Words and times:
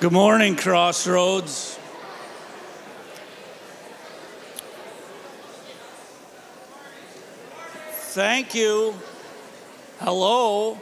Good 0.00 0.12
morning, 0.12 0.54
Crossroads. 0.54 1.76
Thank 7.90 8.54
you. 8.54 8.94
Hello. 9.98 10.80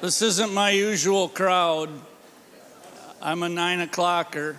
This 0.00 0.22
isn't 0.22 0.52
my 0.52 0.70
usual 0.70 1.28
crowd. 1.28 1.88
I'm 3.20 3.44
a 3.44 3.48
nine 3.48 3.78
o'clocker. 3.78 4.56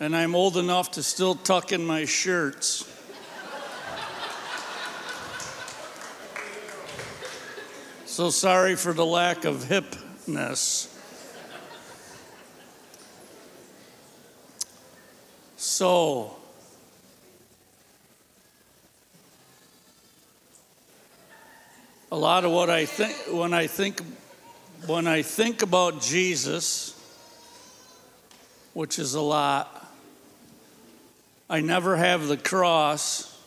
And 0.00 0.16
I'm 0.16 0.34
old 0.34 0.56
enough 0.56 0.90
to 0.92 1.02
still 1.04 1.36
tuck 1.36 1.70
in 1.70 1.86
my 1.86 2.06
shirts. 2.06 2.92
So 8.06 8.30
sorry 8.30 8.74
for 8.74 8.92
the 8.92 9.06
lack 9.06 9.44
of 9.44 9.66
hipness. 9.66 10.95
So, 15.78 16.34
a 22.10 22.16
lot 22.16 22.46
of 22.46 22.50
what 22.50 22.70
I 22.70 22.86
think 22.86 23.14
when 23.30 23.52
I 23.52 23.66
think 23.66 24.00
when 24.86 25.06
I 25.06 25.20
think 25.20 25.60
about 25.60 26.00
Jesus, 26.00 26.98
which 28.72 28.98
is 28.98 29.12
a 29.12 29.20
lot, 29.20 29.92
I 31.50 31.60
never 31.60 31.94
have 31.94 32.26
the 32.26 32.38
cross 32.38 33.38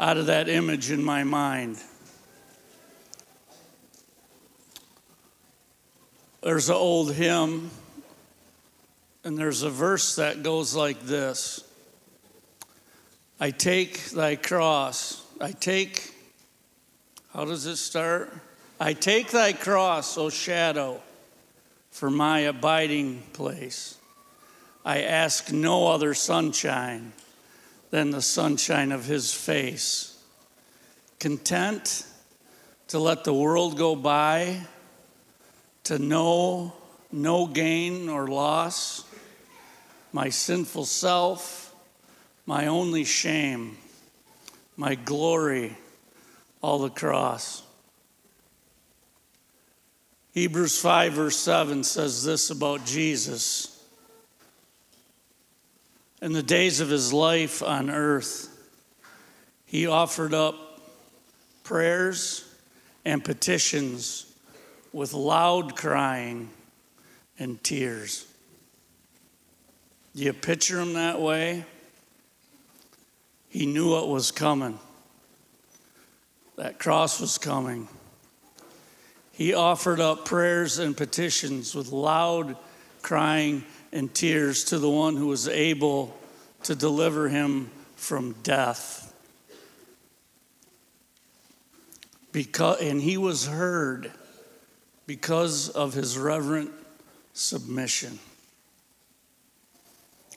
out 0.00 0.16
of 0.16 0.26
that 0.26 0.48
image 0.48 0.90
in 0.90 1.04
my 1.04 1.22
mind. 1.22 1.76
There's 6.42 6.68
an 6.68 6.74
old 6.74 7.12
hymn, 7.12 7.70
and 9.24 9.38
there's 9.38 9.62
a 9.62 9.70
verse 9.70 10.16
that 10.16 10.42
goes 10.42 10.74
like 10.74 11.00
this 11.02 11.64
I 13.40 13.50
take 13.50 14.10
thy 14.10 14.36
cross. 14.36 15.20
I 15.40 15.50
take, 15.50 16.14
how 17.32 17.44
does 17.44 17.66
it 17.66 17.76
start? 17.76 18.32
I 18.78 18.92
take 18.92 19.32
thy 19.32 19.52
cross, 19.52 20.16
O 20.16 20.30
shadow, 20.30 21.00
for 21.90 22.08
my 22.10 22.40
abiding 22.40 23.22
place. 23.32 23.96
I 24.84 25.02
ask 25.02 25.52
no 25.52 25.88
other 25.88 26.14
sunshine 26.14 27.12
than 27.90 28.10
the 28.10 28.22
sunshine 28.22 28.92
of 28.92 29.04
his 29.04 29.34
face. 29.34 30.22
Content 31.18 32.06
to 32.88 32.98
let 32.98 33.24
the 33.24 33.34
world 33.34 33.76
go 33.76 33.96
by, 33.96 34.60
to 35.84 35.98
know 35.98 36.72
no 37.10 37.46
gain 37.46 38.08
or 38.08 38.28
loss, 38.28 39.04
my 40.12 40.28
sinful 40.28 40.84
self, 40.84 41.74
my 42.46 42.66
only 42.66 43.04
shame, 43.04 43.76
my 44.76 44.94
glory, 44.94 45.76
all 46.60 46.78
the 46.78 46.90
cross. 46.90 47.62
Hebrews 50.32 50.80
5, 50.80 51.12
verse 51.12 51.36
7 51.36 51.84
says 51.84 52.24
this 52.24 52.50
about 52.50 52.86
Jesus. 52.86 53.68
In 56.20 56.32
the 56.32 56.42
days 56.42 56.80
of 56.80 56.88
his 56.88 57.12
life 57.12 57.62
on 57.62 57.90
earth, 57.90 58.48
he 59.66 59.86
offered 59.86 60.34
up 60.34 60.80
prayers 61.64 62.48
and 63.04 63.24
petitions 63.24 64.26
with 64.92 65.14
loud 65.14 65.76
crying 65.76 66.50
and 67.38 67.62
tears. 67.62 68.31
Do 70.14 70.22
you 70.22 70.32
picture 70.32 70.80
him 70.80 70.94
that 70.94 71.20
way? 71.20 71.64
He 73.48 73.66
knew 73.66 73.90
what 73.90 74.08
was 74.08 74.30
coming. 74.30 74.78
That 76.56 76.78
cross 76.78 77.20
was 77.20 77.38
coming. 77.38 77.88
He 79.32 79.54
offered 79.54 80.00
up 80.00 80.24
prayers 80.24 80.78
and 80.78 80.96
petitions 80.96 81.74
with 81.74 81.92
loud 81.92 82.56
crying 83.00 83.64
and 83.92 84.12
tears 84.14 84.64
to 84.64 84.78
the 84.78 84.88
one 84.88 85.16
who 85.16 85.26
was 85.26 85.48
able 85.48 86.16
to 86.64 86.74
deliver 86.74 87.28
him 87.28 87.70
from 87.96 88.32
death. 88.42 89.14
Because, 92.32 92.80
and 92.80 93.00
he 93.00 93.16
was 93.16 93.46
heard 93.46 94.12
because 95.06 95.68
of 95.68 95.94
his 95.94 96.16
reverent 96.16 96.70
submission. 97.32 98.18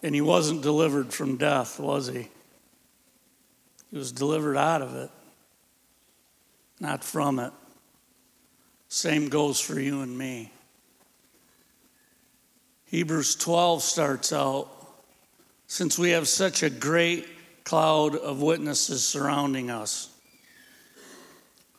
And 0.03 0.13
he 0.13 0.21
wasn't 0.21 0.61
delivered 0.61 1.13
from 1.13 1.37
death, 1.37 1.79
was 1.79 2.07
he? 2.07 2.29
He 3.91 3.97
was 3.97 4.11
delivered 4.11 4.57
out 4.57 4.81
of 4.81 4.95
it, 4.95 5.09
not 6.79 7.03
from 7.03 7.39
it. 7.39 7.53
Same 8.89 9.29
goes 9.29 9.59
for 9.59 9.79
you 9.79 10.01
and 10.01 10.17
me. 10.17 10.51
Hebrews 12.85 13.35
12 13.35 13.81
starts 13.81 14.31
out 14.31 14.69
since 15.67 15.97
we 15.97 16.11
have 16.11 16.27
such 16.27 16.63
a 16.63 16.69
great 16.69 17.27
cloud 17.63 18.15
of 18.15 18.41
witnesses 18.41 19.05
surrounding 19.05 19.69
us. 19.69 20.09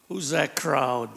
Who's 0.09 0.31
that 0.31 0.57
crowd? 0.57 1.11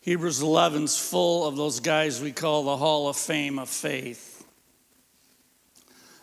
Hebrews 0.00 0.40
11's 0.40 0.98
full 0.98 1.46
of 1.46 1.56
those 1.56 1.80
guys 1.80 2.20
we 2.20 2.32
call 2.32 2.64
the 2.64 2.76
Hall 2.76 3.08
of 3.08 3.16
Fame 3.16 3.58
of 3.58 3.68
faith. 3.68 4.27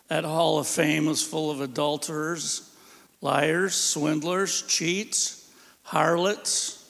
That 0.07 0.23
Hall 0.23 0.59
of 0.59 0.67
Fame 0.67 1.07
was 1.07 1.23
full 1.23 1.49
of 1.49 1.61
adulterers, 1.61 2.69
liars, 3.21 3.73
swindlers, 3.73 4.61
cheats, 4.63 5.49
harlots, 5.83 6.85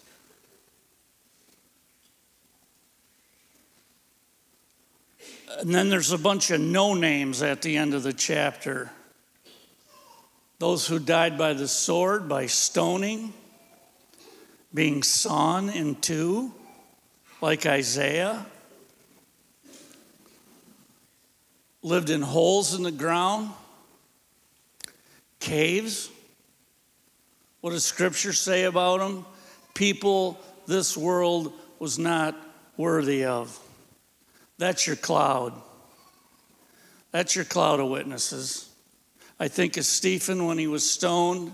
And 5.59 5.74
then 5.74 5.90
there's 5.90 6.12
a 6.12 6.18
bunch 6.18 6.52
of 6.52 6.59
no 6.59 6.94
names 6.94 7.42
at 7.42 7.62
the 7.62 7.78
end 7.78 7.94
of 7.94 8.03
the 8.03 8.14
chapter. 8.14 8.92
Those 10.59 10.86
who 10.88 11.00
died 11.00 11.38
by 11.38 11.53
the 11.53 11.68
sword, 11.68 12.28
by 12.28 12.47
stoning, 12.47 13.34
being 14.74 15.02
sawn 15.03 15.70
in 15.70 15.96
two, 15.96 16.53
like 17.42 17.66
Isaiah, 17.66 18.46
lived 21.85 22.09
in 22.09 22.23
holes 22.23 22.73
in 22.73 22.81
the 22.81 22.91
ground, 22.91 23.51
caves. 25.40 26.09
What 27.62 27.69
does 27.69 27.85
Scripture 27.85 28.34
say 28.34 28.63
about 28.63 29.01
them? 29.01 29.23
People 29.75 30.40
this 30.66 30.97
world 30.97 31.53
was 31.78 32.00
not 32.00 32.35
worthy 32.75 33.25
of. 33.25 33.59
That's 34.57 34.88
your 34.88 34.96
cloud. 34.96 35.53
That's 37.12 37.35
your 37.35 37.46
cloud 37.46 37.79
of 37.79 37.90
witnesses. 37.90 38.67
I 39.40 39.47
think 39.47 39.78
of 39.78 39.85
Stephen 39.85 40.47
when 40.47 40.57
he 40.57 40.66
was 40.66 40.90
stoned, 40.90 41.52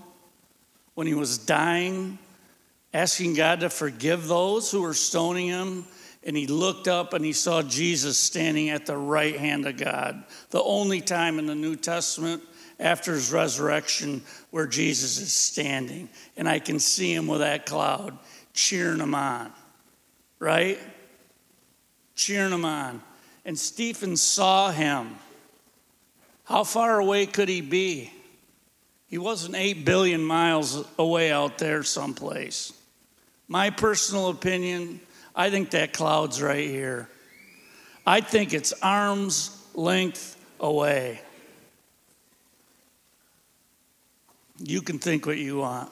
when 0.94 1.08
he 1.08 1.14
was 1.14 1.40
dying, 1.40 2.18
asking 2.94 3.34
God 3.34 3.60
to 3.60 3.70
forgive 3.70 4.30
those 4.30 4.72
who 4.72 4.82
were 4.82 4.94
stoning 4.94 5.48
him. 5.48 5.86
And 6.24 6.38
he 6.38 6.48
looked 6.48 6.88
up 6.88 7.14
and 7.14 7.26
he 7.26 7.34
saw 7.34 7.62
Jesus 7.64 8.18
standing 8.18 8.70
at 8.70 8.86
the 8.86 8.98
right 8.98 9.38
hand 9.38 9.66
of 9.66 9.78
God. 9.78 10.24
The 10.52 10.62
only 10.62 11.02
time 11.02 11.40
in 11.40 11.48
the 11.48 11.56
New 11.56 11.76
Testament 11.76 12.44
after 12.80 13.14
his 13.14 13.32
resurrection 13.32 14.22
where 14.52 14.68
Jesus 14.68 15.20
is 15.20 15.34
standing. 15.34 16.10
And 16.38 16.48
I 16.48 16.60
can 16.60 16.80
see 16.80 17.14
him 17.14 17.28
with 17.28 17.40
that 17.40 17.66
cloud 17.66 18.18
cheering 18.54 19.00
him 19.00 19.16
on, 19.16 19.52
right? 20.40 20.80
cheering 22.22 22.54
him 22.54 22.66
on. 22.66 23.02
And 23.46 23.58
Stephen 23.58 24.16
saw 24.16 24.72
him. 24.72 25.16
How 26.44 26.64
far 26.64 27.00
away 27.00 27.26
could 27.26 27.50
he 27.50 27.62
be? 27.62 28.12
He 29.08 29.18
wasn't 29.18 29.56
8 29.56 29.84
billion 29.86 30.24
miles 30.24 30.86
away 30.98 31.32
out 31.32 31.58
there 31.58 31.84
someplace. 31.84 32.74
My 33.48 33.70
personal 33.70 34.30
opinion, 34.30 35.02
I 35.36 35.50
think 35.50 35.72
that 35.72 35.94
cloud's 35.94 36.42
right 36.42 36.68
here. 36.68 37.10
I 38.06 38.22
think 38.22 38.54
it's 38.54 38.74
arm's 38.82 39.58
length 39.74 40.38
away. 40.60 41.22
You 44.60 44.82
can 44.82 45.00
think 45.00 45.26
what 45.26 45.38
you 45.38 45.58
want. 45.58 45.92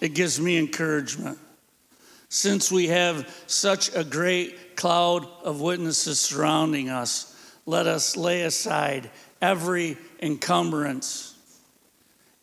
It 0.00 0.14
gives 0.14 0.40
me 0.40 0.58
encouragement. 0.58 1.38
Since 2.28 2.70
we 2.70 2.88
have 2.88 3.28
such 3.46 3.94
a 3.94 4.04
great 4.04 4.76
cloud 4.76 5.26
of 5.42 5.60
witnesses 5.60 6.20
surrounding 6.20 6.90
us, 6.90 7.32
let 7.64 7.86
us 7.86 8.16
lay 8.16 8.42
aside 8.42 9.10
every 9.40 9.96
encumbrance 10.20 11.34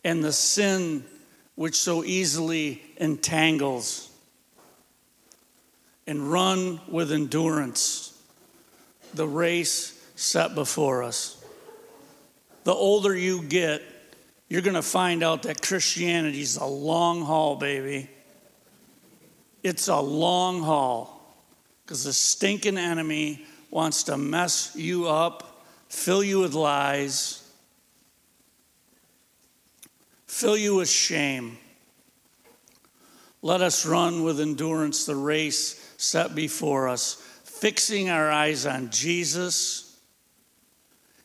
and 0.02 0.22
the 0.22 0.32
sin 0.32 1.04
which 1.54 1.76
so 1.76 2.04
easily 2.04 2.82
entangles. 2.96 4.03
And 6.06 6.30
run 6.30 6.80
with 6.88 7.12
endurance 7.12 8.14
the 9.14 9.26
race 9.26 10.00
set 10.16 10.54
before 10.54 11.02
us. 11.02 11.42
The 12.64 12.74
older 12.74 13.14
you 13.14 13.42
get, 13.42 13.82
you're 14.48 14.62
going 14.62 14.74
to 14.74 14.82
find 14.82 15.22
out 15.22 15.44
that 15.44 15.62
Christianity 15.62 16.40
is 16.40 16.56
a 16.56 16.64
long 16.64 17.22
haul, 17.22 17.56
baby. 17.56 18.10
It's 19.62 19.88
a 19.88 20.00
long 20.00 20.62
haul 20.62 21.34
because 21.84 22.04
the 22.04 22.12
stinking 22.12 22.78
enemy 22.78 23.44
wants 23.70 24.04
to 24.04 24.16
mess 24.16 24.74
you 24.76 25.08
up, 25.08 25.64
fill 25.88 26.22
you 26.22 26.40
with 26.40 26.54
lies, 26.54 27.48
fill 30.26 30.56
you 30.56 30.76
with 30.76 30.88
shame. 30.88 31.58
Let 33.42 33.60
us 33.60 33.84
run 33.84 34.24
with 34.24 34.40
endurance 34.40 35.04
the 35.04 35.16
race 35.16 35.83
set 36.04 36.34
before 36.34 36.88
us, 36.88 37.14
fixing 37.44 38.10
our 38.10 38.30
eyes 38.30 38.66
on 38.66 38.90
Jesus. 38.90 39.98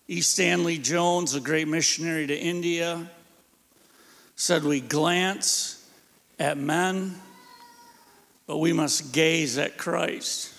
E. 0.07 0.21
Stanley 0.21 0.77
Jones, 0.77 1.35
a 1.35 1.39
great 1.39 1.67
missionary 1.67 2.25
to 2.27 2.37
India, 2.37 3.09
said, 4.35 4.63
We 4.63 4.81
glance 4.81 5.87
at 6.39 6.57
men, 6.57 7.15
but 8.47 8.57
we 8.57 8.73
must 8.73 9.13
gaze 9.13 9.57
at 9.57 9.77
Christ. 9.77 10.53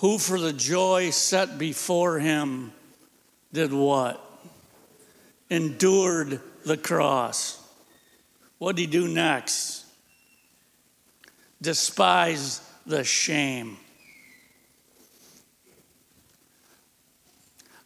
who 0.00 0.16
for 0.16 0.40
the 0.40 0.52
joy 0.52 1.10
set 1.10 1.58
before 1.58 2.18
him 2.18 2.72
did 3.52 3.70
what? 3.70 4.29
Endured 5.50 6.40
the 6.64 6.76
cross. 6.76 7.60
What 8.58 8.76
did 8.76 8.82
he 8.82 8.86
do 8.86 9.08
next? 9.08 9.84
Despised 11.60 12.62
the 12.86 13.04
shame. 13.04 13.76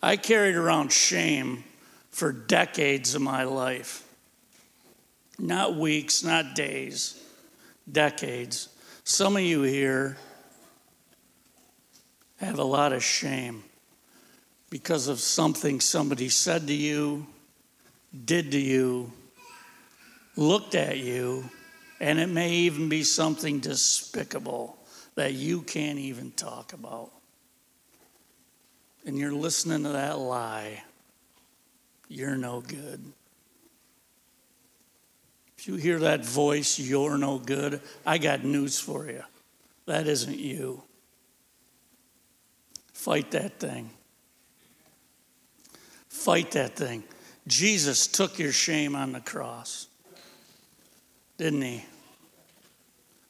I 0.03 0.17
carried 0.17 0.55
around 0.55 0.93
shame 0.93 1.65
for 2.11 2.31
decades 2.31 3.15
of 3.15 3.23
my 3.23 3.45
life. 3.45 4.07
Not 5.39 5.77
weeks, 5.77 6.23
not 6.23 6.55
days, 6.55 7.21
decades. 7.91 8.69
Some 9.03 9.37
of 9.37 9.43
you 9.43 9.63
here 9.63 10.17
have 12.37 12.59
a 12.59 12.65
lot 12.65 12.93
of 12.93 13.03
shame 13.03 13.65
because 14.71 15.09
of 15.09 15.21
something 15.21 15.81
somebody 15.81 16.29
said 16.29 16.67
to 16.67 16.75
you, 16.75 17.27
did 18.25 18.53
to 18.53 18.59
you, 18.59 19.13
looked 20.37 20.75
at 20.75 20.99
you, 20.99 21.49
and 22.01 22.19
it 22.19 22.29
may 22.29 22.51
even 22.51 22.89
be 22.89 23.03
something 23.03 23.61
despicable 23.61 24.77
that 25.15 25.33
you 25.35 25.63
can't 25.63 25.99
even 25.99 26.31
talk 26.33 26.73
about. 26.73 27.11
And 29.07 29.19
you're 29.19 29.35
listening 29.35 29.83
to 29.85 29.91
that 29.91 30.19
lie. 30.19 30.83
You're 32.09 32.37
no 32.37 32.61
good. 32.61 33.01
If 35.59 35.69
you 35.69 35.77
hear 35.77 35.99
that 36.01 36.25
voice, 36.25 36.79
you're 36.79 37.17
no 37.17 37.39
good, 37.39 37.81
I 38.05 38.19
got 38.19 38.45
news 38.45 38.79
for 38.79 39.07
you. 39.07 39.23
That 39.87 40.07
isn't 40.07 40.39
you. 40.39 40.83
Fight 42.93 43.31
that 43.33 43.59
thing. 43.61 43.91
Fight 46.09 46.51
that 46.53 46.77
thing. 46.77 47.05
Jesus 47.47 48.07
took 48.07 48.39
your 48.39 48.53
shame 48.53 48.97
on 48.97 49.13
the 49.13 49.21
cross, 49.21 49.87
didn't 51.37 51.63
he? 51.63 51.85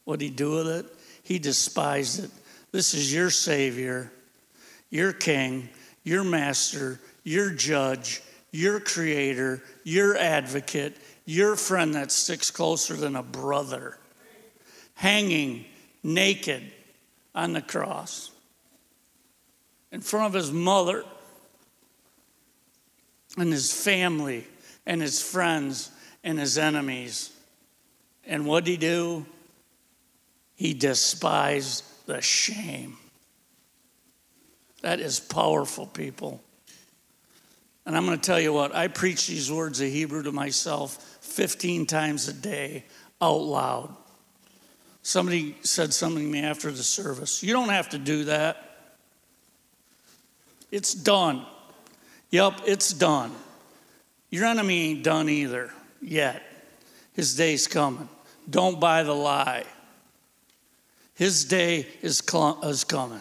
What 0.05 0.21
did 0.21 0.27
he 0.27 0.31
do 0.31 0.51
with 0.53 0.69
it? 0.69 0.87
He 1.23 1.39
despised 1.39 2.25
it. 2.25 2.31
This 2.71 2.95
is 2.95 3.13
your 3.13 3.31
Savior, 3.31 4.13
your 4.91 5.13
King, 5.13 5.69
your 6.05 6.23
Master, 6.23 7.01
your 7.23 7.51
Judge, 7.51 8.23
your 8.53 8.79
Creator, 8.79 9.63
your 9.83 10.17
Advocate, 10.17 10.97
your 11.25 11.57
friend 11.57 11.95
that 11.95 12.13
sticks 12.13 12.51
closer 12.51 12.95
than 12.95 13.17
a 13.17 13.23
brother, 13.23 13.99
hanging 14.95 15.65
naked 16.03 16.63
on 17.35 17.53
the 17.53 17.63
cross 17.63 18.31
in 19.91 20.01
front 20.01 20.27
of 20.27 20.33
his 20.35 20.53
mother 20.53 21.05
and 23.37 23.53
his 23.53 23.73
family 23.73 24.47
and 24.87 25.01
his 25.01 25.23
friends 25.23 25.91
and 26.23 26.39
his 26.39 26.59
enemies. 26.59 27.33
And 28.27 28.47
what 28.47 28.65
did 28.65 28.71
he 28.73 28.77
do? 28.77 29.27
He 30.55 30.75
despised 30.75 31.85
the 32.07 32.21
shame. 32.21 32.97
That 34.83 35.01
is 35.01 35.19
powerful, 35.19 35.87
people. 35.87 36.43
And 37.87 37.97
I'm 37.97 38.07
going 38.07 38.19
to 38.19 38.25
tell 38.25 38.41
you 38.41 38.53
what, 38.53 38.75
I 38.75 38.89
preach 38.89 39.27
these 39.27 39.51
words 39.51 39.81
of 39.81 39.89
Hebrew 39.89 40.23
to 40.23 40.33
myself 40.33 41.19
15 41.21 41.87
times 41.87 42.29
a 42.29 42.33
day 42.33 42.85
out 43.21 43.43
loud. 43.43 43.95
Somebody 45.03 45.57
said 45.63 45.93
something 45.93 46.25
to 46.25 46.31
me 46.31 46.43
after 46.43 46.71
the 46.71 46.83
service. 46.83 47.43
You 47.43 47.53
don't 47.53 47.69
have 47.69 47.91
to 47.91 47.99
do 47.99 48.25
that. 48.25 48.79
It's 50.71 50.95
done. 50.95 51.45
Yep, 52.35 52.63
it's 52.67 52.93
done. 52.93 53.31
Your 54.29 54.47
enemy 54.47 54.91
ain't 54.91 55.05
done 55.05 55.29
either 55.29 55.71
yet. 56.03 56.43
His 57.13 57.37
day's 57.37 57.69
coming. 57.69 58.09
Don't 58.51 58.81
buy 58.81 59.05
the 59.05 59.15
lie. 59.15 59.63
His 61.15 61.45
day 61.45 61.87
is, 62.03 62.21
cl- 62.29 62.59
is 62.65 62.83
coming. 62.83 63.21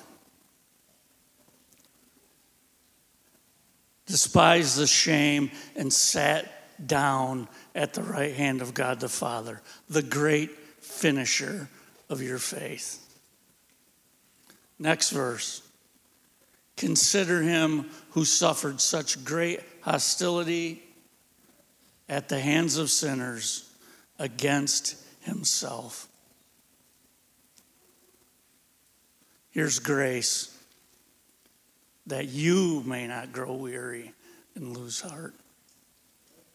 Despise 4.08 4.78
the 4.78 4.88
shame 4.88 5.52
and 5.76 5.94
sat 5.94 6.88
down 6.88 7.48
at 7.76 7.94
the 7.94 8.02
right 8.02 8.34
hand 8.34 8.64
of 8.64 8.74
God 8.74 9.00
the 9.00 9.10
Father, 9.10 9.62
the 9.88 10.02
great 10.02 10.50
finisher 10.82 11.70
of 12.10 12.24
your 12.24 12.40
faith. 12.40 13.00
Next 14.80 15.12
verse. 15.12 15.62
Consider 16.78 17.44
him 17.44 17.90
who 18.14 18.26
suffered 18.26 18.80
such 18.80 19.26
great 19.26 19.60
hostility 19.82 20.84
at 22.08 22.30
the 22.30 22.40
hands 22.40 22.78
of 22.78 22.92
sinners 22.92 23.72
against 24.20 24.96
himself. 25.22 26.08
Here's 29.50 29.80
grace 29.80 30.56
that 32.06 32.28
you 32.28 32.84
may 32.86 33.08
not 33.08 33.32
grow 33.32 33.54
weary 33.54 34.14
and 34.54 34.78
lose 34.78 35.02
heart. 35.02 35.34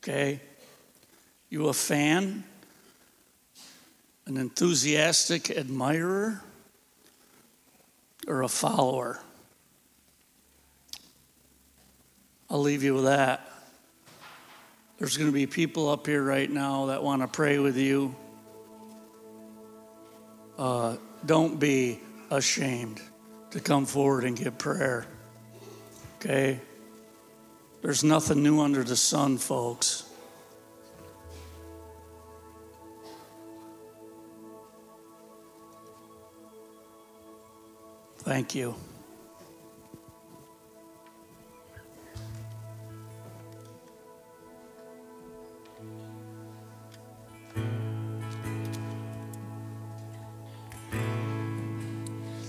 Okay? 0.00 0.40
You 1.48 1.68
a 1.68 1.72
fan? 1.72 2.44
An 4.26 4.36
enthusiastic 4.36 5.50
admirer? 5.50 6.40
Or 8.28 8.42
a 8.42 8.48
follower? 8.48 9.20
I'll 12.50 12.60
leave 12.60 12.82
you 12.82 12.94
with 12.94 13.04
that. 13.04 13.44
There's 14.98 15.16
going 15.16 15.28
to 15.28 15.34
be 15.34 15.46
people 15.46 15.88
up 15.90 16.06
here 16.06 16.22
right 16.22 16.50
now 16.50 16.86
that 16.86 17.02
want 17.02 17.22
to 17.22 17.28
pray 17.28 17.58
with 17.58 17.76
you. 17.76 18.16
Uh, 20.56 20.96
don't 21.24 21.60
be 21.60 22.00
ashamed 22.30 23.00
to 23.50 23.60
come 23.60 23.86
forward 23.86 24.24
and 24.24 24.36
get 24.36 24.58
prayer. 24.58 25.06
Okay? 26.16 26.60
There's 27.82 28.02
nothing 28.02 28.42
new 28.42 28.60
under 28.60 28.82
the 28.82 28.96
sun, 28.96 29.38
folks. 29.38 30.04
Thank 38.18 38.54
you. 38.54 38.74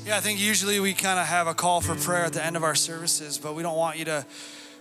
Yeah, 0.09 0.17
I 0.17 0.21
think 0.21 0.39
usually 0.39 0.79
we 0.79 0.95
kind 0.95 1.19
of 1.19 1.27
have 1.27 1.45
a 1.45 1.53
call 1.53 1.81
for 1.81 1.93
prayer 1.93 2.25
at 2.25 2.33
the 2.33 2.43
end 2.43 2.55
of 2.55 2.63
our 2.63 2.73
services, 2.73 3.37
but 3.37 3.53
we 3.53 3.61
don't 3.61 3.77
want 3.77 3.99
you 3.99 4.05
to, 4.05 4.25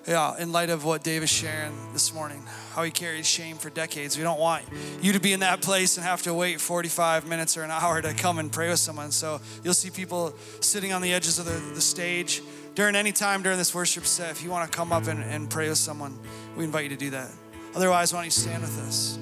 yeah, 0.06 0.35
in 0.38 0.52
light 0.52 0.70
of 0.70 0.87
what 0.87 1.04
Dave 1.04 1.23
is 1.23 1.28
sharing 1.28 1.92
this 1.92 2.14
morning, 2.14 2.42
how 2.73 2.82
he 2.82 2.90
carried 2.90 3.26
shame 3.26 3.58
for 3.58 3.68
decades, 3.68 4.16
we 4.16 4.23
don't 4.23 4.40
want 4.40 4.64
you 5.02 5.12
to 5.12 5.20
be 5.20 5.35
in 5.35 5.40
that 5.40 5.61
place 5.61 5.99
and 5.99 6.06
have 6.06 6.23
to 6.23 6.32
wait 6.32 6.62
45 6.62 7.28
minutes 7.28 7.58
or 7.58 7.62
an 7.62 7.70
hour 7.70 8.00
to 8.00 8.14
come 8.14 8.38
and 8.38 8.50
pray 8.50 8.70
with 8.70 8.78
someone. 8.78 9.11
So 9.11 9.38
you'll 9.62 9.75
see 9.75 9.90
people 9.90 10.32
sitting 10.61 10.94
on 10.94 11.02
the 11.02 11.12
edges 11.12 11.38
of 11.38 11.44
the, 11.44 11.75
the 11.75 11.82
stage 11.82 12.40
during 12.75 12.97
any 12.97 13.12
time 13.12 13.42
during 13.42 13.58
this 13.58 13.75
worship 13.75 14.06
set. 14.06 14.30
If 14.30 14.42
you 14.42 14.49
want 14.49 14.73
to 14.73 14.75
come 14.75 14.92
up 14.92 15.08
and, 15.08 15.23
and 15.23 15.50
pray 15.50 15.68
with 15.68 15.76
someone, 15.76 16.18
we 16.56 16.64
invite 16.64 16.85
you 16.85 16.88
to 16.88 16.97
do 16.97 17.11
that. 17.11 17.30
Otherwise, 17.75 18.14
why 18.14 18.20
don't 18.20 18.25
you 18.25 18.30
stand 18.30 18.62
with 18.62 18.78
us? 18.78 19.18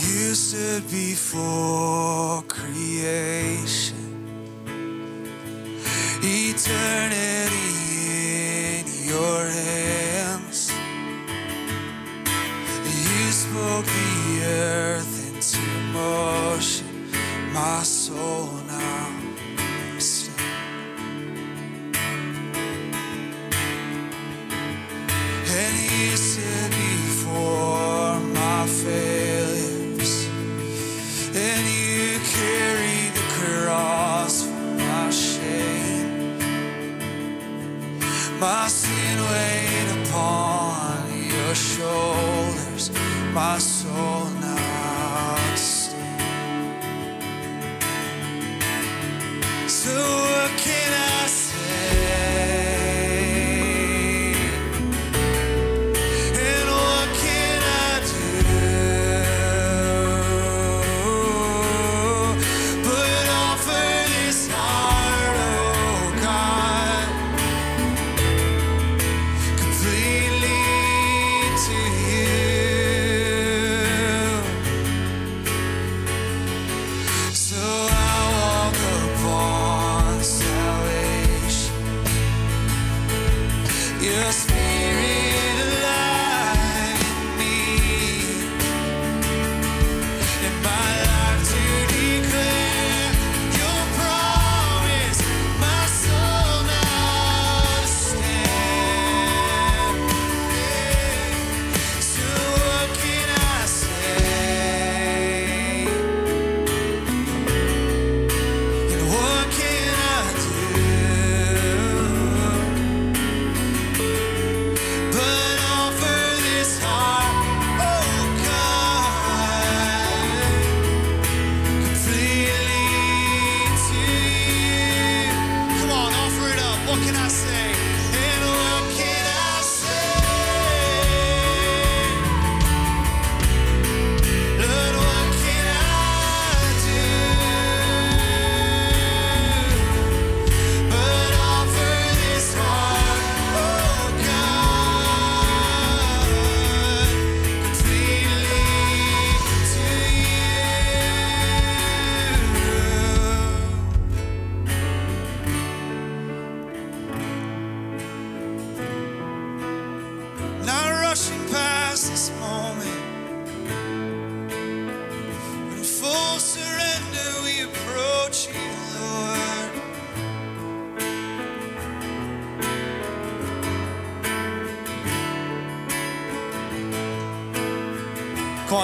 You 0.00 0.32
stood 0.34 0.88
before 0.90 2.42
creation, 2.42 3.96
eternity. 6.22 7.17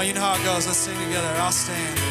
you 0.06 0.12
know 0.12 0.20
how 0.20 0.34
it 0.34 0.44
goes. 0.44 0.66
Let's 0.66 0.78
sing 0.78 0.98
together. 0.98 1.28
I'll 1.38 1.52
stand. 1.52 2.03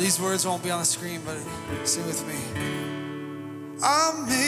These 0.00 0.20
words 0.20 0.46
won't 0.46 0.62
be 0.62 0.70
on 0.70 0.78
the 0.78 0.84
screen, 0.84 1.20
but 1.24 1.36
sing 1.86 2.06
with 2.06 2.24
me. 2.26 2.36
I 3.82 4.24
made 4.28 4.47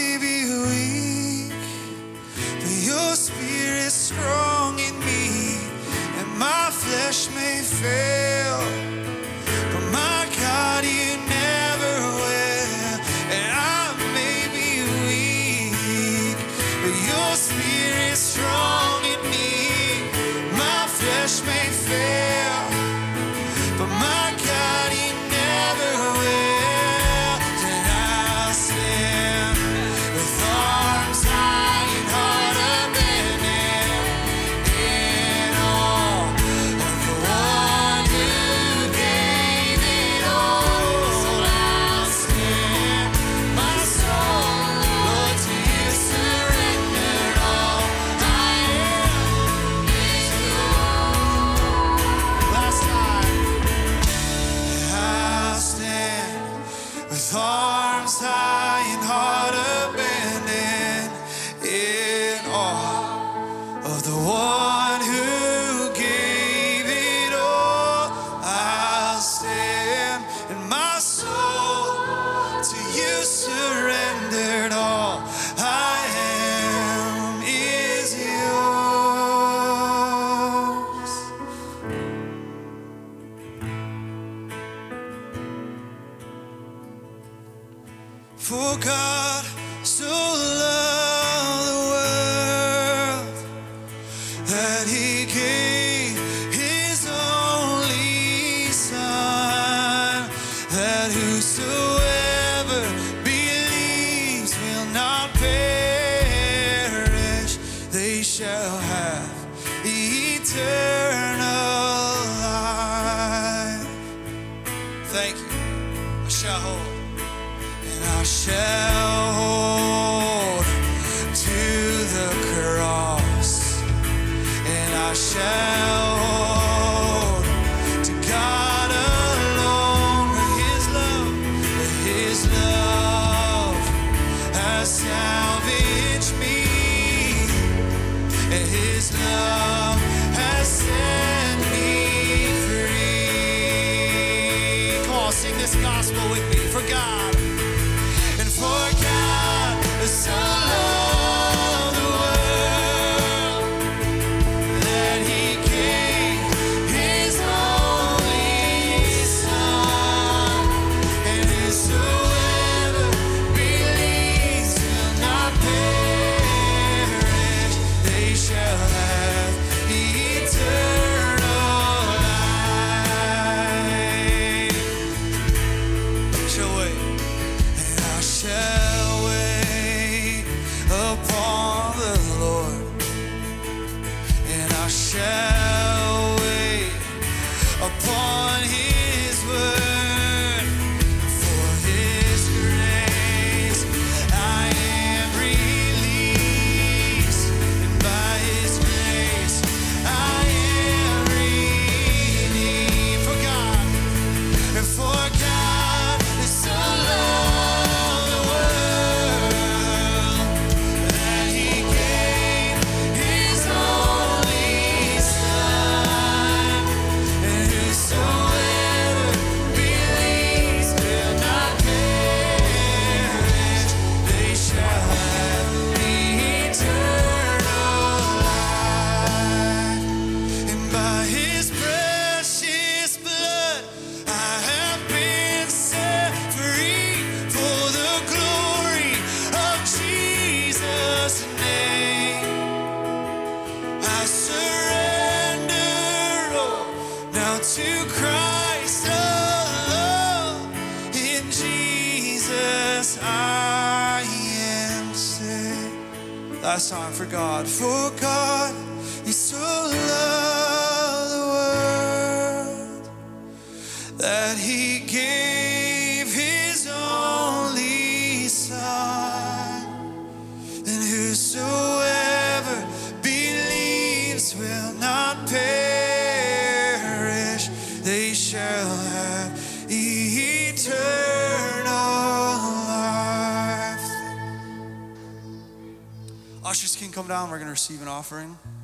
receive 287.90 288.02
an 288.02 288.08
offering. 288.08 288.79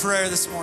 prayer 0.00 0.30
this 0.30 0.48
morning. 0.48 0.59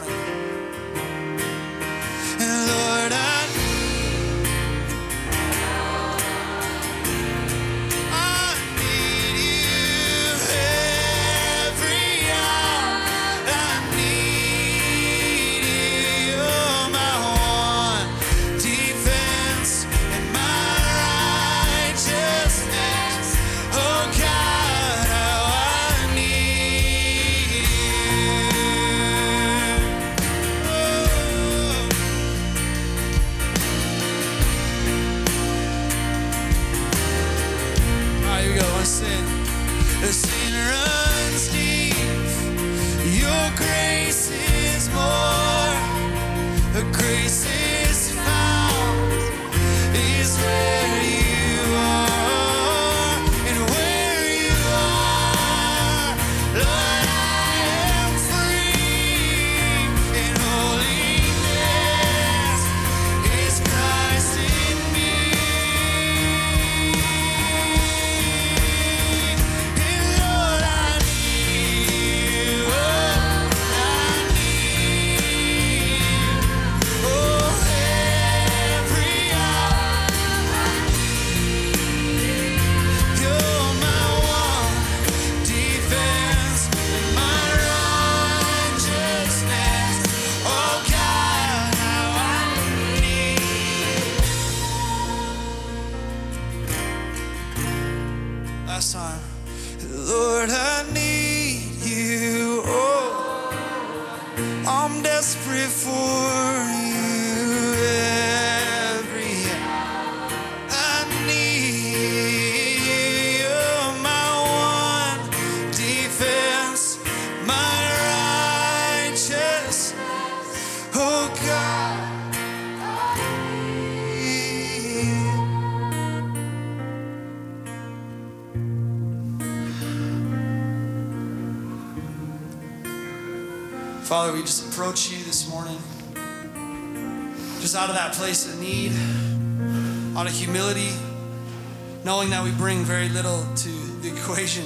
We 142.43 142.51
bring 142.51 142.83
very 142.83 143.09
little 143.09 143.43
to 143.55 143.69
the 144.01 144.09
equation. 144.15 144.65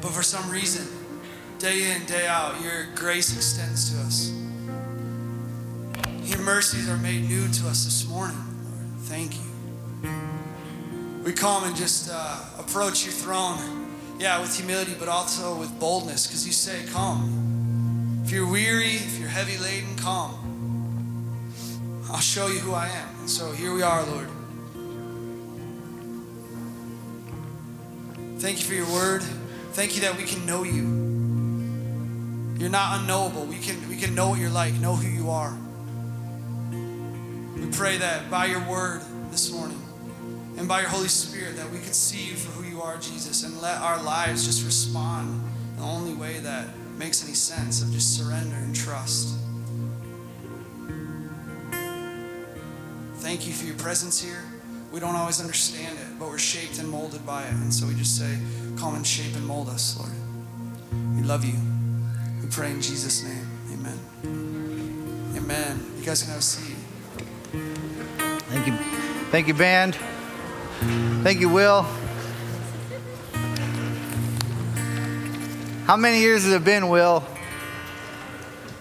But 0.00 0.10
for 0.10 0.22
some 0.22 0.50
reason, 0.50 0.86
day 1.58 1.92
in, 1.92 2.04
day 2.06 2.26
out, 2.26 2.60
your 2.62 2.86
grace 2.94 3.34
extends 3.34 3.92
to 3.92 4.00
us. 4.00 4.32
Your 6.24 6.40
mercies 6.40 6.88
are 6.88 6.96
made 6.96 7.28
new 7.28 7.48
to 7.48 7.68
us 7.68 7.84
this 7.84 8.08
morning, 8.08 8.36
Lord. 8.36 9.00
Thank 9.02 9.34
you. 9.34 10.10
We 11.24 11.32
come 11.32 11.64
and 11.64 11.74
just 11.74 12.10
uh, 12.12 12.40
approach 12.58 13.04
your 13.04 13.12
throne, 13.12 13.88
yeah, 14.18 14.40
with 14.40 14.56
humility, 14.56 14.94
but 14.98 15.08
also 15.08 15.58
with 15.58 15.78
boldness, 15.78 16.26
because 16.26 16.46
you 16.46 16.52
say, 16.52 16.84
Come. 16.92 18.22
If 18.24 18.30
you're 18.30 18.50
weary, 18.50 18.94
if 18.94 19.18
you're 19.18 19.28
heavy 19.28 19.58
laden, 19.58 19.96
come. 19.96 20.34
I'll 22.10 22.20
show 22.20 22.46
you 22.46 22.58
who 22.58 22.72
I 22.72 22.88
am. 22.88 23.08
And 23.20 23.30
so 23.30 23.52
here 23.52 23.74
we 23.74 23.82
are, 23.82 24.02
Lord. 24.04 24.28
Thank 28.44 28.60
you 28.60 28.66
for 28.66 28.74
your 28.74 28.92
word. 28.92 29.22
Thank 29.72 29.94
you 29.94 30.02
that 30.02 30.18
we 30.18 30.24
can 30.24 30.44
know 30.44 30.64
you. 30.64 30.82
You're 32.58 32.68
not 32.68 33.00
unknowable. 33.00 33.46
We 33.46 33.56
can, 33.56 33.88
we 33.88 33.96
can 33.96 34.14
know 34.14 34.28
what 34.28 34.38
you're 34.38 34.50
like, 34.50 34.74
know 34.74 34.94
who 34.94 35.08
you 35.08 35.30
are. 35.30 35.56
We 37.58 37.70
pray 37.70 37.96
that 37.96 38.30
by 38.30 38.44
your 38.44 38.60
word 38.68 39.00
this 39.30 39.50
morning 39.50 39.80
and 40.58 40.68
by 40.68 40.80
your 40.80 40.90
Holy 40.90 41.08
Spirit 41.08 41.56
that 41.56 41.70
we 41.70 41.78
could 41.78 41.94
see 41.94 42.22
you 42.22 42.34
for 42.34 42.50
who 42.50 42.68
you 42.68 42.82
are, 42.82 42.98
Jesus, 42.98 43.44
and 43.44 43.62
let 43.62 43.78
our 43.78 44.02
lives 44.02 44.44
just 44.44 44.62
respond 44.66 45.42
the 45.78 45.82
only 45.82 46.12
way 46.12 46.40
that 46.40 46.68
makes 46.98 47.24
any 47.24 47.32
sense 47.32 47.80
of 47.80 47.90
just 47.92 48.14
surrender 48.14 48.56
and 48.56 48.76
trust. 48.76 49.38
Thank 53.20 53.46
you 53.46 53.54
for 53.54 53.64
your 53.64 53.76
presence 53.76 54.22
here. 54.22 54.44
We 54.94 55.00
don't 55.00 55.16
always 55.16 55.40
understand 55.40 55.98
it, 55.98 56.20
but 56.20 56.28
we're 56.28 56.38
shaped 56.38 56.78
and 56.78 56.88
molded 56.88 57.26
by 57.26 57.42
it. 57.42 57.50
And 57.50 57.74
so 57.74 57.84
we 57.84 57.96
just 57.96 58.16
say, 58.16 58.38
Come 58.78 58.94
and 58.94 59.04
shape 59.04 59.34
and 59.34 59.44
mold 59.44 59.68
us, 59.68 59.98
Lord. 59.98 60.12
We 61.16 61.22
love 61.22 61.44
you. 61.44 61.58
We 62.40 62.48
pray 62.48 62.70
in 62.70 62.80
Jesus' 62.80 63.24
name. 63.24 63.44
Amen. 63.72 65.34
Amen. 65.36 65.84
You 65.98 66.04
guys 66.04 66.22
can 66.22 66.30
have 66.30 66.38
a 66.38 66.42
seat. 66.42 66.76
Thank 68.50 68.66
you. 68.68 68.72
Thank 69.32 69.48
you, 69.48 69.54
band. 69.54 69.96
Thank 71.24 71.40
you, 71.40 71.48
Will. 71.48 71.82
How 75.86 75.96
many 75.96 76.20
years 76.20 76.44
has 76.44 76.52
it 76.52 76.64
been, 76.64 76.88
Will? 76.88 77.24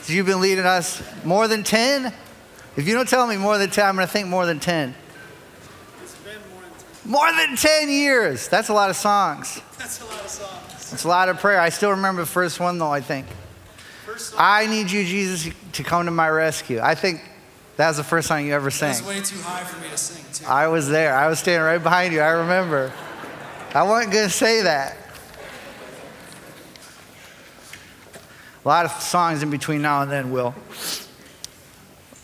You've 0.05 0.27
been 0.27 0.41
leading 0.41 0.65
us 0.65 1.01
more 1.25 1.47
than 1.47 1.63
10? 1.63 2.13
If 2.77 2.87
you 2.87 2.93
don't 2.93 3.09
tell 3.09 3.25
me 3.25 3.37
more 3.37 3.57
than 3.57 3.71
10, 3.71 3.83
I'm 3.83 3.95
going 3.95 4.05
to 4.05 4.13
think 4.13 4.27
more 4.27 4.45
than 4.45 4.59
10. 4.59 4.93
It's 7.03 7.11
more 7.11 7.29
than 7.33 7.57
10 7.57 7.89
years. 7.89 8.47
That's 8.47 8.69
a 8.69 8.73
lot 8.73 8.89
of 8.89 8.95
songs. 8.95 9.61
That's 9.77 10.01
a 10.01 10.05
lot 10.05 10.21
of 10.21 10.29
songs. 10.29 10.89
That's 10.89 11.03
a 11.03 11.07
lot 11.07 11.27
of 11.27 11.37
prayer. 11.39 11.59
I 11.59 11.67
still 11.69 11.91
remember 11.91 12.21
the 12.21 12.27
first 12.27 12.59
one, 12.61 12.77
though, 12.77 12.91
I 12.91 13.01
think. 13.01 13.27
I 14.37 14.67
need 14.67 14.89
you, 14.89 15.03
Jesus, 15.03 15.53
to 15.73 15.83
come 15.83 16.05
to 16.05 16.11
my 16.11 16.29
rescue. 16.29 16.79
I 16.81 16.95
think 16.95 17.21
that 17.75 17.89
was 17.89 17.97
the 17.97 18.03
first 18.03 18.29
song 18.29 18.45
you 18.45 18.53
ever 18.53 18.71
sang. 18.71 18.91
It 18.91 19.01
was 19.01 19.07
way 19.07 19.21
too 19.21 19.41
high 19.41 19.63
for 19.63 19.81
me 19.81 19.89
to 19.89 19.97
sing, 19.97 20.23
too. 20.31 20.45
I 20.49 20.67
was 20.67 20.87
there. 20.87 21.13
I 21.15 21.27
was 21.27 21.39
standing 21.39 21.65
right 21.65 21.81
behind 21.81 22.13
you. 22.13 22.21
I 22.21 22.29
remember. 22.29 22.93
I 23.73 23.83
wasn't 23.83 24.13
going 24.13 24.27
to 24.27 24.33
say 24.33 24.61
that. 24.61 24.95
A 28.63 28.67
lot 28.67 28.85
of 28.85 28.91
songs 28.91 29.43
in 29.43 29.49
between 29.49 29.81
now 29.81 30.03
and 30.03 30.11
then, 30.11 30.31
Will. 30.31 30.55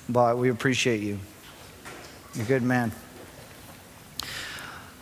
But 0.07 0.37
we 0.37 0.49
appreciate 0.49 1.01
you. 1.01 1.19
You're 2.35 2.45
a 2.45 2.47
good 2.47 2.63
man. 2.63 2.93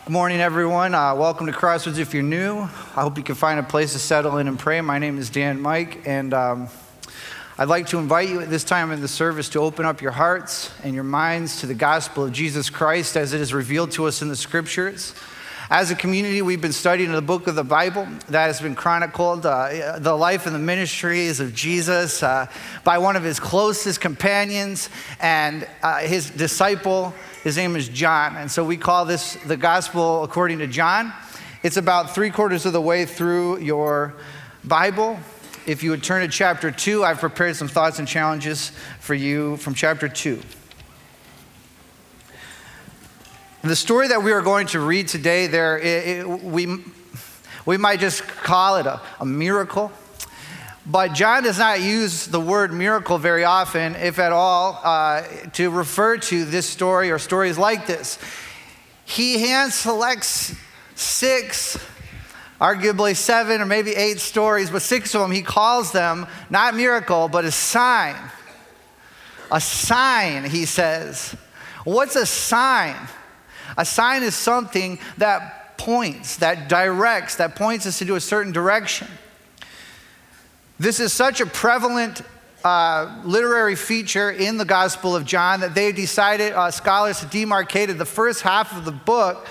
Good 0.08 0.14
morning, 0.14 0.40
everyone. 0.40 0.96
Uh, 0.96 1.14
welcome 1.16 1.48
to 1.48 1.52
Crossroads 1.52 2.00
if 2.00 2.14
you're 2.14 2.24
new. 2.24 2.60
I 2.60 3.02
hope 3.02 3.18
you 3.18 3.26
can 3.26 3.36
find 3.36 3.60
a 3.60 3.64
place 3.64 3.92
to 3.92 4.00
settle 4.00 4.38
in 4.38 4.48
and 4.48 4.58
pray. 4.58 4.80
My 4.80 5.00
name 5.00 5.18
is 5.18 5.30
Dan 5.30 5.60
Mike, 5.60 6.08
and 6.08 6.34
um, 6.34 6.70
I'd 7.58 7.68
like 7.68 7.88
to 7.88 7.98
invite 7.98 8.30
you 8.30 8.40
at 8.40 8.50
this 8.50 8.64
time 8.64 8.94
in 8.94 9.02
the 9.02 9.10
service 9.10 9.50
to 9.50 9.60
open 9.60 9.86
up 9.86 10.02
your 10.02 10.14
hearts 10.14 10.72
and 10.82 10.96
your 10.96 11.04
minds 11.04 11.60
to 11.60 11.66
the 11.66 11.74
gospel 11.74 12.24
of 12.24 12.32
Jesus 12.32 12.70
Christ 12.70 13.18
as 13.18 13.34
it 13.34 13.42
is 13.42 13.54
revealed 13.54 13.92
to 13.92 14.06
us 14.06 14.22
in 14.22 14.30
the 14.30 14.38
scriptures. 14.38 15.14
As 15.70 15.92
a 15.92 15.96
community, 15.96 16.42
we've 16.42 16.62
been 16.62 16.72
studying 16.72 17.12
the 17.12 17.22
book 17.22 17.48
of 17.48 17.56
the 17.56 17.64
Bible 17.66 18.08
that 18.30 18.46
has 18.46 18.62
been 18.62 18.76
chronicled, 18.76 19.46
uh, 19.46 20.00
the 20.00 20.16
life 20.16 20.46
and 20.46 20.56
the 20.56 20.60
ministries 20.60 21.42
of 21.42 21.54
Jesus 21.54 22.24
uh, 22.24 22.48
by 22.86 22.98
one 23.00 23.18
of 23.18 23.24
his 23.24 23.38
closest 23.38 24.00
companions 24.00 24.90
and 25.20 25.68
uh, 25.84 25.98
his 25.98 26.30
disciple. 26.30 27.14
His 27.48 27.56
name 27.56 27.78
is 27.78 27.88
John. 27.88 28.36
And 28.36 28.52
so 28.52 28.62
we 28.66 28.76
call 28.76 29.06
this 29.06 29.36
the 29.46 29.56
gospel 29.56 30.26
according 30.26 30.60
to 30.60 30.68
John. 30.68 31.14
It's 31.64 31.78
about 31.78 32.14
three 32.14 32.30
quarters 32.30 32.66
of 32.66 32.74
the 32.74 32.82
way 32.82 33.06
through 33.06 33.60
your 33.60 34.16
Bible. 34.66 35.18
If 35.66 35.82
you 35.82 35.92
would 35.92 36.04
turn 36.04 36.24
to 36.24 36.28
chapter 36.28 36.72
2, 36.72 37.06
I've 37.06 37.20
prepared 37.20 37.56
some 37.56 37.70
thoughts 37.70 38.00
and 38.00 38.06
challenges 38.06 38.74
for 39.00 39.14
you 39.14 39.56
from 39.56 39.76
chapter 39.76 40.10
2. 40.10 40.42
The 43.62 43.78
story 43.78 44.10
that 44.10 44.22
we 44.22 44.34
are 44.34 44.42
going 44.42 44.68
to 44.68 44.82
read 44.82 45.08
today, 45.08 45.48
there, 45.48 45.80
it, 45.80 46.18
it, 46.18 46.28
we, 46.28 46.84
we 47.66 47.78
might 47.78 48.02
just 48.02 48.28
call 48.28 48.76
it 48.76 48.86
a, 48.86 49.00
a 49.22 49.26
miracle. 49.26 49.90
But 50.90 51.12
John 51.12 51.44
does 51.44 51.60
not 51.60 51.82
use 51.82 52.28
the 52.28 52.40
word 52.40 52.72
miracle 52.72 53.18
very 53.18 53.44
often, 53.44 53.96
if 53.98 54.20
at 54.20 54.32
all, 54.32 54.80
uh, 54.82 55.22
to 55.54 55.70
refer 55.70 56.18
to 56.18 56.46
this 56.46 56.66
story 56.66 57.12
or 57.12 57.20
stories 57.20 57.58
like 57.58 57.88
this. 57.88 58.18
He 59.04 59.42
hand 59.42 59.74
selects 59.74 60.56
six, 60.96 61.78
arguably 62.62 63.18
seven 63.18 63.60
or 63.60 63.66
maybe 63.66 63.94
eight 63.96 64.22
stories, 64.22 64.70
but 64.70 64.82
six 64.82 65.14
of 65.14 65.20
them 65.20 65.32
he 65.32 65.42
calls 65.42 65.92
them 65.92 66.26
not 66.50 66.74
miracle, 66.74 67.28
but 67.28 67.44
a 67.44 67.52
sign. 67.52 68.16
A 69.52 69.60
sign, 69.60 70.46
he 70.46 70.66
says. 70.66 71.36
What's 71.84 72.16
a 72.16 72.26
sign? 72.26 72.96
A 73.78 73.84
sign 73.84 74.24
is 74.24 74.36
something 74.36 75.00
that 75.18 75.78
points, 75.78 76.38
that 76.38 76.70
directs, 76.70 77.36
that 77.36 77.58
points 77.58 77.86
us 77.86 78.02
into 78.02 78.16
a 78.16 78.22
certain 78.22 78.54
direction. 78.54 79.08
This 80.80 81.00
is 81.00 81.12
such 81.12 81.42
a 81.42 81.48
prevalent 81.48 82.22
uh, 82.64 83.22
literary 83.26 83.76
feature 83.76 84.30
in 84.30 84.58
the 84.58 84.66
Gospel 84.66 85.16
of 85.16 85.26
John 85.26 85.62
that 85.62 85.74
they 85.74 85.92
decided, 85.92 86.54
uh, 86.54 86.70
scholars 86.70 87.22
demarcated 87.22 87.98
the 87.98 88.06
first 88.06 88.42
half 88.42 88.78
of 88.78 88.86
the 88.86 88.92
book, 88.92 89.48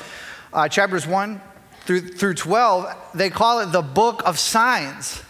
uh, 0.52 0.68
chapters 0.68 1.04
1 1.04 1.40
through, 1.80 2.00
through 2.00 2.34
12, 2.34 2.94
they 3.14 3.30
call 3.30 3.60
it 3.60 3.72
the 3.72 3.82
book 3.82 4.22
of 4.24 4.38
signs. 4.38 5.22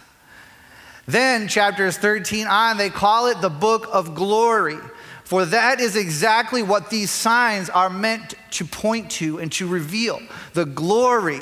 Then, 1.07 1.47
chapters 1.47 1.97
13 1.97 2.45
on, 2.45 2.77
they 2.77 2.89
call 2.89 3.27
it 3.27 3.41
the 3.41 3.49
book 3.49 3.87
of 3.91 4.13
glory. 4.13 4.77
For 5.23 5.45
that 5.45 5.79
is 5.79 5.95
exactly 5.95 6.61
what 6.61 6.89
these 6.89 7.09
signs 7.09 7.69
are 7.69 7.89
meant 7.89 8.35
to 8.51 8.65
point 8.65 9.11
to 9.11 9.39
and 9.39 9.51
to 9.53 9.67
reveal 9.67 10.21
the 10.53 10.65
glory 10.65 11.41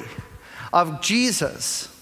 of 0.71 1.01
Jesus. 1.01 1.94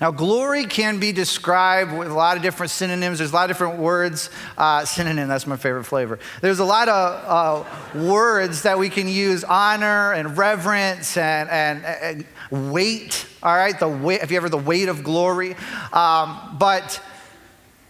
Now, 0.00 0.12
glory 0.12 0.64
can 0.64 1.00
be 1.00 1.10
described 1.10 1.92
with 1.92 2.08
a 2.08 2.14
lot 2.14 2.36
of 2.36 2.42
different 2.42 2.70
synonyms. 2.70 3.18
There's 3.18 3.32
a 3.32 3.34
lot 3.34 3.50
of 3.50 3.56
different 3.56 3.80
words. 3.80 4.30
Uh, 4.56 4.84
synonym, 4.84 5.28
that's 5.28 5.46
my 5.46 5.56
favorite 5.56 5.84
flavor. 5.84 6.20
There's 6.40 6.60
a 6.60 6.64
lot 6.64 6.88
of 6.88 7.64
uh, 7.96 8.04
words 8.04 8.62
that 8.62 8.78
we 8.78 8.90
can 8.90 9.08
use 9.08 9.42
honor 9.42 10.12
and 10.12 10.38
reverence 10.38 11.16
and, 11.16 11.50
and, 11.50 11.84
and 11.84 12.72
weight. 12.72 13.26
All 13.42 13.54
right, 13.54 13.78
the 13.78 13.88
weight, 13.88 14.20
have 14.20 14.30
you 14.30 14.36
ever 14.36 14.48
the 14.48 14.56
weight 14.56 14.88
of 14.88 15.02
glory? 15.02 15.56
Um, 15.92 16.56
but 16.60 17.02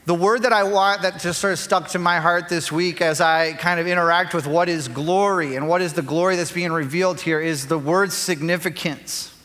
the 0.06 0.14
word 0.14 0.44
that 0.44 0.54
I 0.54 0.64
want 0.64 1.02
that 1.02 1.20
just 1.20 1.38
sort 1.38 1.52
of 1.52 1.58
stuck 1.58 1.88
to 1.88 1.98
my 1.98 2.20
heart 2.20 2.48
this 2.48 2.72
week 2.72 3.02
as 3.02 3.20
I 3.20 3.52
kind 3.52 3.78
of 3.78 3.86
interact 3.86 4.32
with 4.32 4.46
what 4.46 4.70
is 4.70 4.88
glory 4.88 5.56
and 5.56 5.68
what 5.68 5.82
is 5.82 5.92
the 5.92 6.00
glory 6.00 6.36
that's 6.36 6.52
being 6.52 6.72
revealed 6.72 7.20
here 7.20 7.38
is 7.38 7.66
the 7.66 7.78
word 7.78 8.12
significance. 8.12 9.38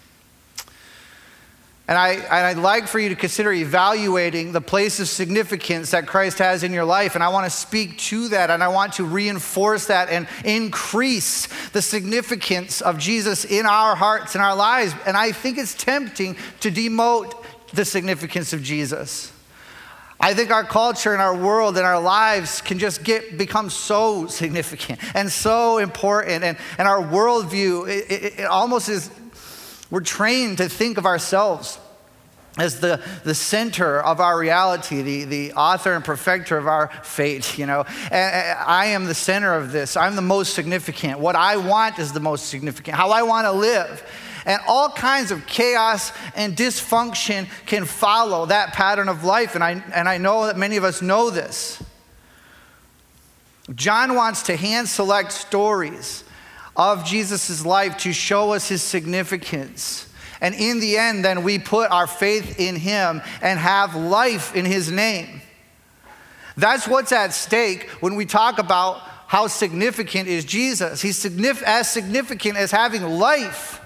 And, 1.86 1.98
I, 1.98 2.50
I'd 2.50 2.58
like 2.58 2.88
for 2.88 2.98
you 2.98 3.10
to 3.10 3.16
consider 3.16 3.52
evaluating 3.52 4.54
the 4.54 4.62
place 4.62 5.02
of 5.02 5.10
significance 5.10 5.92
that 5.92 6.08
Christ 6.08 6.38
has 6.38 6.64
in 6.64 6.72
your 6.72 6.86
life. 6.86 7.16
And 7.16 7.24
I 7.24 7.28
want 7.28 7.46
to 7.46 7.50
speak 7.50 7.98
to 7.98 8.30
that 8.30 8.50
and 8.50 8.64
I 8.64 8.70
want 8.70 8.94
to 8.94 9.06
reinforce 9.06 9.88
that 9.88 10.10
and 10.10 10.28
increase 10.46 11.48
the 11.72 11.82
significance 11.82 12.80
of 12.80 12.98
Jesus 12.98 13.44
in 13.44 13.66
our 13.66 13.96
hearts 13.96 14.36
and 14.36 14.44
our 14.44 14.56
lives. 14.56 14.94
And 15.06 15.18
I 15.18 15.34
think 15.34 15.58
it's 15.58 15.74
tempting 15.74 16.38
to 16.62 16.72
demote 16.72 17.34
the 17.74 17.84
significance 17.84 18.54
of 18.54 18.64
Jesus. 18.64 19.34
I 20.22 20.34
think 20.34 20.52
our 20.52 20.64
culture 20.64 21.12
and 21.12 21.22
our 21.22 21.36
world 21.36 21.76
and 21.76 21.86
our 21.86 22.00
lives 22.00 22.62
can 22.62 22.80
just 22.80 23.04
get 23.04 23.38
become 23.38 23.70
so 23.70 24.28
significant 24.28 25.02
and 25.16 25.30
so 25.30 25.80
important. 25.80 26.46
And, 26.46 26.58
and 26.78 26.88
our 26.88 27.02
worldview, 27.02 27.90
it, 27.90 28.10
it, 28.10 28.40
it 28.40 28.46
almost 28.46 28.88
is 28.88 29.12
we're 29.94 30.02
trained 30.02 30.58
to 30.58 30.68
think 30.68 30.98
of 30.98 31.06
ourselves 31.06 31.78
as 32.58 32.80
the, 32.80 33.00
the 33.26 33.36
center 33.36 34.02
of 34.02 34.20
our 34.20 34.36
reality, 34.40 35.04
the, 35.04 35.24
the 35.26 35.54
author 35.54 35.94
and 35.94 36.04
perfecter 36.04 36.58
of 36.58 36.66
our 36.66 36.88
fate, 37.04 37.60
you 37.60 37.68
know. 37.68 37.86
And 38.10 38.58
I 38.58 38.88
am 38.88 39.06
the 39.06 39.14
center 39.14 39.54
of 39.54 39.72
this. 39.72 39.96
I'm 39.96 40.16
the 40.16 40.24
most 40.24 40.56
significant. 40.56 41.20
What 41.20 41.36
I 41.36 41.58
want 41.58 42.00
is 42.00 42.12
the 42.12 42.20
most 42.20 42.48
significant. 42.48 42.98
How 42.98 43.12
I 43.12 43.22
want 43.22 43.46
to 43.46 43.52
live. 43.52 44.04
And 44.48 44.60
all 44.68 44.90
kinds 44.90 45.30
of 45.30 45.46
chaos 45.46 46.12
and 46.36 46.58
dysfunction 46.58 47.48
can 47.68 47.86
follow 47.86 48.48
that 48.48 48.74
pattern 48.74 49.10
of 49.10 49.24
life. 49.24 49.54
And 49.54 49.64
I, 49.64 49.84
and 49.94 50.10
I 50.10 50.18
know 50.18 50.48
that 50.48 50.58
many 50.58 50.78
of 50.78 50.84
us 50.84 51.04
know 51.04 51.30
this. 51.30 51.84
John 53.76 54.16
wants 54.16 54.42
to 54.44 54.56
hand 54.56 54.90
select 54.90 55.34
stories 55.34 56.24
of 56.76 57.06
Jesus' 57.06 57.66
life 57.66 57.98
to 57.98 58.14
show 58.14 58.54
us 58.54 58.68
his 58.68 58.82
significance. 58.82 60.10
And 60.42 60.56
in 60.56 60.80
the 60.80 60.98
end, 60.98 61.24
then 61.24 61.44
we 61.44 61.60
put 61.60 61.90
our 61.92 62.08
faith 62.08 62.60
in 62.60 62.76
him 62.76 63.22
and 63.42 63.60
have 63.60 63.96
life 63.96 64.56
in 64.56 64.66
his 64.66 64.92
name. 64.92 65.42
That's 66.58 66.88
what's 66.88 67.12
at 67.12 67.34
stake 67.34 67.90
when 68.00 68.16
we 68.16 68.26
talk 68.26 68.60
about 68.60 69.00
how 69.28 69.48
significant 69.48 70.28
is 70.28 70.46
Jesus. 70.46 71.02
He's 71.02 71.26
as 71.64 71.90
significant 71.90 72.58
as 72.58 72.72
having 72.72 73.04
life. 73.04 73.80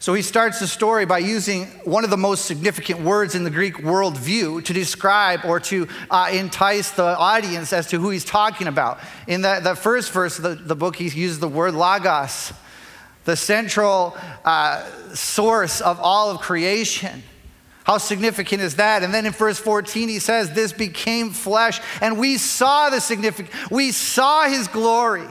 So 0.00 0.14
he 0.14 0.22
starts 0.22 0.60
the 0.60 0.66
story 0.66 1.04
by 1.04 1.18
using 1.18 1.66
one 1.84 2.04
of 2.04 2.10
the 2.10 2.16
most 2.16 2.46
significant 2.46 3.00
words 3.00 3.34
in 3.34 3.44
the 3.44 3.50
Greek 3.50 3.74
worldview 3.74 4.64
to 4.64 4.72
describe 4.72 5.44
or 5.44 5.60
to 5.60 5.88
uh, 6.10 6.30
entice 6.32 6.92
the 6.92 7.04
audience 7.04 7.74
as 7.74 7.86
to 7.88 8.00
who 8.00 8.08
he's 8.08 8.24
talking 8.24 8.66
about. 8.66 8.98
In 9.26 9.42
the 9.42 9.76
first 9.78 10.10
verse 10.12 10.38
of 10.38 10.44
the, 10.44 10.54
the 10.54 10.74
book, 10.74 10.96
he 10.96 11.04
uses 11.04 11.38
the 11.38 11.48
word 11.48 11.74
logos, 11.74 12.54
the 13.26 13.36
central 13.36 14.16
uh, 14.42 14.86
source 15.12 15.82
of 15.82 16.00
all 16.00 16.30
of 16.30 16.40
creation. 16.40 17.22
How 17.84 17.98
significant 17.98 18.62
is 18.62 18.76
that? 18.76 19.02
And 19.02 19.12
then 19.12 19.26
in 19.26 19.32
verse 19.32 19.58
14, 19.58 20.08
he 20.08 20.18
says, 20.18 20.54
This 20.54 20.72
became 20.72 21.28
flesh, 21.28 21.78
and 22.00 22.18
we 22.18 22.38
saw 22.38 22.88
the 22.88 23.00
significance, 23.00 23.70
we 23.70 23.92
saw 23.92 24.48
his 24.48 24.66
glory. 24.66 25.28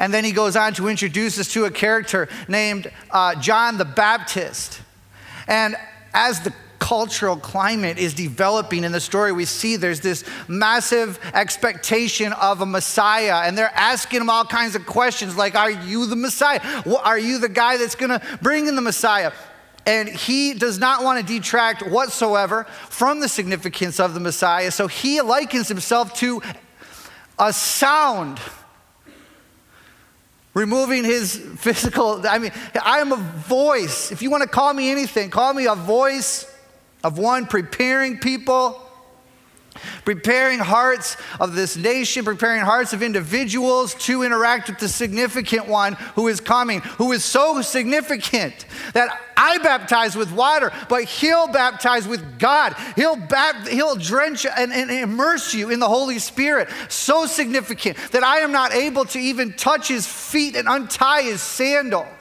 And 0.00 0.14
then 0.14 0.24
he 0.24 0.32
goes 0.32 0.56
on 0.56 0.72
to 0.74 0.88
introduce 0.88 1.38
us 1.38 1.52
to 1.52 1.66
a 1.66 1.70
character 1.70 2.28
named 2.48 2.90
uh, 3.10 3.34
John 3.34 3.76
the 3.76 3.84
Baptist. 3.84 4.80
And 5.46 5.76
as 6.14 6.40
the 6.40 6.54
cultural 6.78 7.36
climate 7.36 7.98
is 7.98 8.14
developing 8.14 8.82
in 8.82 8.92
the 8.92 9.00
story, 9.00 9.30
we 9.30 9.44
see 9.44 9.76
there's 9.76 10.00
this 10.00 10.24
massive 10.48 11.20
expectation 11.34 12.32
of 12.32 12.62
a 12.62 12.66
Messiah, 12.66 13.42
and 13.44 13.56
they're 13.56 13.70
asking 13.74 14.22
him 14.22 14.30
all 14.30 14.46
kinds 14.46 14.74
of 14.74 14.86
questions 14.86 15.36
like, 15.36 15.54
Are 15.54 15.70
you 15.70 16.06
the 16.06 16.16
Messiah? 16.16 16.60
Are 17.04 17.18
you 17.18 17.38
the 17.38 17.50
guy 17.50 17.76
that's 17.76 17.94
gonna 17.94 18.22
bring 18.40 18.68
in 18.68 18.76
the 18.76 18.82
Messiah? 18.82 19.32
And 19.84 20.08
he 20.08 20.54
does 20.54 20.78
not 20.78 21.04
want 21.04 21.20
to 21.20 21.34
detract 21.34 21.86
whatsoever 21.86 22.64
from 22.88 23.20
the 23.20 23.28
significance 23.28 24.00
of 24.00 24.14
the 24.14 24.20
Messiah, 24.20 24.70
so 24.70 24.86
he 24.86 25.20
likens 25.20 25.68
himself 25.68 26.14
to 26.14 26.40
a 27.38 27.52
sound 27.52 28.40
removing 30.60 31.04
his 31.04 31.36
physical. 31.56 32.24
I 32.28 32.38
mean, 32.38 32.52
I 32.84 32.98
am 32.98 33.12
a 33.12 33.16
voice. 33.16 34.12
If 34.12 34.20
you 34.20 34.30
want 34.30 34.42
to 34.42 34.48
call 34.48 34.74
me 34.74 34.90
anything, 34.90 35.30
call 35.30 35.54
me 35.54 35.66
a 35.66 35.74
voice 35.74 36.46
of 37.02 37.18
one 37.18 37.46
preparing 37.46 38.18
people 38.18 38.86
preparing 40.04 40.58
hearts 40.58 41.16
of 41.38 41.54
this 41.54 41.76
nation, 41.76 42.24
preparing 42.24 42.60
hearts 42.60 42.92
of 42.92 43.02
individuals 43.02 43.94
to 43.94 44.22
interact 44.22 44.68
with 44.68 44.78
the 44.78 44.88
significant 44.88 45.68
one 45.68 45.94
who 46.14 46.28
is 46.28 46.40
coming, 46.40 46.80
who 46.80 47.12
is 47.12 47.24
so 47.24 47.62
significant 47.62 48.66
that 48.92 49.18
I 49.36 49.58
baptize 49.58 50.16
with 50.16 50.32
water, 50.32 50.70
but 50.88 51.04
he'll 51.04 51.48
baptize 51.48 52.06
with 52.06 52.38
God. 52.38 52.74
He'll, 52.96 53.18
he'll 53.68 53.96
drench 53.96 54.44
and, 54.44 54.72
and 54.72 54.90
immerse 54.90 55.54
you 55.54 55.70
in 55.70 55.80
the 55.80 55.88
Holy 55.88 56.18
Spirit. 56.18 56.68
So 56.88 57.26
significant 57.26 57.96
that 58.12 58.22
I 58.22 58.40
am 58.40 58.52
not 58.52 58.72
able 58.74 59.04
to 59.06 59.18
even 59.18 59.54
touch 59.54 59.88
his 59.88 60.06
feet 60.06 60.56
and 60.56 60.68
untie 60.68 61.22
his 61.22 61.40
sandals. 61.40 62.19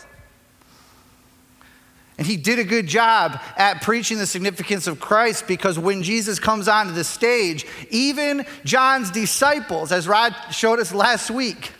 And 2.19 2.27
he 2.27 2.36
did 2.36 2.60
a 2.60 2.65
good 2.65 2.86
job 2.86 3.39
at 3.55 3.82
preaching 3.82 4.17
the 4.17 4.27
significance 4.27 4.88
of 4.88 4.99
Christ 4.99 5.47
because 5.47 5.80
when 5.80 6.03
Jesus 6.03 6.38
comes 6.38 6.67
onto 6.67 6.91
the 6.91 7.05
stage, 7.05 7.65
even 7.91 8.45
John's 8.65 9.09
disciples, 9.09 9.93
as 9.93 10.05
Rod 10.05 10.36
showed 10.51 10.80
us 10.80 10.93
last 10.93 11.32
week, 11.32 11.72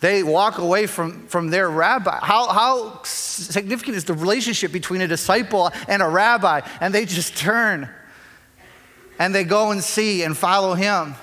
they 0.00 0.22
walk 0.22 0.56
away 0.56 0.86
from, 0.86 1.26
from 1.26 1.50
their 1.50 1.68
rabbi. 1.68 2.18
How, 2.22 2.48
how 2.48 3.02
significant 3.04 3.98
is 3.98 4.06
the 4.06 4.14
relationship 4.14 4.72
between 4.72 5.02
a 5.02 5.06
disciple 5.06 5.70
and 5.88 6.00
a 6.00 6.08
rabbi? 6.08 6.62
And 6.80 6.94
they 6.94 7.04
just 7.04 7.36
turn 7.36 7.90
and 9.18 9.34
they 9.34 9.44
go 9.44 9.72
and 9.72 9.84
see 9.84 10.22
and 10.22 10.34
follow 10.34 10.72
him. 10.72 11.16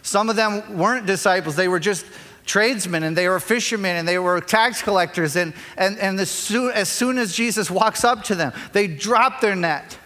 Some 0.00 0.30
of 0.30 0.36
them 0.36 0.78
weren't 0.78 1.04
disciples, 1.04 1.56
they 1.56 1.68
were 1.68 1.80
just 1.80 2.06
tradesmen 2.48 3.04
and 3.04 3.16
they 3.16 3.28
were 3.28 3.38
fishermen 3.38 3.96
and 3.96 4.08
they 4.08 4.18
were 4.18 4.40
tax 4.40 4.82
collectors. 4.82 5.36
And, 5.36 5.52
and, 5.76 5.98
and 5.98 6.18
as, 6.18 6.30
soon, 6.30 6.72
as 6.72 6.88
soon 6.88 7.18
as 7.18 7.32
Jesus 7.32 7.70
walks 7.70 8.02
up 8.02 8.24
to 8.24 8.34
them, 8.34 8.52
they 8.72 8.88
drop 8.88 9.40
their 9.40 9.54
net. 9.54 9.96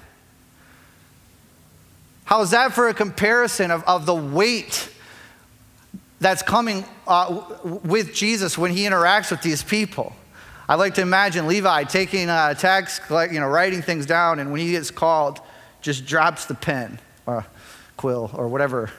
How 2.24 2.43
is 2.43 2.51
that 2.51 2.72
for 2.72 2.88
a 2.88 2.95
comparison 2.95 3.70
of, 3.70 3.84
of 3.84 4.05
the 4.05 4.14
weight 4.14 4.90
that's 6.20 6.43
coming 6.43 6.84
uh, 7.07 7.43
with 7.84 8.14
Jesus 8.14 8.59
when 8.59 8.72
he 8.72 8.84
interacts 8.84 9.30
with 9.30 9.43
these 9.43 9.62
people? 9.62 10.14
I 10.68 10.76
like 10.76 10.95
to 10.95 11.03
imagine 11.03 11.47
Levi 11.47 11.84
taking 11.84 12.28
a 12.28 12.55
tax, 12.59 13.01
you 13.11 13.40
know, 13.40 13.49
writing 13.49 13.82
things 13.82 14.07
down, 14.07 14.38
and 14.38 14.53
when 14.53 14.61
he 14.61 14.72
gets 14.72 14.90
called, 14.90 15.40
just 15.80 16.07
drops 16.07 16.47
the 16.47 16.55
pen 16.55 16.99
or 17.26 17.45
quill 17.97 18.30
or 18.34 18.49
whatever 18.49 18.90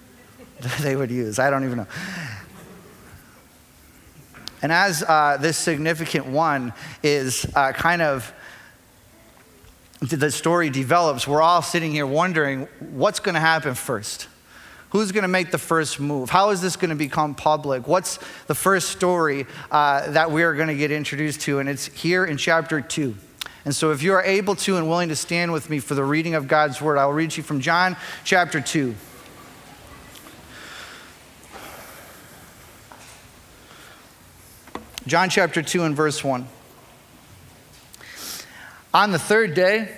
they 0.80 0.96
would 0.96 1.10
use. 1.10 1.38
I 1.38 1.50
don't 1.50 1.64
even 1.64 1.78
know. 1.78 1.86
And 4.62 4.72
as 4.72 5.02
uh, 5.02 5.38
this 5.40 5.56
significant 5.56 6.26
one 6.26 6.72
is 7.02 7.46
uh, 7.54 7.72
kind 7.72 8.02
of 8.02 8.32
the 10.00 10.30
story 10.30 10.70
develops, 10.70 11.26
we're 11.26 11.42
all 11.42 11.62
sitting 11.62 11.92
here 11.92 12.06
wondering 12.06 12.68
what's 12.78 13.20
going 13.20 13.34
to 13.34 13.40
happen 13.40 13.74
first. 13.74 14.28
Who's 14.90 15.12
going 15.12 15.22
to 15.22 15.28
make 15.28 15.50
the 15.50 15.58
first 15.58 16.00
move? 16.00 16.30
How 16.30 16.50
is 16.50 16.62
this 16.62 16.76
going 16.76 16.90
to 16.90 16.96
become 16.96 17.34
public? 17.34 17.86
What's 17.86 18.18
the 18.46 18.54
first 18.54 18.88
story 18.90 19.46
uh, 19.70 20.10
that 20.12 20.30
we 20.30 20.42
are 20.44 20.54
going 20.54 20.68
to 20.68 20.76
get 20.76 20.90
introduced 20.90 21.42
to? 21.42 21.58
And 21.58 21.68
it's 21.68 21.86
here 21.86 22.24
in 22.24 22.38
chapter 22.38 22.80
2. 22.80 23.14
And 23.64 23.76
so, 23.76 23.90
if 23.90 24.02
you 24.02 24.14
are 24.14 24.22
able 24.22 24.54
to 24.56 24.78
and 24.78 24.88
willing 24.88 25.10
to 25.10 25.16
stand 25.16 25.52
with 25.52 25.68
me 25.68 25.78
for 25.78 25.94
the 25.94 26.04
reading 26.04 26.34
of 26.34 26.48
God's 26.48 26.80
word, 26.80 26.96
I 26.96 27.04
will 27.04 27.12
read 27.12 27.36
you 27.36 27.42
from 27.42 27.60
John 27.60 27.96
chapter 28.24 28.62
2. 28.62 28.94
John 35.08 35.30
chapter 35.30 35.62
2 35.62 35.84
and 35.84 35.96
verse 35.96 36.22
1. 36.22 36.46
On 38.92 39.10
the 39.10 39.18
third 39.18 39.54
day, 39.54 39.96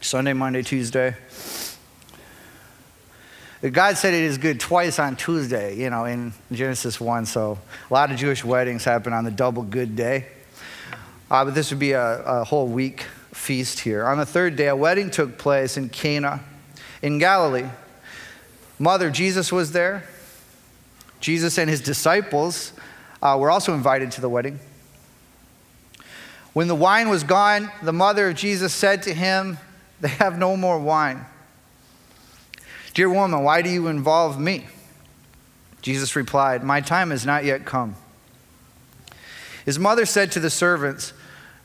Sunday, 0.00 0.32
Monday, 0.32 0.62
Tuesday, 0.62 1.14
God 3.62 3.96
said 3.96 4.12
it 4.12 4.24
is 4.24 4.38
good 4.38 4.58
twice 4.58 4.98
on 4.98 5.14
Tuesday, 5.14 5.76
you 5.76 5.88
know, 5.88 6.04
in 6.04 6.32
Genesis 6.50 7.00
1. 7.00 7.26
So 7.26 7.56
a 7.88 7.94
lot 7.94 8.10
of 8.10 8.16
Jewish 8.16 8.44
weddings 8.44 8.82
happen 8.82 9.12
on 9.12 9.22
the 9.22 9.30
double 9.30 9.62
good 9.62 9.94
day. 9.94 10.26
Uh, 11.30 11.44
but 11.44 11.54
this 11.54 11.70
would 11.70 11.78
be 11.78 11.92
a, 11.92 12.24
a 12.24 12.42
whole 12.42 12.66
week 12.66 13.02
feast 13.32 13.78
here. 13.78 14.04
On 14.04 14.18
the 14.18 14.26
third 14.26 14.56
day, 14.56 14.66
a 14.66 14.74
wedding 14.74 15.12
took 15.12 15.38
place 15.38 15.76
in 15.76 15.90
Cana 15.90 16.40
in 17.02 17.18
Galilee. 17.18 17.68
Mother 18.80 19.10
Jesus 19.10 19.52
was 19.52 19.70
there. 19.70 20.02
Jesus 21.20 21.56
and 21.56 21.70
his 21.70 21.80
disciples 21.80 22.72
uh, 23.24 23.36
were 23.38 23.50
also 23.50 23.72
invited 23.72 24.12
to 24.12 24.20
the 24.20 24.28
wedding. 24.28 24.60
When 26.52 26.68
the 26.68 26.74
wine 26.74 27.08
was 27.08 27.24
gone, 27.24 27.72
the 27.82 27.92
mother 27.92 28.28
of 28.28 28.36
Jesus 28.36 28.72
said 28.72 29.02
to 29.04 29.14
him, 29.14 29.58
They 30.00 30.08
have 30.08 30.38
no 30.38 30.56
more 30.56 30.78
wine. 30.78 31.24
Dear 32.92 33.08
woman, 33.08 33.42
why 33.42 33.62
do 33.62 33.70
you 33.70 33.88
involve 33.88 34.38
me? 34.38 34.66
Jesus 35.82 36.14
replied, 36.14 36.62
My 36.62 36.80
time 36.80 37.10
has 37.10 37.26
not 37.26 37.44
yet 37.44 37.64
come. 37.64 37.96
His 39.64 39.78
mother 39.78 40.06
said 40.06 40.30
to 40.32 40.40
the 40.40 40.50
servants, 40.50 41.12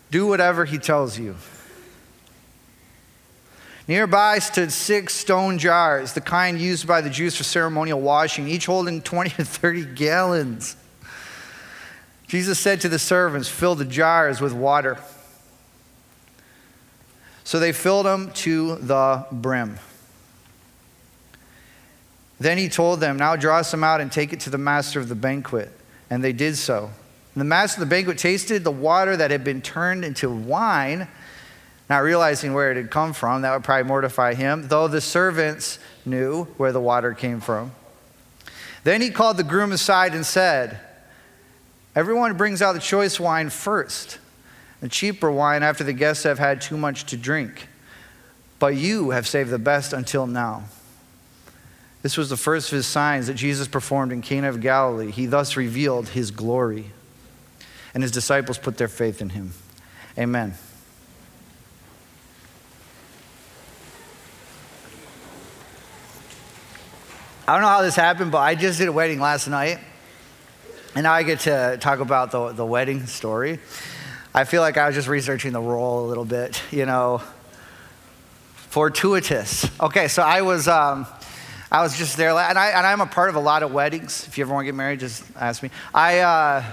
Do 0.10 0.26
whatever 0.26 0.66
he 0.66 0.80
tells 0.80 1.20
you. 1.20 1.36
Nearby 3.88 4.40
stood 4.40 4.72
six 4.72 5.14
stone 5.14 5.58
jars, 5.58 6.14
the 6.14 6.22
kind 6.22 6.60
used 6.60 6.88
by 6.88 7.02
the 7.02 7.10
Jews 7.10 7.36
for 7.36 7.44
ceremonial 7.44 8.00
washing, 8.00 8.48
each 8.48 8.66
holding 8.66 9.02
20 9.02 9.30
to 9.38 9.46
30 9.46 9.86
gallons. 9.96 10.76
Jesus 12.30 12.60
said 12.60 12.80
to 12.82 12.90
the 12.90 13.00
servants, 13.00 13.50
Fill 13.50 13.74
the 13.74 13.84
jars 13.84 14.40
with 14.40 14.54
water. 14.54 15.00
So 17.44 17.60
they 17.60 17.72
filled 17.72 18.06
them 18.06 18.32
to 18.34 18.76
the 18.76 19.26
brim. 19.32 19.80
Then 22.40 22.60
he 22.60 22.70
told 22.70 23.00
them, 23.00 23.18
Now 23.18 23.36
draw 23.36 23.64
some 23.64 23.84
out 23.84 24.00
and 24.00 24.12
take 24.12 24.32
it 24.32 24.42
to 24.42 24.52
the 24.52 24.60
master 24.60 25.00
of 25.00 25.10
the 25.10 25.16
banquet. 25.16 25.72
And 26.12 26.24
they 26.24 26.32
did 26.32 26.56
so. 26.56 26.92
And 27.34 27.42
the 27.42 27.46
master 27.46 27.82
of 27.82 27.90
the 27.90 27.96
banquet 27.96 28.20
tasted 28.20 28.64
the 28.64 28.70
water 28.70 29.18
that 29.18 29.32
had 29.32 29.44
been 29.44 29.64
turned 29.64 30.06
into 30.06 30.30
wine, 30.30 31.08
not 31.90 32.04
realizing 32.04 32.54
where 32.54 32.70
it 32.70 32.78
had 32.78 32.92
come 32.92 33.14
from. 33.14 33.42
That 33.42 33.54
would 33.54 33.64
probably 33.64 33.88
mortify 33.88 34.36
him, 34.36 34.68
though 34.68 34.88
the 34.88 35.02
servants 35.02 35.80
knew 36.06 36.44
where 36.58 36.72
the 36.72 36.80
water 36.80 37.16
came 37.16 37.42
from. 37.42 37.72
Then 38.84 39.02
he 39.02 39.10
called 39.10 39.38
the 39.38 39.44
groom 39.44 39.72
aside 39.72 40.14
and 40.14 40.24
said, 40.24 40.80
Everyone 41.96 42.38
brings 42.38 42.62
out 42.62 42.74
the 42.74 42.80
choice 42.80 43.20
wine 43.20 43.50
first, 43.50 44.20
the 44.80 44.90
cheaper 44.90 45.32
wine 45.32 45.64
after 45.64 45.84
the 45.84 45.94
guests 45.94 46.24
have 46.24 46.40
had 46.40 46.62
too 46.62 46.78
much 46.78 47.06
to 47.06 47.18
drink. 47.18 47.68
But 48.60 48.76
you 48.76 49.12
have 49.12 49.28
saved 49.28 49.50
the 49.50 49.60
best 49.60 49.94
until 49.94 50.28
now. 50.28 50.66
This 52.02 52.16
was 52.16 52.30
the 52.30 52.38
first 52.38 52.72
of 52.72 52.76
his 52.76 52.88
signs 52.88 53.28
that 53.28 53.34
Jesus 53.34 53.68
performed 53.68 54.12
in 54.12 54.22
Cana 54.22 54.50
of 54.50 54.62
Galilee. 54.62 55.12
He 55.12 55.26
thus 55.26 55.58
revealed 55.58 56.10
his 56.10 56.32
glory, 56.32 56.92
and 57.94 58.04
his 58.04 58.12
disciples 58.12 58.58
put 58.58 58.78
their 58.78 58.88
faith 58.88 59.22
in 59.22 59.30
him. 59.30 59.54
Amen. 60.18 60.54
I 67.48 67.54
don't 67.54 67.62
know 67.64 67.68
how 67.68 67.82
this 67.82 67.96
happened, 67.96 68.32
but 68.32 68.40
I 68.40 68.54
just 68.54 68.78
did 68.78 68.88
a 68.88 68.92
wedding 68.92 69.20
last 69.20 69.48
night. 69.48 69.80
And 70.96 71.04
now 71.04 71.14
I 71.14 71.24
get 71.24 71.42
to 71.42 71.78
talk 71.80 72.00
about 72.00 72.32
the, 72.32 72.52
the 72.52 72.66
wedding 72.66 73.06
story. 73.06 73.60
I 74.34 74.44
feel 74.44 74.62
like 74.62 74.78
I 74.78 74.88
was 74.88 74.96
just 74.96 75.08
researching 75.08 75.54
the 75.54 75.62
role 75.62 76.06
a 76.06 76.08
little 76.08 76.26
bit, 76.26 76.62
you 76.72 76.86
know. 76.86 77.22
Fortuitous. 78.56 79.70
Okay, 79.80 80.08
so 80.08 80.22
I 80.24 80.42
was. 80.42 80.68
Um, 80.68 81.08
I 81.72 81.84
was 81.84 81.96
just 81.96 82.18
there, 82.18 82.32
and, 82.32 82.58
I, 82.58 82.70
and 82.70 82.88
I'm 82.88 83.00
a 83.00 83.06
part 83.06 83.30
of 83.30 83.36
a 83.36 83.40
lot 83.40 83.62
of 83.62 83.72
weddings. 83.72 84.28
If 84.28 84.40
you 84.40 84.44
ever 84.44 84.52
want 84.52 84.64
to 84.64 84.66
get 84.66 84.76
married, 84.76 85.00
just 85.00 85.24
ask 85.36 85.62
me. 85.62 85.70
I, 85.94 86.20
uh, 86.20 86.64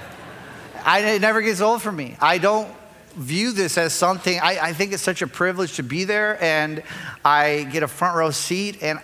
I, 0.86 1.00
it 1.00 1.20
never 1.20 1.42
gets 1.42 1.60
old 1.60 1.82
for 1.82 1.92
me. 1.92 2.16
I 2.18 2.38
don't 2.38 2.74
view 3.16 3.52
this 3.52 3.78
as 3.78 3.92
something, 3.94 4.38
I, 4.40 4.58
I 4.58 4.72
think 4.72 4.92
it's 4.92 5.02
such 5.02 5.22
a 5.22 5.26
privilege 5.26 5.76
to 5.76 5.82
be 5.82 6.04
there, 6.04 6.42
and 6.42 6.82
I 7.24 7.66
get 7.72 7.82
a 7.82 7.88
front 7.88 8.16
row 8.16 8.30
seat, 8.30 8.82
and 8.82 9.00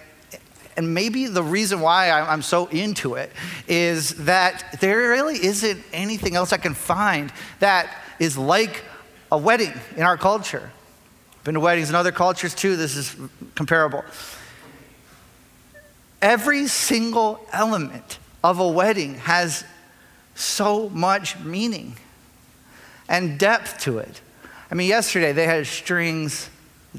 and 0.77 0.95
maybe 0.95 1.27
the 1.27 1.43
reason 1.43 1.81
why 1.81 2.11
I'm 2.11 2.43
so 2.43 2.67
into 2.67 3.15
it 3.15 3.31
is 3.69 4.25
that 4.25 4.79
there 4.81 5.11
really 5.11 5.35
isn't 5.35 5.83
anything 5.93 6.35
else 6.35 6.53
I 6.53 6.57
can 6.57 6.75
find 6.75 7.33
that 7.61 7.95
is 8.19 8.39
like 8.39 8.83
a 9.31 9.39
wedding 9.39 9.73
in 9.97 10.03
our 10.03 10.17
culture. 10.17 10.71
Been 11.45 11.55
to 11.55 11.61
weddings 11.61 11.91
in 11.91 11.97
other 11.97 12.13
cultures 12.13 12.55
too, 12.55 12.77
this 12.77 12.97
is 12.97 13.17
comparable. 13.55 14.05
Every 16.21 16.69
single 16.69 17.45
element 17.53 18.19
of 18.45 18.61
a 18.61 18.69
wedding 18.69 19.17
has 19.17 19.65
so 20.35 20.89
much 20.89 21.39
meaning 21.41 21.97
and 23.09 23.39
depth 23.39 23.81
to 23.81 23.99
it. 23.99 24.21
I 24.71 24.75
mean, 24.75 24.89
yesterday 24.89 25.33
they 25.33 25.47
had 25.47 25.67
strings, 25.67 26.49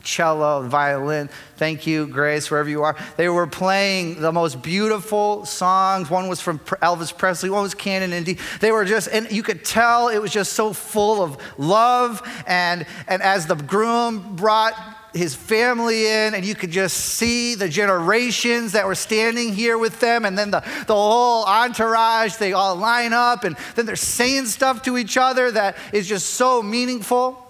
cello, 0.01 0.67
violin. 0.67 1.29
Thank 1.57 1.85
you, 1.85 2.07
Grace, 2.07 2.49
wherever 2.49 2.69
you 2.69 2.83
are. 2.83 2.95
They 3.17 3.29
were 3.29 3.47
playing 3.47 4.21
the 4.21 4.31
most 4.31 4.61
beautiful 4.61 5.45
songs. 5.45 6.09
One 6.09 6.27
was 6.27 6.41
from 6.41 6.59
Elvis 6.59 7.15
Presley, 7.15 7.49
one 7.49 7.63
was 7.63 7.75
Canon 7.75 8.13
and 8.13 8.25
D. 8.25 8.37
They 8.59 8.71
were 8.71 8.85
just, 8.85 9.07
and 9.09 9.31
you 9.31 9.43
could 9.43 9.63
tell 9.63 10.09
it 10.09 10.19
was 10.19 10.31
just 10.31 10.53
so 10.53 10.73
full 10.73 11.21
of 11.21 11.37
love. 11.57 12.21
And, 12.47 12.85
and 13.07 13.21
as 13.21 13.45
the 13.45 13.55
groom 13.55 14.35
brought 14.35 14.73
his 15.13 15.35
family 15.35 16.07
in, 16.07 16.33
and 16.33 16.43
you 16.43 16.55
could 16.55 16.71
just 16.71 16.97
see 16.97 17.53
the 17.53 17.69
generations 17.69 18.71
that 18.71 18.87
were 18.87 18.95
standing 18.95 19.53
here 19.53 19.77
with 19.77 19.99
them, 19.99 20.25
and 20.25 20.35
then 20.35 20.49
the, 20.49 20.61
the 20.87 20.95
whole 20.95 21.45
entourage, 21.45 22.37
they 22.37 22.53
all 22.53 22.75
line 22.75 23.13
up, 23.13 23.43
and 23.43 23.55
then 23.75 23.85
they're 23.85 23.95
saying 23.95 24.47
stuff 24.47 24.81
to 24.81 24.97
each 24.97 25.15
other 25.15 25.51
that 25.51 25.77
is 25.91 26.07
just 26.07 26.31
so 26.31 26.63
meaningful. 26.63 27.42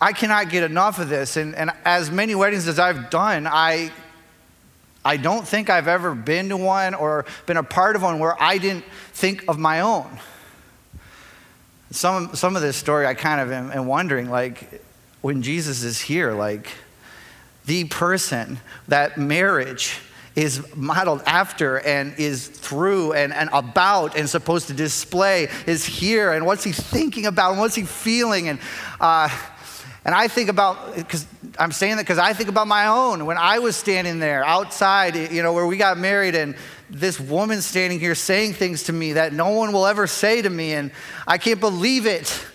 I 0.00 0.12
cannot 0.12 0.50
get 0.50 0.62
enough 0.62 0.98
of 0.98 1.08
this. 1.08 1.36
And, 1.36 1.54
and 1.54 1.70
as 1.84 2.10
many 2.10 2.34
weddings 2.34 2.68
as 2.68 2.78
I've 2.78 3.10
done, 3.10 3.46
I, 3.46 3.90
I 5.04 5.16
don't 5.16 5.46
think 5.46 5.70
I've 5.70 5.88
ever 5.88 6.14
been 6.14 6.48
to 6.50 6.56
one 6.56 6.94
or 6.94 7.24
been 7.46 7.56
a 7.56 7.62
part 7.62 7.96
of 7.96 8.02
one 8.02 8.18
where 8.18 8.40
I 8.40 8.58
didn't 8.58 8.84
think 9.12 9.44
of 9.48 9.58
my 9.58 9.80
own. 9.80 10.18
Some, 11.90 12.34
some 12.34 12.54
of 12.54 12.62
this 12.62 12.76
story 12.76 13.06
I 13.06 13.14
kind 13.14 13.40
of 13.40 13.50
am, 13.50 13.72
am 13.72 13.86
wondering, 13.86 14.28
like, 14.30 14.82
when 15.20 15.42
Jesus 15.42 15.82
is 15.82 16.00
here, 16.00 16.32
like 16.32 16.68
the 17.66 17.84
person 17.84 18.60
that 18.86 19.18
marriage 19.18 19.98
is 20.36 20.64
modeled 20.76 21.22
after 21.26 21.80
and 21.80 22.14
is 22.16 22.46
through 22.46 23.12
and, 23.12 23.32
and 23.32 23.50
about 23.52 24.16
and 24.16 24.30
supposed 24.30 24.68
to 24.68 24.72
display 24.72 25.48
is 25.66 25.84
here 25.84 26.32
and 26.32 26.46
what's 26.46 26.62
he 26.62 26.70
thinking 26.70 27.26
about 27.26 27.50
and 27.50 27.60
what's 27.60 27.74
he 27.74 27.82
feeling 27.82 28.48
and 28.48 28.60
uh, 29.00 29.28
and 30.04 30.14
I 30.14 30.28
think 30.28 30.48
about 30.48 30.94
because 30.94 31.26
I'm 31.58 31.72
saying 31.72 31.96
that 31.96 32.02
because 32.02 32.18
I 32.18 32.32
think 32.32 32.48
about 32.48 32.68
my 32.68 32.86
own. 32.86 33.26
When 33.26 33.36
I 33.36 33.58
was 33.58 33.76
standing 33.76 34.20
there 34.20 34.44
outside, 34.44 35.16
you 35.16 35.42
know, 35.42 35.52
where 35.52 35.66
we 35.66 35.76
got 35.76 35.98
married 35.98 36.34
and 36.34 36.54
this 36.88 37.20
woman 37.20 37.60
standing 37.60 38.00
here 38.00 38.14
saying 38.14 38.54
things 38.54 38.84
to 38.84 38.92
me 38.92 39.14
that 39.14 39.32
no 39.32 39.50
one 39.50 39.72
will 39.72 39.86
ever 39.86 40.06
say 40.06 40.40
to 40.40 40.48
me 40.48 40.72
and 40.72 40.90
I 41.26 41.36
can't 41.38 41.60
believe 41.60 42.06
it. 42.06 42.46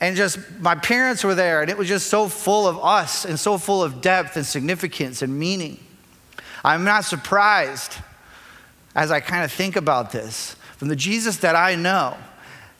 And 0.00 0.16
just 0.16 0.38
my 0.60 0.74
parents 0.76 1.22
were 1.22 1.34
there, 1.34 1.60
and 1.60 1.70
it 1.70 1.76
was 1.76 1.86
just 1.86 2.06
so 2.06 2.26
full 2.26 2.66
of 2.66 2.82
us 2.82 3.26
and 3.26 3.38
so 3.38 3.58
full 3.58 3.82
of 3.82 4.00
depth 4.00 4.34
and 4.36 4.46
significance 4.46 5.20
and 5.20 5.38
meaning. 5.38 5.78
I'm 6.64 6.84
not 6.84 7.04
surprised 7.04 7.96
as 8.94 9.10
I 9.10 9.20
kind 9.20 9.44
of 9.44 9.52
think 9.52 9.76
about 9.76 10.10
this. 10.10 10.56
From 10.78 10.88
the 10.88 10.96
Jesus 10.96 11.36
that 11.38 11.54
I 11.54 11.74
know 11.74 12.16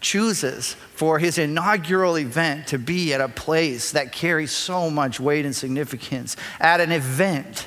chooses 0.00 0.76
for 1.00 1.18
his 1.18 1.38
inaugural 1.38 2.18
event 2.18 2.66
to 2.66 2.78
be 2.78 3.14
at 3.14 3.22
a 3.22 3.28
place 3.30 3.92
that 3.92 4.12
carries 4.12 4.50
so 4.50 4.90
much 4.90 5.18
weight 5.18 5.46
and 5.46 5.56
significance, 5.56 6.36
at 6.60 6.78
an 6.78 6.92
event, 6.92 7.66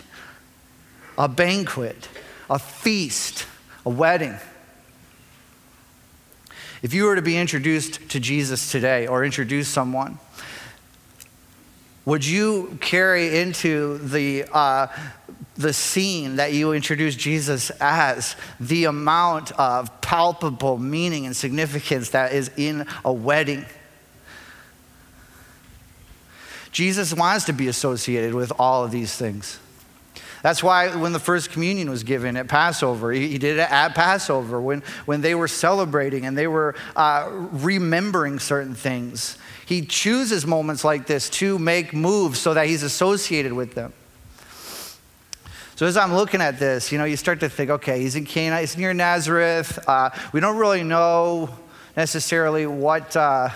a 1.17 1.27
banquet, 1.27 2.07
a 2.47 2.59
feast, 2.59 3.47
a 3.87 3.89
wedding. 3.89 4.37
If 6.83 6.93
you 6.93 7.05
were 7.05 7.15
to 7.15 7.23
be 7.23 7.35
introduced 7.35 8.07
to 8.09 8.19
Jesus 8.19 8.71
today 8.71 9.07
or 9.07 9.25
introduce 9.25 9.67
someone, 9.67 10.19
would 12.05 12.23
you 12.23 12.77
carry 12.81 13.39
into 13.39 13.97
the, 13.97 14.45
uh, 14.53 14.85
the 15.55 15.73
scene 15.73 16.37
that 16.37 16.53
you 16.53 16.73
introduce 16.73 17.15
Jesus 17.15 17.69
as 17.79 18.35
the 18.59 18.85
amount 18.85 19.51
of 19.53 20.01
palpable 20.01 20.77
meaning 20.77 21.25
and 21.25 21.35
significance 21.35 22.09
that 22.09 22.33
is 22.33 22.49
in 22.57 22.87
a 23.05 23.13
wedding? 23.13 23.65
Jesus 26.71 27.13
wants 27.13 27.45
to 27.45 27.53
be 27.53 27.67
associated 27.67 28.33
with 28.33 28.51
all 28.57 28.83
of 28.83 28.91
these 28.91 29.15
things. 29.15 29.59
That's 30.43 30.61
why 30.61 30.93
when 30.93 31.13
the 31.13 31.19
first 31.19 31.51
communion 31.51 31.89
was 31.89 32.03
given 32.03 32.35
at 32.35 32.49
Passover, 32.49 33.13
he, 33.13 33.37
did 33.37 33.57
it 33.57 33.71
at 33.71 33.95
Passover 33.95 34.59
when, 34.59 34.83
when 35.05 35.21
they 35.21 35.35
were 35.35 35.47
celebrating 35.47 36.25
and 36.25 36.37
they 36.37 36.47
were 36.47 36.75
uh, 36.97 37.29
remembering 37.31 38.39
certain 38.39 38.75
things. 38.75 39.37
He 39.65 39.85
chooses 39.85 40.45
moments 40.45 40.83
like 40.83 41.07
this 41.07 41.29
to 41.29 41.57
make 41.57 41.93
moves 41.93 42.39
so 42.39 42.53
that 42.55 42.67
he's 42.67 42.83
associated 42.83 43.53
with 43.53 43.73
them. 43.73 43.93
So 45.75 45.87
as 45.87 45.97
I'm 45.97 46.13
looking 46.13 46.41
at 46.41 46.59
this, 46.59 46.91
you 46.91 46.97
know, 46.97 47.05
you 47.05 47.17
start 47.17 47.39
to 47.39 47.49
think, 47.49 47.71
okay, 47.71 47.99
he's 47.99 48.15
in 48.15 48.25
Cana, 48.25 48.59
he's 48.59 48.77
near 48.77 48.93
Nazareth. 48.93 49.79
Uh, 49.87 50.11
we 50.31 50.39
don't 50.39 50.57
really 50.57 50.83
know 50.83 51.49
necessarily 51.95 52.65
what. 52.65 53.15
Uh, 53.15 53.49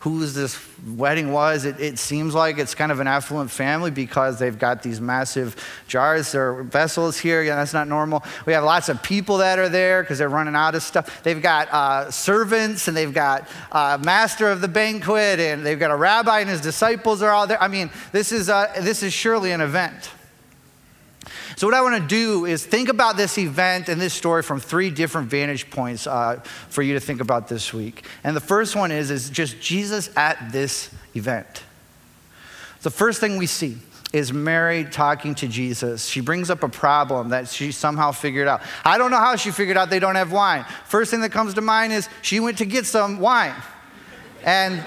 whose 0.00 0.32
this 0.32 0.58
wedding 0.86 1.32
was. 1.32 1.64
It, 1.64 1.80
it, 1.80 1.98
seems 1.98 2.32
like 2.34 2.58
it's 2.58 2.74
kind 2.74 2.92
of 2.92 3.00
an 3.00 3.08
affluent 3.08 3.50
family 3.50 3.90
because 3.90 4.38
they've 4.38 4.56
got 4.56 4.82
these 4.82 5.00
massive 5.00 5.56
jars 5.88 6.34
or 6.34 6.62
vessels 6.62 7.18
here. 7.18 7.42
Yeah, 7.42 7.56
that's 7.56 7.72
not 7.72 7.88
normal. 7.88 8.22
We 8.46 8.52
have 8.52 8.62
lots 8.62 8.88
of 8.88 9.02
people 9.02 9.38
that 9.38 9.58
are 9.58 9.68
there 9.68 10.02
because 10.02 10.18
they're 10.18 10.28
running 10.28 10.54
out 10.54 10.76
of 10.76 10.82
stuff. 10.84 11.22
They've 11.24 11.42
got 11.42 11.68
uh, 11.72 12.10
servants 12.12 12.86
and 12.86 12.96
they've 12.96 13.12
got 13.12 13.48
uh, 13.72 13.98
master 14.00 14.48
of 14.48 14.60
the 14.60 14.68
banquet 14.68 15.40
and 15.40 15.66
they've 15.66 15.78
got 15.78 15.90
a 15.90 15.96
rabbi 15.96 16.40
and 16.40 16.48
his 16.48 16.60
disciples 16.60 17.20
are 17.20 17.30
all 17.30 17.48
there. 17.48 17.60
I 17.60 17.66
mean, 17.66 17.90
this 18.12 18.30
is, 18.30 18.48
uh, 18.48 18.72
this 18.80 19.02
is 19.02 19.12
surely 19.12 19.50
an 19.50 19.60
event. 19.60 20.12
So, 21.58 21.66
what 21.66 21.74
I 21.74 21.80
want 21.80 22.00
to 22.00 22.06
do 22.06 22.44
is 22.44 22.64
think 22.64 22.88
about 22.88 23.16
this 23.16 23.36
event 23.36 23.88
and 23.88 24.00
this 24.00 24.14
story 24.14 24.44
from 24.44 24.60
three 24.60 24.90
different 24.90 25.28
vantage 25.28 25.68
points 25.70 26.06
uh, 26.06 26.36
for 26.68 26.82
you 26.82 26.94
to 26.94 27.00
think 27.00 27.20
about 27.20 27.48
this 27.48 27.74
week. 27.74 28.04
And 28.22 28.36
the 28.36 28.40
first 28.40 28.76
one 28.76 28.92
is, 28.92 29.10
is 29.10 29.28
just 29.28 29.60
Jesus 29.60 30.08
at 30.16 30.52
this 30.52 30.88
event. 31.16 31.64
The 32.82 32.92
first 32.92 33.18
thing 33.18 33.38
we 33.38 33.46
see 33.46 33.76
is 34.12 34.32
Mary 34.32 34.84
talking 34.84 35.34
to 35.34 35.48
Jesus. 35.48 36.06
She 36.06 36.20
brings 36.20 36.48
up 36.48 36.62
a 36.62 36.68
problem 36.68 37.30
that 37.30 37.48
she 37.48 37.72
somehow 37.72 38.12
figured 38.12 38.46
out. 38.46 38.62
I 38.84 38.96
don't 38.96 39.10
know 39.10 39.18
how 39.18 39.34
she 39.34 39.50
figured 39.50 39.76
out 39.76 39.90
they 39.90 39.98
don't 39.98 40.14
have 40.14 40.30
wine. 40.30 40.64
First 40.86 41.10
thing 41.10 41.22
that 41.22 41.32
comes 41.32 41.54
to 41.54 41.60
mind 41.60 41.92
is 41.92 42.08
she 42.22 42.38
went 42.38 42.58
to 42.58 42.66
get 42.66 42.86
some 42.86 43.18
wine. 43.18 43.56
And 44.44 44.80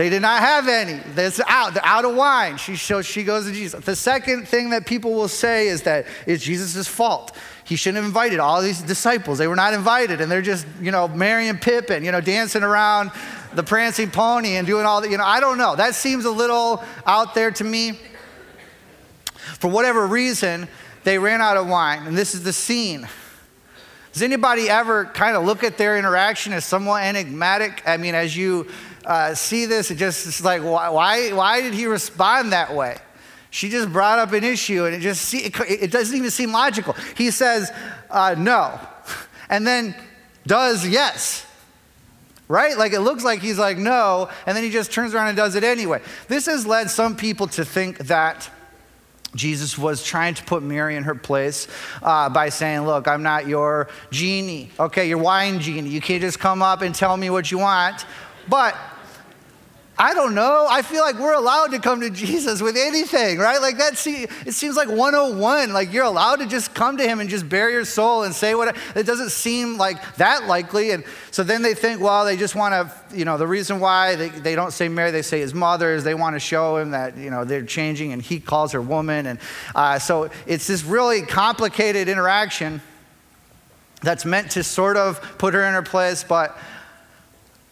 they 0.00 0.08
did 0.08 0.22
not 0.22 0.40
have 0.40 0.66
any. 0.66 0.98
That's 1.14 1.42
out. 1.46 1.74
They're 1.74 1.84
out 1.84 2.06
of 2.06 2.14
wine. 2.14 2.56
She, 2.56 2.76
so 2.76 3.02
she 3.02 3.22
goes 3.22 3.44
to 3.44 3.52
Jesus. 3.52 3.84
The 3.84 3.94
second 3.94 4.48
thing 4.48 4.70
that 4.70 4.86
people 4.86 5.12
will 5.12 5.28
say 5.28 5.68
is 5.68 5.82
that 5.82 6.06
it's 6.26 6.42
Jesus' 6.42 6.88
fault. 6.88 7.36
He 7.64 7.76
shouldn't 7.76 7.96
have 7.96 8.06
invited 8.06 8.38
all 8.38 8.62
these 8.62 8.80
disciples. 8.80 9.36
They 9.36 9.46
were 9.46 9.56
not 9.56 9.74
invited, 9.74 10.22
and 10.22 10.32
they're 10.32 10.40
just, 10.40 10.66
you 10.80 10.90
know, 10.90 11.06
Merry 11.06 11.48
and 11.48 11.60
Pippin, 11.60 12.02
you 12.02 12.12
know, 12.12 12.22
dancing 12.22 12.62
around 12.62 13.10
the 13.52 13.62
prancing 13.62 14.10
pony 14.10 14.56
and 14.56 14.66
doing 14.66 14.86
all 14.86 15.02
that. 15.02 15.10
You 15.10 15.18
know, 15.18 15.24
I 15.24 15.38
don't 15.38 15.58
know. 15.58 15.76
That 15.76 15.94
seems 15.94 16.24
a 16.24 16.30
little 16.30 16.82
out 17.04 17.34
there 17.34 17.50
to 17.50 17.62
me. 17.62 17.98
For 19.58 19.68
whatever 19.68 20.06
reason, 20.06 20.66
they 21.04 21.18
ran 21.18 21.42
out 21.42 21.58
of 21.58 21.68
wine, 21.68 22.06
and 22.06 22.16
this 22.16 22.34
is 22.34 22.42
the 22.42 22.54
scene. 22.54 23.06
Does 24.14 24.22
anybody 24.22 24.70
ever 24.70 25.04
kind 25.04 25.36
of 25.36 25.44
look 25.44 25.62
at 25.62 25.76
their 25.76 25.98
interaction 25.98 26.54
as 26.54 26.64
somewhat 26.64 27.04
enigmatic? 27.04 27.82
I 27.86 27.98
mean, 27.98 28.14
as 28.14 28.34
you 28.34 28.66
uh, 29.10 29.34
see 29.34 29.66
this, 29.66 29.90
it 29.90 29.96
just 29.96 30.24
it's 30.24 30.44
like, 30.44 30.62
why, 30.62 30.88
why, 30.88 31.32
why 31.32 31.60
did 31.60 31.74
he 31.74 31.86
respond 31.86 32.52
that 32.52 32.72
way? 32.72 32.96
She 33.50 33.68
just 33.68 33.92
brought 33.92 34.20
up 34.20 34.32
an 34.32 34.44
issue, 34.44 34.84
and 34.84 34.94
it 34.94 35.00
just 35.00 35.34
it, 35.34 35.52
it 35.68 35.90
doesn't 35.90 36.16
even 36.16 36.30
seem 36.30 36.52
logical. 36.52 36.92
He 37.16 37.32
says 37.32 37.72
uh, 38.08 38.36
no, 38.38 38.78
and 39.50 39.66
then 39.66 39.96
does 40.46 40.86
yes. 40.86 41.44
Right? 42.46 42.78
Like 42.78 42.92
it 42.92 43.00
looks 43.00 43.24
like 43.24 43.40
he's 43.40 43.58
like 43.58 43.78
no, 43.78 44.30
and 44.46 44.56
then 44.56 44.62
he 44.62 44.70
just 44.70 44.92
turns 44.92 45.12
around 45.12 45.26
and 45.26 45.36
does 45.36 45.56
it 45.56 45.64
anyway. 45.64 46.02
This 46.28 46.46
has 46.46 46.64
led 46.64 46.88
some 46.88 47.16
people 47.16 47.48
to 47.48 47.64
think 47.64 47.98
that 47.98 48.48
Jesus 49.34 49.76
was 49.76 50.04
trying 50.04 50.34
to 50.34 50.44
put 50.44 50.62
Mary 50.62 50.94
in 50.94 51.02
her 51.02 51.16
place 51.16 51.66
uh, 52.00 52.28
by 52.28 52.48
saying, 52.48 52.82
Look, 52.82 53.08
I'm 53.08 53.24
not 53.24 53.48
your 53.48 53.88
genie. 54.12 54.70
Okay, 54.78 55.08
your 55.08 55.18
wine 55.18 55.58
genie. 55.58 55.90
You 55.90 56.00
can't 56.00 56.22
just 56.22 56.38
come 56.38 56.62
up 56.62 56.82
and 56.82 56.94
tell 56.94 57.16
me 57.16 57.28
what 57.28 57.50
you 57.50 57.58
want. 57.58 58.06
But 58.48 58.76
I 60.00 60.14
don't 60.14 60.34
know. 60.34 60.66
I 60.66 60.80
feel 60.80 61.02
like 61.02 61.18
we're 61.18 61.34
allowed 61.34 61.72
to 61.72 61.78
come 61.78 62.00
to 62.00 62.08
Jesus 62.08 62.62
with 62.62 62.74
anything, 62.74 63.36
right? 63.36 63.60
Like 63.60 63.76
that, 63.76 63.98
see, 63.98 64.22
it 64.46 64.52
seems 64.52 64.74
like 64.74 64.88
101. 64.88 65.74
Like 65.74 65.92
you're 65.92 66.06
allowed 66.06 66.36
to 66.36 66.46
just 66.46 66.72
come 66.72 66.96
to 66.96 67.06
him 67.06 67.20
and 67.20 67.28
just 67.28 67.46
bare 67.46 67.70
your 67.70 67.84
soul 67.84 68.22
and 68.22 68.34
say 68.34 68.54
what 68.54 68.74
it 68.96 69.04
doesn't 69.04 69.28
seem 69.28 69.76
like 69.76 70.16
that 70.16 70.46
likely. 70.46 70.92
And 70.92 71.04
so 71.30 71.42
then 71.42 71.60
they 71.60 71.74
think, 71.74 72.00
well, 72.00 72.24
they 72.24 72.38
just 72.38 72.54
want 72.54 72.72
to, 72.72 73.14
you 73.14 73.26
know, 73.26 73.36
the 73.36 73.46
reason 73.46 73.78
why 73.78 74.14
they, 74.14 74.30
they 74.30 74.54
don't 74.54 74.72
say 74.72 74.88
Mary, 74.88 75.10
they 75.10 75.20
say 75.20 75.40
his 75.40 75.52
mother 75.52 75.92
is 75.92 76.02
they 76.02 76.14
want 76.14 76.34
to 76.34 76.40
show 76.40 76.78
him 76.78 76.92
that, 76.92 77.18
you 77.18 77.28
know, 77.28 77.44
they're 77.44 77.62
changing 77.62 78.14
and 78.14 78.22
he 78.22 78.40
calls 78.40 78.72
her 78.72 78.80
woman. 78.80 79.26
And 79.26 79.38
uh, 79.74 79.98
so 79.98 80.30
it's 80.46 80.66
this 80.66 80.82
really 80.82 81.20
complicated 81.20 82.08
interaction 82.08 82.80
that's 84.00 84.24
meant 84.24 84.52
to 84.52 84.64
sort 84.64 84.96
of 84.96 85.20
put 85.36 85.52
her 85.52 85.62
in 85.62 85.74
her 85.74 85.82
place, 85.82 86.24
but 86.24 86.56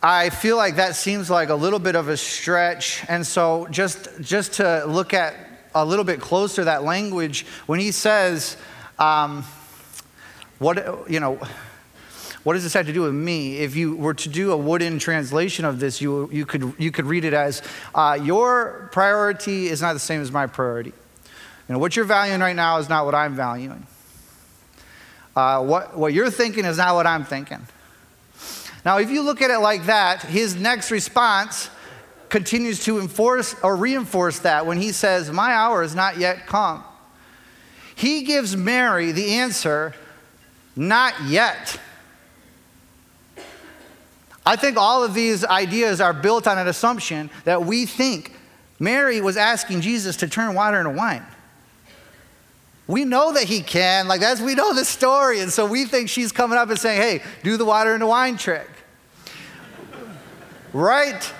I 0.02 0.30
feel 0.30 0.56
like 0.56 0.76
that 0.76 0.94
seems 0.94 1.28
like 1.28 1.48
a 1.48 1.54
little 1.56 1.80
bit 1.80 1.96
of 1.96 2.08
a 2.08 2.16
stretch. 2.16 3.04
And 3.08 3.26
so 3.26 3.66
just, 3.70 4.08
just 4.20 4.54
to 4.54 4.84
look 4.86 5.12
at 5.12 5.34
a 5.74 5.84
little 5.84 6.04
bit 6.04 6.20
closer 6.20 6.64
that 6.64 6.84
language, 6.84 7.44
when 7.66 7.80
he 7.80 7.90
says, 7.90 8.56
um, 9.00 9.42
what, 10.60 11.10
you 11.10 11.18
know, 11.18 11.40
what 12.44 12.54
does 12.54 12.62
this 12.62 12.74
have 12.74 12.86
to 12.86 12.92
do 12.92 13.02
with 13.02 13.12
me? 13.12 13.58
If 13.58 13.74
you 13.74 13.96
were 13.96 14.14
to 14.14 14.28
do 14.28 14.52
a 14.52 14.56
wooden 14.56 15.00
translation 15.00 15.64
of 15.64 15.80
this, 15.80 16.00
you, 16.00 16.30
you, 16.30 16.46
could, 16.46 16.74
you 16.78 16.92
could 16.92 17.06
read 17.06 17.24
it 17.24 17.34
as, 17.34 17.60
uh, 17.92 18.16
your 18.22 18.88
priority 18.92 19.66
is 19.66 19.82
not 19.82 19.94
the 19.94 19.98
same 19.98 20.20
as 20.20 20.30
my 20.30 20.46
priority. 20.46 20.92
You 21.68 21.72
know, 21.72 21.78
what 21.80 21.96
you're 21.96 22.04
valuing 22.04 22.40
right 22.40 22.56
now 22.56 22.78
is 22.78 22.88
not 22.88 23.04
what 23.04 23.16
I'm 23.16 23.34
valuing. 23.34 23.84
Uh, 25.34 25.64
what, 25.64 25.98
what 25.98 26.12
you're 26.14 26.30
thinking 26.30 26.64
is 26.64 26.78
not 26.78 26.94
what 26.94 27.06
I'm 27.06 27.24
thinking. 27.24 27.66
Now, 28.84 28.98
if 28.98 29.10
you 29.10 29.22
look 29.22 29.42
at 29.42 29.50
it 29.50 29.58
like 29.58 29.86
that, 29.86 30.22
his 30.22 30.56
next 30.56 30.90
response 30.90 31.70
continues 32.28 32.84
to 32.84 33.00
enforce 33.00 33.54
or 33.62 33.76
reinforce 33.76 34.40
that 34.40 34.66
when 34.66 34.78
he 34.78 34.92
says, 34.92 35.30
My 35.30 35.52
hour 35.52 35.82
is 35.82 35.94
not 35.94 36.18
yet 36.18 36.46
come. 36.46 36.84
He 37.94 38.22
gives 38.22 38.56
Mary 38.56 39.12
the 39.12 39.34
answer, 39.34 39.94
Not 40.76 41.14
yet. 41.26 41.80
I 44.46 44.56
think 44.56 44.78
all 44.78 45.04
of 45.04 45.12
these 45.12 45.44
ideas 45.44 46.00
are 46.00 46.14
built 46.14 46.46
on 46.46 46.56
an 46.56 46.68
assumption 46.68 47.28
that 47.44 47.64
we 47.64 47.84
think 47.84 48.32
Mary 48.78 49.20
was 49.20 49.36
asking 49.36 49.82
Jesus 49.82 50.16
to 50.16 50.28
turn 50.28 50.54
water 50.54 50.78
into 50.78 50.90
wine. 50.90 51.24
We 52.88 53.04
know 53.04 53.34
that 53.34 53.44
he 53.44 53.60
can. 53.60 54.08
Like 54.08 54.20
that's 54.20 54.40
we 54.40 54.54
know 54.56 54.74
the 54.74 54.84
story. 54.84 55.40
And 55.40 55.52
so 55.52 55.66
we 55.66 55.84
think 55.84 56.08
she's 56.08 56.32
coming 56.32 56.58
up 56.58 56.70
and 56.70 56.78
saying, 56.78 57.00
hey, 57.00 57.22
do 57.44 57.56
the 57.56 57.64
water 57.64 57.94
into 57.94 58.06
wine 58.06 58.36
trick. 58.36 58.68
right? 60.72 61.32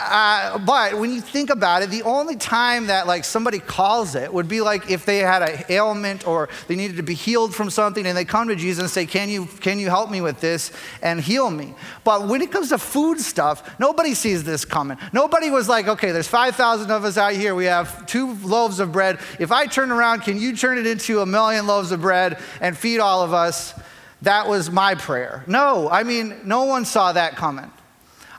Uh, 0.00 0.58
but 0.58 0.98
when 0.98 1.12
you 1.12 1.20
think 1.20 1.50
about 1.50 1.82
it, 1.82 1.90
the 1.90 2.02
only 2.02 2.36
time 2.36 2.86
that 2.86 3.06
like 3.06 3.24
somebody 3.24 3.58
calls 3.58 4.14
it 4.14 4.32
would 4.32 4.48
be 4.48 4.60
like 4.60 4.90
if 4.90 5.04
they 5.04 5.18
had 5.18 5.42
a 5.42 5.72
ailment 5.72 6.26
or 6.26 6.48
they 6.68 6.76
needed 6.76 6.96
to 6.96 7.02
be 7.02 7.14
healed 7.14 7.54
from 7.54 7.68
something 7.68 8.06
and 8.06 8.16
they 8.16 8.24
come 8.24 8.48
to 8.48 8.56
Jesus 8.56 8.82
and 8.82 8.90
say, 8.90 9.06
can 9.06 9.28
you, 9.28 9.46
can 9.46 9.78
you 9.78 9.88
help 9.88 10.10
me 10.10 10.20
with 10.20 10.40
this 10.40 10.70
and 11.02 11.20
heal 11.20 11.50
me? 11.50 11.74
But 12.04 12.28
when 12.28 12.42
it 12.42 12.52
comes 12.52 12.68
to 12.68 12.78
food 12.78 13.20
stuff, 13.20 13.78
nobody 13.78 14.14
sees 14.14 14.44
this 14.44 14.64
coming. 14.64 14.98
Nobody 15.12 15.50
was 15.50 15.68
like, 15.68 15.88
okay, 15.88 16.12
there's 16.12 16.28
5,000 16.28 16.90
of 16.90 17.04
us 17.04 17.18
out 17.18 17.32
here. 17.32 17.54
We 17.54 17.66
have 17.66 18.06
two 18.06 18.34
loaves 18.34 18.80
of 18.80 18.92
bread. 18.92 19.18
If 19.38 19.50
I 19.52 19.66
turn 19.66 19.90
around, 19.90 20.20
can 20.20 20.38
you 20.38 20.56
turn 20.56 20.78
it 20.78 20.86
into 20.86 21.20
a 21.20 21.26
million 21.26 21.66
loaves 21.66 21.92
of 21.92 22.00
bread 22.00 22.38
and 22.60 22.76
feed 22.76 23.00
all 23.00 23.22
of 23.22 23.32
us? 23.32 23.74
That 24.22 24.48
was 24.48 24.70
my 24.70 24.94
prayer. 24.94 25.44
No, 25.46 25.88
I 25.88 26.02
mean, 26.02 26.40
no 26.44 26.64
one 26.64 26.84
saw 26.84 27.12
that 27.12 27.36
coming. 27.36 27.70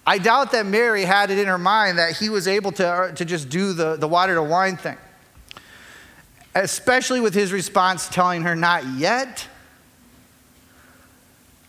I 0.09 0.17
doubt 0.17 0.53
that 0.53 0.65
Mary 0.65 1.03
had 1.03 1.29
it 1.29 1.37
in 1.37 1.45
her 1.45 1.59
mind 1.59 1.99
that 1.99 2.17
he 2.17 2.29
was 2.29 2.47
able 2.47 2.71
to, 2.71 2.87
uh, 2.87 3.11
to 3.11 3.23
just 3.23 3.47
do 3.47 3.73
the, 3.73 3.95
the 3.95 4.07
water 4.07 4.33
to 4.33 4.41
wine 4.41 4.75
thing. 4.75 4.97
Especially 6.55 7.21
with 7.21 7.35
his 7.35 7.53
response 7.53 8.09
telling 8.09 8.41
her, 8.41 8.55
Not 8.55 8.83
yet. 8.97 9.47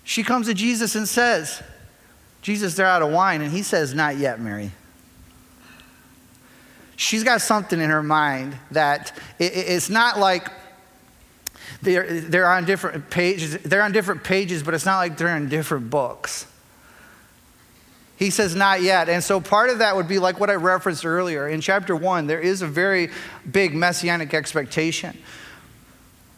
She 0.04 0.22
comes 0.22 0.46
to 0.46 0.54
Jesus 0.54 0.94
and 0.94 1.06
says, 1.06 1.62
Jesus, 2.40 2.76
they're 2.76 2.86
out 2.86 3.02
of 3.02 3.12
wine. 3.12 3.42
And 3.42 3.52
he 3.52 3.62
says, 3.62 3.92
Not 3.92 4.16
yet, 4.16 4.40
Mary. 4.40 4.70
She's 6.96 7.22
got 7.22 7.42
something 7.42 7.78
in 7.78 7.90
her 7.90 8.02
mind 8.02 8.56
that 8.70 9.14
it, 9.38 9.52
it's 9.54 9.90
not 9.90 10.18
like 10.18 10.48
they're, 11.82 12.22
they're 12.22 12.50
on 12.50 12.64
different 12.64 13.10
pages. 13.10 13.58
They're 13.58 13.82
on 13.82 13.92
different 13.92 14.24
pages, 14.24 14.62
but 14.62 14.72
it's 14.72 14.86
not 14.86 14.96
like 14.96 15.18
they're 15.18 15.36
in 15.36 15.50
different 15.50 15.90
books. 15.90 16.46
He 18.20 18.28
says, 18.28 18.54
not 18.54 18.82
yet. 18.82 19.08
And 19.08 19.24
so 19.24 19.40
part 19.40 19.70
of 19.70 19.78
that 19.78 19.96
would 19.96 20.06
be 20.06 20.18
like 20.18 20.38
what 20.38 20.50
I 20.50 20.54
referenced 20.54 21.06
earlier. 21.06 21.48
In 21.48 21.62
chapter 21.62 21.96
one, 21.96 22.26
there 22.26 22.38
is 22.38 22.60
a 22.60 22.66
very 22.66 23.08
big 23.50 23.74
messianic 23.74 24.34
expectation. 24.34 25.16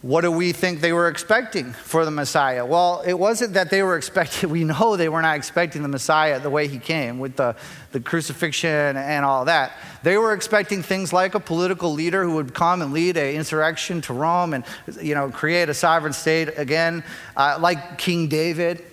What 0.00 0.20
do 0.20 0.30
we 0.30 0.52
think 0.52 0.80
they 0.80 0.92
were 0.92 1.08
expecting 1.08 1.72
for 1.72 2.04
the 2.04 2.12
Messiah? 2.12 2.64
Well, 2.64 3.02
it 3.04 3.14
wasn't 3.14 3.54
that 3.54 3.70
they 3.70 3.82
were 3.82 3.96
expecting, 3.96 4.50
we 4.50 4.62
know 4.62 4.96
they 4.96 5.08
were 5.08 5.22
not 5.22 5.36
expecting 5.36 5.82
the 5.82 5.88
Messiah 5.88 6.38
the 6.38 6.50
way 6.50 6.68
he 6.68 6.78
came 6.78 7.18
with 7.18 7.34
the, 7.34 7.56
the 7.90 7.98
crucifixion 7.98 8.96
and 8.96 9.24
all 9.24 9.44
that. 9.46 9.72
They 10.04 10.16
were 10.18 10.34
expecting 10.34 10.84
things 10.84 11.12
like 11.12 11.34
a 11.34 11.40
political 11.40 11.92
leader 11.92 12.22
who 12.22 12.36
would 12.36 12.54
come 12.54 12.80
and 12.80 12.92
lead 12.92 13.16
an 13.16 13.34
insurrection 13.34 14.00
to 14.02 14.12
Rome 14.12 14.54
and 14.54 14.64
you 15.00 15.16
know, 15.16 15.30
create 15.30 15.68
a 15.68 15.74
sovereign 15.74 16.12
state 16.12 16.56
again, 16.58 17.02
uh, 17.36 17.58
like 17.60 17.98
King 17.98 18.28
David. 18.28 18.84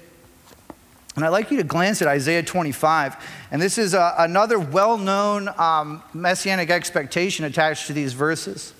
And 1.15 1.25
I'd 1.25 1.29
like 1.29 1.51
you 1.51 1.57
to 1.57 1.63
glance 1.63 2.01
at 2.01 2.07
Isaiah 2.07 2.43
25. 2.43 3.15
And 3.51 3.61
this 3.61 3.77
is 3.77 3.93
a, 3.93 4.01
uh, 4.01 4.15
another 4.19 4.59
well 4.59 4.97
known 4.97 5.49
um, 5.57 6.03
messianic 6.13 6.69
expectation 6.69 7.45
attached 7.45 7.87
to 7.87 7.93
these 7.93 8.13
verses. 8.13 8.73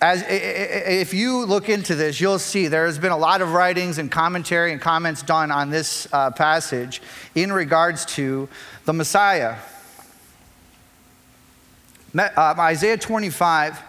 As, 0.00 0.22
if 0.28 1.14
you 1.14 1.46
look 1.46 1.68
into 1.68 1.94
this, 1.94 2.20
you'll 2.20 2.38
see 2.38 2.68
there 2.68 2.84
has 2.84 2.98
been 2.98 3.12
a 3.12 3.16
lot 3.16 3.40
of 3.40 3.52
writings 3.52 3.96
and 3.96 4.10
commentary 4.10 4.72
and 4.72 4.80
comments 4.80 5.22
done 5.22 5.50
on 5.50 5.70
this 5.70 6.06
uh, 6.12 6.30
passage 6.30 7.00
in 7.34 7.52
regards 7.52 8.04
to 8.06 8.48
the 8.84 8.92
Messiah. 8.92 9.56
Uh, 12.16 12.54
Isaiah 12.58 12.98
25 12.98 13.80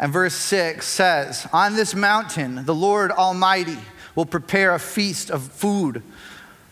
and 0.00 0.12
verse 0.12 0.34
6 0.34 0.86
says, 0.86 1.46
On 1.52 1.74
this 1.74 1.94
mountain, 1.94 2.64
the 2.64 2.74
Lord 2.74 3.10
Almighty 3.10 3.78
will 4.18 4.26
prepare 4.26 4.74
a 4.74 4.80
feast 4.80 5.30
of 5.30 5.40
food 5.40 6.02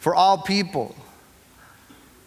for 0.01 0.17
all 0.17 0.37
people, 0.37 0.97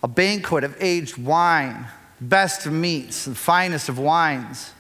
a 0.01 0.07
banquet 0.07 0.63
of 0.63 0.73
aged 0.79 1.17
wine, 1.17 1.85
best 2.21 2.65
of 2.65 2.71
meats, 2.71 3.25
the 3.25 3.35
finest 3.35 3.89
of 3.89 3.99
wines 3.99 4.71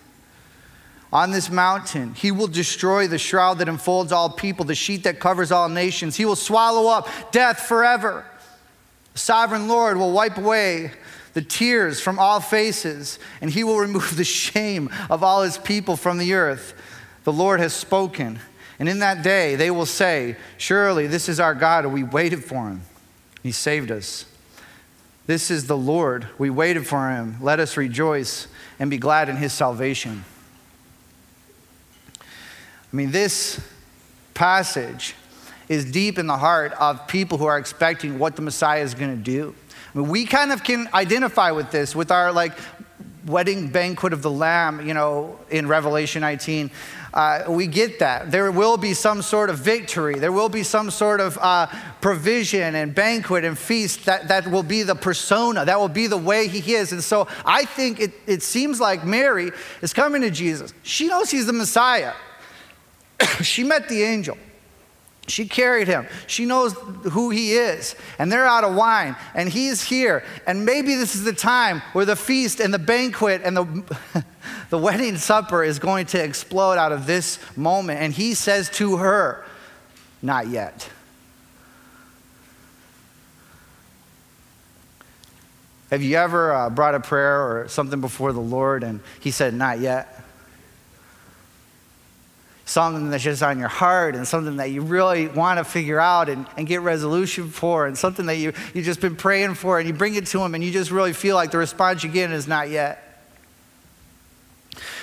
on 1.11 1.31
this 1.31 1.49
mountain. 1.49 2.13
He 2.13 2.31
will 2.31 2.47
destroy 2.47 3.05
the 3.05 3.17
shroud 3.17 3.57
that 3.57 3.67
enfolds 3.67 4.13
all 4.13 4.29
people, 4.29 4.63
the 4.63 4.75
sheet 4.75 5.03
that 5.03 5.19
covers 5.19 5.51
all 5.51 5.67
nations. 5.67 6.15
He 6.15 6.23
will 6.23 6.37
swallow 6.37 6.89
up 6.89 7.09
death 7.33 7.59
forever. 7.59 8.23
The 9.11 9.19
sovereign 9.19 9.67
Lord 9.67 9.97
will 9.97 10.13
wipe 10.13 10.37
away 10.37 10.93
the 11.33 11.41
tears 11.41 11.99
from 11.99 12.17
all 12.17 12.39
faces, 12.39 13.19
and 13.41 13.51
he 13.51 13.65
will 13.65 13.77
remove 13.77 14.15
the 14.15 14.23
shame 14.23 14.89
of 15.09 15.21
all 15.21 15.41
his 15.41 15.57
people 15.57 15.97
from 15.97 16.17
the 16.17 16.33
earth. 16.33 16.75
The 17.25 17.33
Lord 17.33 17.59
has 17.59 17.73
spoken. 17.73 18.39
And 18.79 18.87
in 18.87 18.99
that 18.99 19.21
day, 19.23 19.55
they 19.55 19.69
will 19.69 19.85
say, 19.85 20.37
Surely 20.57 21.05
this 21.05 21.27
is 21.27 21.39
our 21.39 21.53
God, 21.53 21.83
and 21.83 21.93
we 21.93 22.03
waited 22.03 22.43
for 22.43 22.67
him. 22.67 22.81
He 23.43 23.51
saved 23.51 23.91
us. 23.91 24.25
This 25.27 25.51
is 25.51 25.67
the 25.67 25.77
Lord. 25.77 26.27
We 26.37 26.49
waited 26.49 26.87
for 26.87 27.09
him. 27.09 27.35
Let 27.41 27.59
us 27.59 27.77
rejoice 27.77 28.47
and 28.79 28.89
be 28.89 28.97
glad 28.97 29.29
in 29.29 29.35
his 29.35 29.53
salvation. 29.53 30.23
I 32.21 32.95
mean, 32.95 33.11
this 33.11 33.61
passage 34.33 35.13
is 35.67 35.85
deep 35.85 36.17
in 36.17 36.25
the 36.25 36.37
heart 36.37 36.73
of 36.73 37.07
people 37.07 37.37
who 37.37 37.45
are 37.45 37.59
expecting 37.59 38.17
what 38.17 38.35
the 38.35 38.41
Messiah 38.41 38.81
is 38.81 38.95
going 38.95 39.15
to 39.15 39.21
do. 39.21 39.53
I 39.93 39.97
mean, 39.99 40.09
we 40.09 40.25
kind 40.25 40.51
of 40.51 40.63
can 40.63 40.89
identify 40.93 41.51
with 41.51 41.69
this 41.69 41.95
with 41.95 42.09
our 42.09 42.31
like 42.31 42.53
wedding 43.25 43.67
banquet 43.67 44.13
of 44.13 44.23
the 44.23 44.31
Lamb, 44.31 44.87
you 44.87 44.93
know, 44.93 45.37
in 45.51 45.67
Revelation 45.67 46.21
19. 46.21 46.71
Uh, 47.13 47.43
we 47.47 47.67
get 47.67 47.99
that. 47.99 48.31
There 48.31 48.51
will 48.51 48.77
be 48.77 48.93
some 48.93 49.21
sort 49.21 49.49
of 49.49 49.57
victory. 49.59 50.19
There 50.19 50.31
will 50.31 50.49
be 50.49 50.63
some 50.63 50.91
sort 50.91 51.21
of 51.21 51.37
uh, 51.41 51.67
provision 52.01 52.75
and 52.75 52.93
banquet 52.93 53.43
and 53.43 53.57
feast 53.57 54.05
that, 54.05 54.27
that 54.27 54.47
will 54.47 54.63
be 54.63 54.83
the 54.83 54.95
persona. 54.95 55.65
That 55.65 55.79
will 55.79 55.87
be 55.89 56.07
the 56.07 56.17
way 56.17 56.47
he 56.47 56.75
is. 56.75 56.91
And 56.91 57.03
so 57.03 57.27
I 57.45 57.65
think 57.65 57.99
it, 57.99 58.13
it 58.27 58.43
seems 58.43 58.79
like 58.79 59.05
Mary 59.05 59.51
is 59.81 59.93
coming 59.93 60.21
to 60.21 60.31
Jesus. 60.31 60.73
She 60.83 61.07
knows 61.07 61.31
he's 61.31 61.45
the 61.45 61.53
Messiah. 61.53 62.13
she 63.41 63.63
met 63.63 63.89
the 63.89 64.03
angel. 64.03 64.37
She 65.29 65.47
carried 65.47 65.87
him. 65.87 66.07
She 66.27 66.45
knows 66.45 66.73
who 67.11 67.29
he 67.29 67.53
is. 67.53 67.95
And 68.17 68.31
they're 68.31 68.47
out 68.47 68.63
of 68.63 68.75
wine. 68.75 69.15
And 69.33 69.49
he's 69.49 69.83
here. 69.83 70.23
And 70.45 70.65
maybe 70.65 70.95
this 70.95 71.15
is 71.15 71.23
the 71.23 71.33
time 71.33 71.81
where 71.93 72.05
the 72.05 72.15
feast 72.15 72.59
and 72.59 72.73
the 72.73 72.79
banquet 72.79 73.41
and 73.43 73.55
the, 73.55 74.25
the 74.69 74.77
wedding 74.77 75.17
supper 75.17 75.63
is 75.63 75.79
going 75.79 76.07
to 76.07 76.23
explode 76.23 76.77
out 76.77 76.91
of 76.91 77.05
this 77.05 77.39
moment. 77.55 78.01
And 78.01 78.13
he 78.13 78.33
says 78.33 78.69
to 78.71 78.97
her, 78.97 79.45
Not 80.21 80.47
yet. 80.47 80.89
Have 85.89 86.03
you 86.03 86.17
ever 86.17 86.53
uh, 86.53 86.69
brought 86.69 86.93
a 86.93 86.99
prayer 86.99 87.41
or 87.41 87.67
something 87.67 87.99
before 87.99 88.31
the 88.31 88.39
Lord 88.39 88.83
and 88.83 88.99
he 89.19 89.31
said, 89.31 89.53
Not 89.53 89.79
yet? 89.79 90.18
Something 92.69 93.09
that's 93.09 93.23
just 93.23 93.41
on 93.41 93.57
your 93.57 93.67
heart 93.67 94.13
and 94.13 94.27
something 94.27 94.57
that 94.57 94.69
you 94.69 94.83
really 94.83 95.27
want 95.27 95.57
to 95.57 95.63
figure 95.63 95.99
out 95.99 96.29
and, 96.29 96.45
and 96.55 96.67
get 96.67 96.81
resolution 96.81 97.49
for 97.49 97.87
and 97.87 97.97
something 97.97 98.27
that 98.27 98.35
you, 98.35 98.53
you've 98.75 98.85
just 98.85 99.01
been 99.01 99.15
praying 99.15 99.55
for 99.55 99.79
and 99.79 99.87
you 99.87 99.93
bring 99.93 100.13
it 100.13 100.27
to 100.27 100.39
him 100.39 100.53
and 100.53 100.63
you 100.63 100.71
just 100.71 100.91
really 100.91 101.11
feel 101.11 101.35
like 101.35 101.49
the 101.49 101.57
response 101.57 102.03
you 102.03 102.11
get 102.11 102.29
is 102.29 102.47
not 102.47 102.69
yet. 102.69 103.23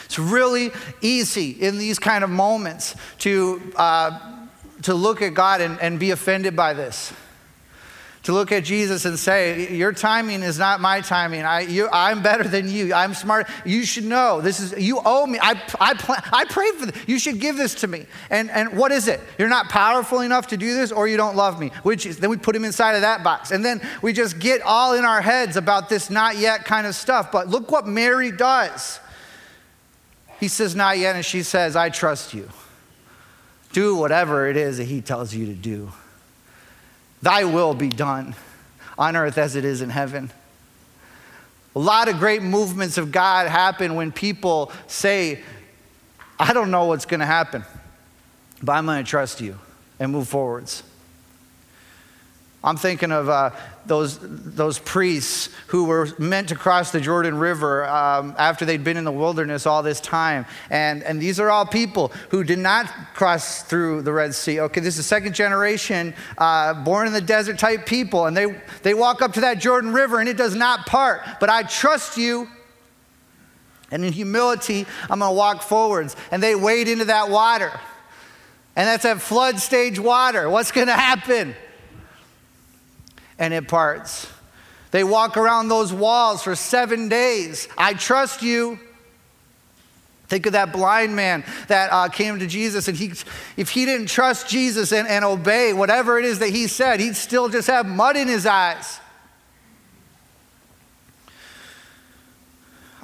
It's 0.05 0.17
really 0.17 0.71
easy 1.01 1.51
in 1.51 1.79
these 1.79 1.99
kind 1.99 2.23
of 2.23 2.31
moments 2.31 2.95
to, 3.19 3.61
uh, 3.75 4.37
to 4.83 4.95
look 4.95 5.21
at 5.21 5.35
God 5.35 5.61
and, 5.61 5.81
and 5.81 5.99
be 5.99 6.13
offended 6.13 6.55
by 6.55 6.73
this 6.73 7.13
to 8.27 8.33
look 8.33 8.51
at 8.51 8.65
Jesus 8.65 9.05
and 9.05 9.17
say, 9.17 9.73
Your 9.73 9.93
timing 9.93 10.43
is 10.43 10.59
not 10.59 10.81
my 10.81 11.01
timing. 11.01 11.45
I, 11.45 11.61
you, 11.61 11.89
I'm 11.93 12.25
better 12.25 12.43
than 12.43 12.69
you. 12.69 12.93
I'm 12.93 13.15
smart. 13.15 13.47
You 13.65 13.85
should 13.85 14.03
know. 14.03 14.41
This 14.41 14.59
is, 14.59 14.85
you 14.85 15.01
owe 15.05 15.27
me. 15.29 15.39
I, 15.41 15.53
I, 15.79 16.25
I 16.33 16.45
prayed 16.47 16.75
for 16.75 16.87
this. 16.87 17.05
You 17.07 17.21
should 17.21 17.39
give 17.39 17.57
this 17.57 17.77
to 17.77 17.87
me. 17.87 18.07
And, 18.29 18.51
and 18.51 18.77
what 18.77 18.91
is 18.91 19.07
it? 19.07 19.21
You're 19.39 19.49
not 19.49 19.69
powerful 19.69 20.23
enough 20.23 20.49
to 20.49 20.57
do 20.57 20.75
this 20.75 20.91
or 20.91 21.07
you 21.07 21.17
don't 21.17 21.37
love 21.37 21.61
me, 21.61 21.69
which 21.85 22.05
is, 22.05 22.19
then 22.19 22.29
we 22.29 22.37
put 22.37 22.57
him 22.57 22.65
inside 22.65 22.97
of 22.97 23.03
that 23.03 23.23
box. 23.23 23.53
And 23.53 23.65
then 23.65 23.81
we 24.03 24.13
just 24.13 24.41
get 24.41 24.61
all 24.63 24.95
in 24.95 25.05
our 25.05 25.21
heads 25.21 25.57
about 25.57 25.89
this 25.89 26.11
not 26.11 26.37
yet 26.37 26.65
kind 26.65 26.89
of 26.89 26.97
stuff. 26.97 27.31
But 27.31 27.47
look 27.47 27.71
what 27.71 27.87
Mary 27.87 28.33
does. 28.33 28.99
He 30.41 30.49
says, 30.49 30.75
Not 30.75 30.99
yet. 30.99 31.15
And 31.15 31.25
she 31.25 31.45
says, 31.45 31.77
I 31.77 31.91
trust 31.91 32.35
you. 32.35 32.51
Do 33.73 33.95
whatever 33.95 34.49
it 34.49 34.57
is 34.57 34.79
that 34.79 34.85
he 34.85 35.01
tells 35.01 35.33
you 35.33 35.47
to 35.47 35.55
do. 35.55 35.93
Thy 37.23 37.45
will 37.45 37.75
be 37.75 37.89
done 37.89 38.35
on 38.99 39.17
earth 39.17 39.39
as 39.39 39.57
it 39.57 39.65
is 39.65 39.83
in 39.83 39.91
heaven. 39.91 40.31
A 41.75 41.79
lot 41.79 42.09
of 42.09 42.19
great 42.19 42.43
movements 42.43 42.97
of 42.99 43.13
God 43.13 43.49
happen 43.49 43.95
when 43.95 44.11
people 44.11 44.73
say, 44.87 45.43
I 46.39 46.53
don't 46.53 46.71
know 46.71 46.87
what's 46.87 47.05
going 47.05 47.21
to 47.21 47.27
happen, 47.27 47.65
but 48.63 48.73
I'm 48.73 48.87
going 48.87 49.05
to 49.05 49.09
trust 49.09 49.41
you 49.41 49.59
and 49.99 50.13
move 50.13 50.29
forwards. 50.29 50.83
I'm 52.67 52.77
thinking 52.77 53.13
of 53.13 53.29
uh, 53.29 53.51
those, 53.87 54.19
those 54.21 54.81
priests 54.81 55.51
who 55.69 55.85
were 55.85 56.09
meant 56.19 56.49
to 56.49 56.57
cross 56.57 56.91
the 56.91 57.01
Jordan 57.01 57.39
River 57.39 57.89
um, 57.89 58.35
after 58.37 58.65
they'd 58.65 58.83
been 58.83 58.97
in 58.97 59.05
the 59.05 59.13
wilderness 59.13 59.67
all 59.67 59.85
this 59.85 60.01
time. 60.01 60.47
And, 60.69 61.05
and 61.05 61.23
these 61.23 61.39
are 61.39 61.49
all 61.49 61.65
people 61.65 62.09
who 62.31 62.43
did 62.43 62.59
not 62.59 62.87
cross 63.15 63.63
through 63.63 64.03
the 64.03 64.13
Red 64.13 64.35
Sea. 64.35 64.59
Okay, 64.63 64.81
this 64.81 64.99
is 64.99 65.07
second 65.07 65.37
generation, 65.37 66.13
uh, 66.39 66.75
born 66.75 67.07
in 67.07 67.13
the 67.13 67.21
desert 67.21 67.57
type 67.57 67.87
people. 67.87 68.27
And 68.27 68.37
they, 68.37 68.61
they 68.83 68.95
walk 68.95 69.23
up 69.23 69.33
to 69.35 69.43
that 69.43 69.61
Jordan 69.61 69.93
River 69.93 70.19
and 70.19 70.29
it 70.29 70.37
does 70.37 70.57
not 70.57 70.87
part. 70.87 71.23
But 71.39 71.49
I 71.49 71.63
trust 71.63 72.17
you. 72.17 72.49
And 73.93 74.05
in 74.05 74.13
humility, 74.13 74.87
I'm 75.09 75.21
going 75.21 75.31
to 75.31 75.37
walk 75.37 75.63
forwards. 75.63 76.17
And 76.33 76.43
they 76.43 76.57
wade 76.57 76.89
into 76.89 77.05
that 77.05 77.31
water. 77.31 77.71
And 78.75 78.89
that's 78.89 79.05
at 79.05 79.21
flood 79.21 79.61
stage 79.61 80.01
water. 80.01 80.51
What's 80.51 80.73
going 80.73 80.89
to 80.89 80.93
happen? 80.93 81.55
And 83.39 83.53
it 83.53 83.69
parts. 83.69 84.27
They 84.91 85.05
walk 85.05 85.37
around 85.37 85.69
those 85.69 85.93
walls 85.93 86.43
for 86.43 86.55
seven 86.55 87.09
days. 87.09 87.69
I 87.77 87.95
trust 87.95 88.43
you. 88.43 88.79
Think 90.29 90.47
of 90.47 90.53
that 90.55 90.73
blind 90.73 91.15
man 91.15 91.45
that 91.69 91.93
uh, 91.93 92.09
came 92.09 92.39
to 92.41 92.47
Jesus, 92.47 92.89
and 92.89 92.97
he, 92.97 93.13
if 93.57 93.71
he 93.71 93.85
didn't 93.85 94.09
trust 94.09 94.49
Jesus 94.49 94.93
and, 94.93 95.07
and 95.07 95.25
obey 95.25 95.73
whatever 95.73 96.19
it 96.19 96.25
is 96.25 96.41
that 96.41 96.51
he 96.51 96.67
said, 96.67 96.99
he'd 96.99 97.15
still 97.15 97.49
just 97.49 97.69
have 97.69 97.87
mud 97.87 98.17
in 98.17 98.27
his 98.27 98.45
eyes. 98.45 98.99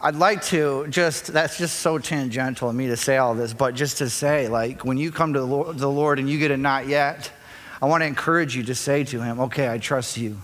I'd 0.04 0.16
like 0.16 0.42
to 0.46 0.88
just, 0.88 1.28
that's 1.32 1.58
just 1.58 1.78
so 1.78 1.96
tangential 1.96 2.68
of 2.68 2.74
me 2.74 2.88
to 2.88 2.96
say 2.96 3.18
all 3.18 3.36
this, 3.36 3.54
but 3.54 3.76
just 3.76 3.98
to 3.98 4.10
say, 4.10 4.48
like, 4.48 4.84
when 4.84 4.98
you 4.98 5.12
come 5.12 5.32
to 5.34 5.38
the 5.38 5.46
Lord, 5.46 5.78
the 5.78 5.88
Lord 5.88 6.18
and 6.18 6.28
you 6.28 6.40
get 6.40 6.50
a 6.50 6.56
not 6.56 6.88
yet, 6.88 7.30
I 7.82 7.86
want 7.86 8.02
to 8.02 8.06
encourage 8.06 8.54
you 8.54 8.62
to 8.62 8.76
say 8.76 9.02
to 9.02 9.20
him, 9.20 9.40
okay, 9.40 9.68
I 9.68 9.78
trust 9.78 10.16
you. 10.16 10.38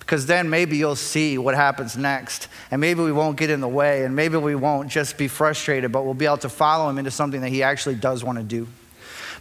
Because 0.00 0.24
then 0.24 0.48
maybe 0.48 0.78
you'll 0.78 0.96
see 0.96 1.36
what 1.36 1.54
happens 1.54 1.94
next. 1.94 2.48
And 2.70 2.80
maybe 2.80 3.02
we 3.02 3.12
won't 3.12 3.36
get 3.36 3.50
in 3.50 3.60
the 3.60 3.68
way. 3.68 4.06
And 4.06 4.16
maybe 4.16 4.38
we 4.38 4.54
won't 4.54 4.88
just 4.88 5.18
be 5.18 5.28
frustrated, 5.28 5.92
but 5.92 6.06
we'll 6.06 6.14
be 6.14 6.24
able 6.24 6.38
to 6.38 6.48
follow 6.48 6.88
him 6.88 6.96
into 6.96 7.10
something 7.10 7.42
that 7.42 7.50
he 7.50 7.62
actually 7.62 7.96
does 7.96 8.24
want 8.24 8.38
to 8.38 8.44
do. 8.44 8.66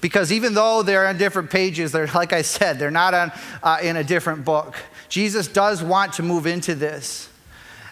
Because 0.01 0.33
even 0.33 0.53
though 0.53 0.83
they're 0.83 1.07
on 1.07 1.17
different 1.17 1.49
pages, 1.49 1.93
they're, 1.93 2.07
like 2.07 2.33
I 2.33 2.41
said, 2.41 2.77
they're 2.77 2.91
not 2.91 3.13
on, 3.13 3.31
uh, 3.63 3.77
in 3.81 3.95
a 3.95 4.03
different 4.03 4.43
book. 4.43 4.75
Jesus 5.07 5.47
does 5.47 5.81
want 5.81 6.13
to 6.13 6.23
move 6.23 6.45
into 6.45 6.75
this. 6.75 7.29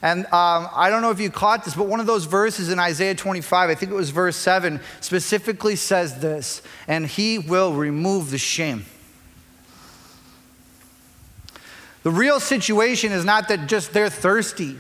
And 0.02 0.26
um, 0.26 0.68
I 0.74 0.90
don't 0.90 1.02
know 1.02 1.12
if 1.12 1.22
you 1.22 1.32
caught 1.32 1.64
this, 1.64 1.74
but 1.74 1.88
one 1.88 2.02
of 2.02 2.06
those 2.06 2.26
verses 2.26 2.70
in 2.70 2.80
Isaiah 2.80 3.16
25, 3.16 3.70
I 3.70 3.76
think 3.76 3.94
it 3.94 3.96
was 3.96 4.10
verse 4.10 4.36
7, 4.36 4.82
specifically 5.00 5.78
says 5.78 6.20
this 6.20 6.62
and 6.86 7.08
he 7.08 7.40
will 7.40 7.74
remove 7.74 8.30
the 8.30 8.38
shame. 8.38 8.86
The 12.06 12.12
real 12.12 12.40
situation 12.40 13.12
is 13.12 13.26
not 13.26 13.48
that 13.48 13.66
just 13.66 13.92
they're 13.92 14.12
thirsty. 14.12 14.78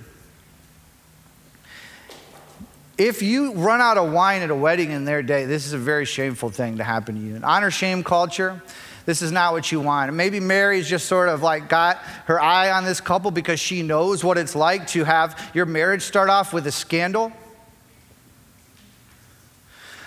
If 2.99 3.23
you 3.23 3.53
run 3.53 3.81
out 3.81 3.97
of 3.97 4.11
wine 4.11 4.43
at 4.43 4.51
a 4.51 4.55
wedding 4.55 4.91
in 4.91 5.05
their 5.05 5.23
day, 5.23 5.45
this 5.45 5.65
is 5.65 5.73
a 5.73 5.79
very 5.79 6.05
shameful 6.05 6.51
thing 6.51 6.77
to 6.77 6.83
happen 6.83 7.15
to 7.15 7.21
you. 7.21 7.35
An 7.35 7.43
honor 7.43 7.71
shame 7.71 8.03
culture, 8.03 8.61
this 9.07 9.23
is 9.23 9.31
not 9.31 9.53
what 9.53 9.71
you 9.71 9.81
want. 9.81 10.13
Maybe 10.13 10.39
Mary's 10.39 10.87
just 10.87 11.07
sort 11.07 11.27
of 11.27 11.41
like 11.41 11.67
got 11.67 11.97
her 12.27 12.39
eye 12.39 12.69
on 12.69 12.85
this 12.85 13.01
couple 13.01 13.31
because 13.31 13.59
she 13.59 13.81
knows 13.81 14.23
what 14.23 14.37
it's 14.37 14.55
like 14.55 14.85
to 14.89 15.03
have 15.03 15.49
your 15.55 15.65
marriage 15.65 16.03
start 16.03 16.29
off 16.29 16.53
with 16.53 16.67
a 16.67 16.71
scandal. 16.71 17.31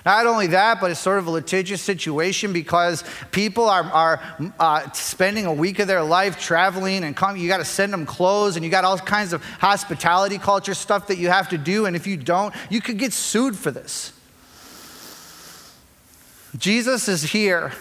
Not 0.05 0.27
only 0.27 0.49
that, 0.49 0.81
but 0.81 0.91
it's 0.91 1.01
sort 1.01 1.19
of 1.19 1.27
a 1.27 1.31
litigious 1.31 1.83
situation 1.83 2.53
because 2.53 3.05
people 3.31 3.69
are, 3.69 3.85
are 3.85 4.23
uh, 4.59 4.91
spending 4.93 5.47
a 5.47 5.53
week 5.53 5.79
of 5.79 5.89
their 5.89 6.03
life 6.03 6.41
traveling 6.41 7.05
and 7.05 7.17
coming. 7.17 7.43
You 7.43 7.49
got 7.49 7.59
to 7.59 7.65
send 7.65 7.93
them 7.93 8.07
clothes 8.07 8.57
and 8.57 8.65
you 8.65 8.71
got 8.71 8.85
all 8.85 8.99
kinds 8.99 9.33
of 9.33 9.45
hospitality 9.45 10.39
culture 10.39 10.75
stuff 10.75 11.09
that 11.09 11.19
you 11.19 11.29
have 11.29 11.49
to 11.51 11.59
do. 11.59 11.87
And 11.87 11.97
if 11.97 12.07
you 12.07 12.17
don't, 12.17 12.55
you 12.71 12.81
could 12.81 12.99
get 12.99 13.13
sued 13.13 13.57
for 13.57 13.71
this. 13.71 14.13
Jesus 16.57 17.09
is 17.09 17.23
here. 17.23 17.73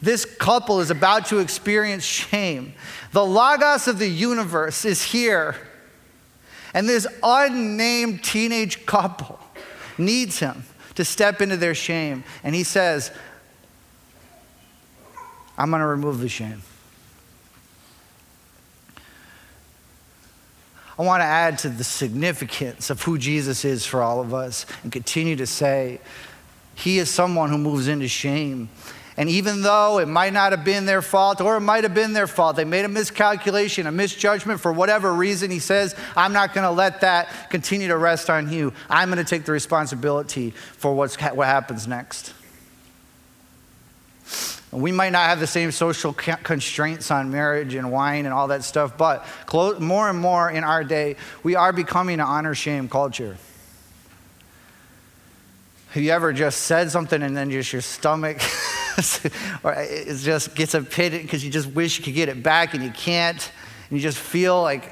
This 0.00 0.24
couple 0.24 0.80
is 0.80 0.90
about 0.90 1.26
to 1.26 1.38
experience 1.38 2.04
shame. 2.04 2.74
The 3.12 3.24
Logos 3.24 3.86
of 3.86 3.98
the 3.98 4.08
universe 4.08 4.84
is 4.84 5.02
here. 5.02 5.56
And 6.74 6.88
this 6.88 7.06
unnamed 7.22 8.24
teenage 8.24 8.84
couple 8.84 9.38
needs 9.96 10.38
him 10.38 10.64
to 10.94 11.04
step 11.04 11.40
into 11.40 11.56
their 11.56 11.74
shame. 11.74 12.24
And 12.44 12.54
he 12.54 12.64
says, 12.64 13.10
I'm 15.56 15.70
going 15.70 15.80
to 15.80 15.86
remove 15.86 16.20
the 16.20 16.28
shame. 16.28 16.62
I 20.98 21.02
want 21.02 21.20
to 21.20 21.26
add 21.26 21.58
to 21.60 21.68
the 21.68 21.84
significance 21.84 22.90
of 22.90 23.02
who 23.02 23.18
Jesus 23.18 23.64
is 23.64 23.86
for 23.86 24.02
all 24.02 24.20
of 24.20 24.34
us 24.34 24.66
and 24.82 24.92
continue 24.92 25.36
to 25.36 25.46
say, 25.46 26.00
He 26.74 26.98
is 26.98 27.10
someone 27.10 27.48
who 27.48 27.58
moves 27.58 27.88
into 27.88 28.08
shame. 28.08 28.68
And 29.16 29.28
even 29.28 29.62
though 29.62 29.98
it 29.98 30.08
might 30.08 30.32
not 30.32 30.52
have 30.52 30.64
been 30.64 30.86
their 30.86 31.02
fault, 31.02 31.40
or 31.40 31.56
it 31.56 31.60
might 31.60 31.84
have 31.84 31.94
been 31.94 32.14
their 32.14 32.26
fault, 32.26 32.56
they 32.56 32.64
made 32.64 32.84
a 32.84 32.88
miscalculation, 32.88 33.86
a 33.86 33.92
misjudgment 33.92 34.60
for 34.60 34.72
whatever 34.72 35.12
reason, 35.12 35.50
he 35.50 35.58
says, 35.58 35.94
I'm 36.16 36.32
not 36.32 36.54
going 36.54 36.64
to 36.64 36.70
let 36.70 37.02
that 37.02 37.50
continue 37.50 37.88
to 37.88 37.96
rest 37.96 38.30
on 38.30 38.50
you. 38.50 38.72
I'm 38.88 39.10
going 39.10 39.22
to 39.22 39.28
take 39.28 39.44
the 39.44 39.52
responsibility 39.52 40.50
for 40.50 40.94
what's, 40.94 41.16
what 41.16 41.46
happens 41.46 41.86
next. 41.86 42.32
We 44.70 44.90
might 44.90 45.12
not 45.12 45.28
have 45.28 45.38
the 45.38 45.46
same 45.46 45.70
social 45.70 46.14
constraints 46.14 47.10
on 47.10 47.30
marriage 47.30 47.74
and 47.74 47.92
wine 47.92 48.24
and 48.24 48.32
all 48.32 48.48
that 48.48 48.64
stuff, 48.64 48.96
but 48.96 49.26
more 49.78 50.08
and 50.08 50.18
more 50.18 50.50
in 50.50 50.64
our 50.64 50.82
day, 50.82 51.16
we 51.42 51.54
are 51.56 51.74
becoming 51.74 52.14
an 52.14 52.26
honor 52.26 52.54
shame 52.54 52.88
culture. 52.88 53.36
Have 55.90 56.02
you 56.02 56.10
ever 56.10 56.32
just 56.32 56.62
said 56.62 56.90
something 56.90 57.22
and 57.22 57.36
then 57.36 57.50
just 57.50 57.70
your 57.70 57.82
stomach 57.82 58.40
or 59.62 59.74
it 59.74 60.16
just 60.18 60.54
gets 60.54 60.74
a 60.74 60.82
pit 60.82 61.22
because 61.22 61.44
you 61.44 61.50
just 61.50 61.68
wish 61.68 61.98
you 61.98 62.04
could 62.04 62.14
get 62.14 62.28
it 62.28 62.42
back 62.42 62.74
and 62.74 62.82
you 62.82 62.90
can't. 62.90 63.50
And 63.88 63.98
you 63.98 64.02
just 64.02 64.18
feel 64.18 64.60
like 64.62 64.84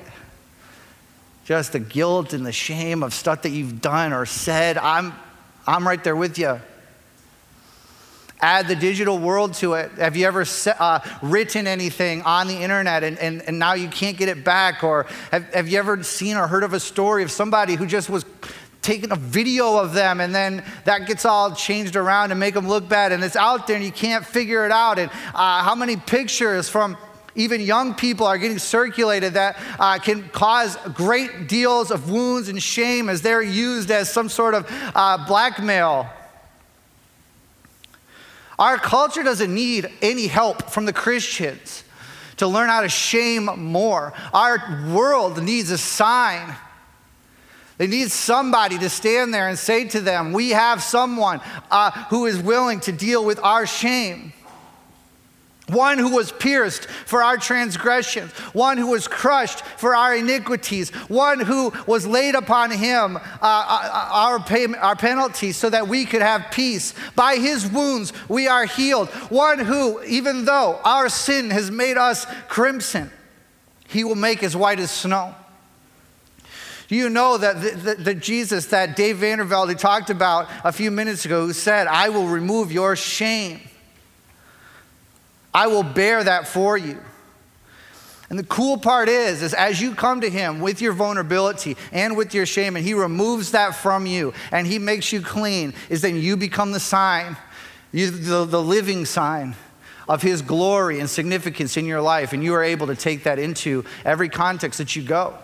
just 1.44 1.72
the 1.72 1.80
guilt 1.80 2.32
and 2.32 2.46
the 2.46 2.52
shame 2.52 3.02
of 3.02 3.12
stuff 3.12 3.42
that 3.42 3.50
you've 3.50 3.80
done 3.80 4.12
or 4.12 4.26
said. 4.26 4.78
I'm, 4.78 5.12
I'm 5.66 5.86
right 5.86 6.02
there 6.02 6.16
with 6.16 6.38
you. 6.38 6.60
Add 8.42 8.68
the 8.68 8.76
digital 8.76 9.18
world 9.18 9.54
to 9.54 9.74
it. 9.74 9.90
Have 9.92 10.16
you 10.16 10.26
ever 10.26 10.46
uh, 10.78 11.00
written 11.22 11.66
anything 11.66 12.22
on 12.22 12.46
the 12.46 12.56
internet 12.56 13.04
and, 13.04 13.18
and, 13.18 13.42
and 13.42 13.58
now 13.58 13.74
you 13.74 13.88
can't 13.88 14.16
get 14.16 14.30
it 14.30 14.44
back? 14.44 14.82
Or 14.82 15.06
have, 15.30 15.52
have 15.52 15.68
you 15.68 15.78
ever 15.78 16.02
seen 16.02 16.36
or 16.36 16.46
heard 16.46 16.64
of 16.64 16.72
a 16.72 16.80
story 16.80 17.22
of 17.22 17.30
somebody 17.30 17.74
who 17.74 17.86
just 17.86 18.08
was 18.08 18.24
taking 18.82 19.12
a 19.12 19.16
video 19.16 19.76
of 19.76 19.92
them 19.92 20.20
and 20.20 20.34
then 20.34 20.64
that 20.84 21.06
gets 21.06 21.24
all 21.24 21.54
changed 21.54 21.96
around 21.96 22.30
and 22.30 22.40
make 22.40 22.54
them 22.54 22.66
look 22.66 22.88
bad 22.88 23.12
and 23.12 23.22
it's 23.22 23.36
out 23.36 23.66
there 23.66 23.76
and 23.76 23.84
you 23.84 23.92
can't 23.92 24.24
figure 24.24 24.64
it 24.64 24.72
out. 24.72 24.98
And 24.98 25.10
uh, 25.34 25.62
how 25.62 25.74
many 25.74 25.96
pictures 25.96 26.68
from 26.68 26.96
even 27.34 27.60
young 27.60 27.94
people 27.94 28.26
are 28.26 28.38
getting 28.38 28.58
circulated 28.58 29.34
that 29.34 29.60
uh, 29.78 29.98
can 29.98 30.28
cause 30.30 30.76
great 30.94 31.48
deals 31.48 31.90
of 31.90 32.10
wounds 32.10 32.48
and 32.48 32.62
shame 32.62 33.08
as 33.08 33.22
they're 33.22 33.42
used 33.42 33.90
as 33.90 34.10
some 34.12 34.28
sort 34.28 34.54
of 34.54 34.66
uh, 34.94 35.24
blackmail? 35.26 36.08
Our 38.58 38.76
culture 38.76 39.22
doesn't 39.22 39.54
need 39.54 39.90
any 40.02 40.26
help 40.26 40.70
from 40.70 40.84
the 40.84 40.92
christians 40.92 41.84
to 42.38 42.46
learn 42.46 42.68
how 42.68 42.82
to 42.82 42.88
shame 42.88 43.44
more. 43.56 44.12
Our 44.32 44.86
world 44.88 45.42
needs 45.42 45.70
a 45.70 45.78
sign 45.78 46.54
they 47.80 47.86
need 47.86 48.10
somebody 48.10 48.76
to 48.76 48.90
stand 48.90 49.32
there 49.32 49.48
and 49.48 49.58
say 49.58 49.86
to 49.86 50.02
them, 50.02 50.34
We 50.34 50.50
have 50.50 50.82
someone 50.82 51.40
uh, 51.70 51.90
who 52.10 52.26
is 52.26 52.38
willing 52.38 52.80
to 52.80 52.92
deal 52.92 53.24
with 53.24 53.42
our 53.42 53.66
shame. 53.66 54.34
One 55.66 55.96
who 55.96 56.14
was 56.14 56.30
pierced 56.30 56.84
for 56.84 57.22
our 57.22 57.38
transgressions, 57.38 58.32
one 58.52 58.76
who 58.76 58.88
was 58.88 59.08
crushed 59.08 59.62
for 59.62 59.96
our 59.96 60.14
iniquities, 60.14 60.90
one 61.08 61.40
who 61.40 61.72
was 61.86 62.06
laid 62.06 62.34
upon 62.34 62.70
him 62.70 63.16
uh, 63.16 63.20
uh 63.40 64.08
our, 64.12 64.40
pay, 64.40 64.66
our 64.74 64.94
penalty 64.94 65.50
so 65.50 65.70
that 65.70 65.88
we 65.88 66.04
could 66.04 66.20
have 66.20 66.50
peace. 66.50 66.92
By 67.16 67.36
his 67.36 67.66
wounds 67.66 68.12
we 68.28 68.46
are 68.46 68.66
healed. 68.66 69.08
One 69.30 69.58
who, 69.58 70.02
even 70.02 70.44
though 70.44 70.78
our 70.84 71.08
sin 71.08 71.48
has 71.48 71.70
made 71.70 71.96
us 71.96 72.26
crimson, 72.46 73.10
he 73.88 74.04
will 74.04 74.16
make 74.16 74.42
as 74.42 74.54
white 74.54 74.80
as 74.80 74.90
snow. 74.90 75.34
Do 76.90 76.96
you 76.96 77.08
know 77.08 77.38
that 77.38 77.62
the, 77.62 77.70
the, 77.70 77.94
the, 78.02 78.14
Jesus 78.16 78.66
that 78.66 78.96
Dave 78.96 79.18
Vandervelde 79.18 79.78
talked 79.78 80.10
about 80.10 80.48
a 80.64 80.72
few 80.72 80.90
minutes 80.90 81.24
ago, 81.24 81.46
who 81.46 81.52
said, 81.52 81.86
I 81.86 82.08
will 82.08 82.26
remove 82.26 82.72
your 82.72 82.96
shame? 82.96 83.60
I 85.54 85.68
will 85.68 85.84
bear 85.84 86.24
that 86.24 86.48
for 86.48 86.76
you. 86.76 86.98
And 88.28 88.36
the 88.36 88.42
cool 88.42 88.76
part 88.76 89.08
is, 89.08 89.40
is 89.40 89.54
as 89.54 89.80
you 89.80 89.94
come 89.94 90.20
to 90.22 90.28
him 90.28 90.58
with 90.58 90.80
your 90.80 90.92
vulnerability 90.92 91.76
and 91.92 92.16
with 92.16 92.34
your 92.34 92.44
shame, 92.44 92.74
and 92.74 92.84
he 92.84 92.94
removes 92.94 93.52
that 93.52 93.76
from 93.76 94.04
you 94.04 94.34
and 94.50 94.66
he 94.66 94.80
makes 94.80 95.12
you 95.12 95.20
clean, 95.20 95.74
is 95.90 96.02
then 96.02 96.16
you 96.16 96.36
become 96.36 96.72
the 96.72 96.80
sign, 96.80 97.36
you, 97.92 98.10
the, 98.10 98.44
the 98.44 98.60
living 98.60 99.04
sign 99.04 99.54
of 100.08 100.22
his 100.22 100.42
glory 100.42 100.98
and 100.98 101.08
significance 101.08 101.76
in 101.76 101.86
your 101.86 102.02
life. 102.02 102.32
And 102.32 102.42
you 102.42 102.52
are 102.54 102.64
able 102.64 102.88
to 102.88 102.96
take 102.96 103.22
that 103.22 103.38
into 103.38 103.84
every 104.04 104.28
context 104.28 104.78
that 104.78 104.96
you 104.96 105.04
go 105.04 105.38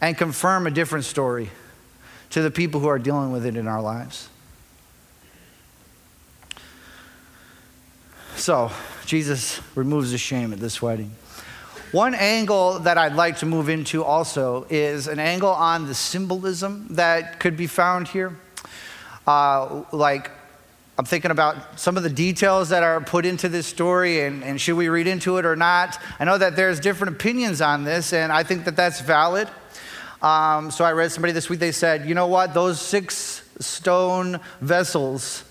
and 0.00 0.16
confirm 0.16 0.66
a 0.66 0.70
different 0.70 1.04
story 1.04 1.50
to 2.30 2.42
the 2.42 2.50
people 2.50 2.80
who 2.80 2.88
are 2.88 2.98
dealing 2.98 3.32
with 3.32 3.46
it 3.46 3.56
in 3.56 3.66
our 3.66 3.80
lives. 3.80 4.28
So, 8.36 8.70
Jesus 9.04 9.60
removes 9.74 10.12
the 10.12 10.18
shame 10.18 10.52
at 10.52 10.60
this 10.60 10.80
wedding. 10.80 11.10
One 11.90 12.14
angle 12.14 12.80
that 12.80 12.98
I'd 12.98 13.14
like 13.14 13.38
to 13.38 13.46
move 13.46 13.68
into 13.68 14.04
also 14.04 14.66
is 14.68 15.08
an 15.08 15.18
angle 15.18 15.50
on 15.50 15.86
the 15.86 15.94
symbolism 15.94 16.86
that 16.90 17.40
could 17.40 17.56
be 17.56 17.66
found 17.66 18.08
here. 18.08 18.38
Uh, 19.26 19.84
like, 19.90 20.30
I'm 20.98 21.04
thinking 21.04 21.30
about 21.30 21.80
some 21.80 21.96
of 21.96 22.02
the 22.02 22.10
details 22.10 22.68
that 22.68 22.82
are 22.82 23.00
put 23.00 23.24
into 23.24 23.48
this 23.48 23.66
story 23.66 24.20
and, 24.20 24.44
and 24.44 24.60
should 24.60 24.76
we 24.76 24.88
read 24.88 25.06
into 25.06 25.38
it 25.38 25.46
or 25.46 25.56
not. 25.56 25.98
I 26.18 26.24
know 26.24 26.36
that 26.36 26.56
there's 26.56 26.78
different 26.78 27.14
opinions 27.14 27.60
on 27.60 27.84
this, 27.84 28.12
and 28.12 28.30
I 28.30 28.42
think 28.42 28.66
that 28.66 28.76
that's 28.76 29.00
valid. 29.00 29.48
Um, 30.22 30.70
so 30.70 30.84
I 30.84 30.92
read 30.92 31.12
somebody 31.12 31.32
this 31.32 31.48
week, 31.48 31.60
they 31.60 31.72
said, 31.72 32.08
you 32.08 32.14
know 32.14 32.26
what, 32.26 32.54
those 32.54 32.80
six 32.80 33.42
stone 33.60 34.40
vessels 34.60 35.44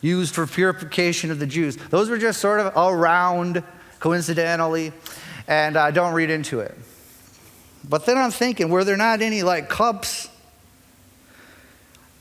used 0.00 0.34
for 0.34 0.46
purification 0.46 1.30
of 1.30 1.38
the 1.38 1.46
Jews, 1.46 1.76
those 1.90 2.08
were 2.08 2.18
just 2.18 2.40
sort 2.40 2.60
of 2.60 2.72
around 2.76 3.62
coincidentally, 3.98 4.92
and 5.46 5.76
uh, 5.76 5.90
don't 5.90 6.14
read 6.14 6.30
into 6.30 6.60
it. 6.60 6.74
But 7.88 8.06
then 8.06 8.16
I'm 8.16 8.30
thinking, 8.30 8.70
were 8.70 8.84
there 8.84 8.96
not 8.96 9.20
any 9.20 9.42
like 9.42 9.68
cups 9.68 10.29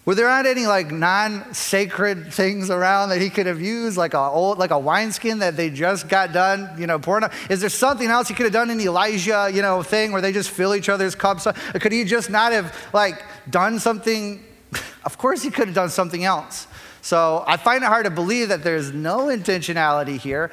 were 0.09 0.15
there 0.15 0.27
not 0.27 0.47
any 0.47 0.65
like 0.65 0.89
non-sacred 0.91 2.33
things 2.33 2.71
around 2.71 3.09
that 3.09 3.21
he 3.21 3.29
could 3.29 3.45
have 3.45 3.61
used, 3.61 3.95
like 3.95 4.15
a 4.15 4.19
old, 4.19 4.57
like 4.57 4.71
a 4.71 4.79
wineskin 4.79 5.37
that 5.37 5.55
they 5.55 5.69
just 5.69 6.09
got 6.09 6.33
done, 6.33 6.67
you 6.79 6.87
know, 6.87 6.97
pouring? 6.97 7.25
Out? 7.25 7.31
Is 7.47 7.61
there 7.61 7.69
something 7.69 8.09
else 8.09 8.27
he 8.27 8.33
could 8.33 8.45
have 8.47 8.53
done 8.53 8.71
in 8.71 8.81
Elijah, 8.81 9.51
you 9.53 9.61
know, 9.61 9.83
thing 9.83 10.11
where 10.11 10.19
they 10.19 10.31
just 10.31 10.49
fill 10.49 10.73
each 10.73 10.89
other's 10.89 11.13
cups? 11.13 11.45
Could 11.79 11.91
he 11.91 12.05
just 12.05 12.31
not 12.31 12.51
have 12.53 12.75
like 12.91 13.23
done 13.51 13.77
something? 13.77 14.43
Of 15.05 15.19
course, 15.19 15.43
he 15.43 15.51
could 15.51 15.67
have 15.67 15.75
done 15.75 15.91
something 15.91 16.25
else. 16.25 16.65
So 17.03 17.43
I 17.45 17.57
find 17.57 17.83
it 17.83 17.87
hard 17.87 18.05
to 18.05 18.11
believe 18.11 18.49
that 18.49 18.63
there's 18.63 18.91
no 18.91 19.27
intentionality 19.27 20.17
here, 20.17 20.49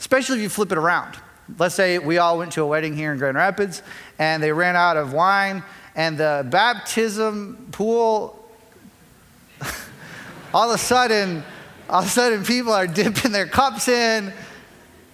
especially 0.00 0.38
if 0.38 0.42
you 0.42 0.48
flip 0.48 0.72
it 0.72 0.78
around. 0.78 1.14
Let's 1.56 1.76
say 1.76 2.00
we 2.00 2.18
all 2.18 2.36
went 2.36 2.50
to 2.54 2.62
a 2.62 2.66
wedding 2.66 2.96
here 2.96 3.12
in 3.12 3.18
Grand 3.18 3.36
Rapids 3.36 3.84
and 4.18 4.42
they 4.42 4.50
ran 4.50 4.74
out 4.74 4.96
of 4.96 5.12
wine 5.12 5.62
and 5.94 6.18
the 6.18 6.44
baptism 6.50 7.68
pool 7.70 8.37
all 10.54 10.70
of 10.70 10.74
a 10.74 10.78
sudden 10.78 11.42
all 11.88 12.00
of 12.00 12.06
a 12.06 12.08
sudden 12.08 12.44
people 12.44 12.72
are 12.72 12.86
dipping 12.86 13.32
their 13.32 13.46
cups 13.46 13.88
in 13.88 14.32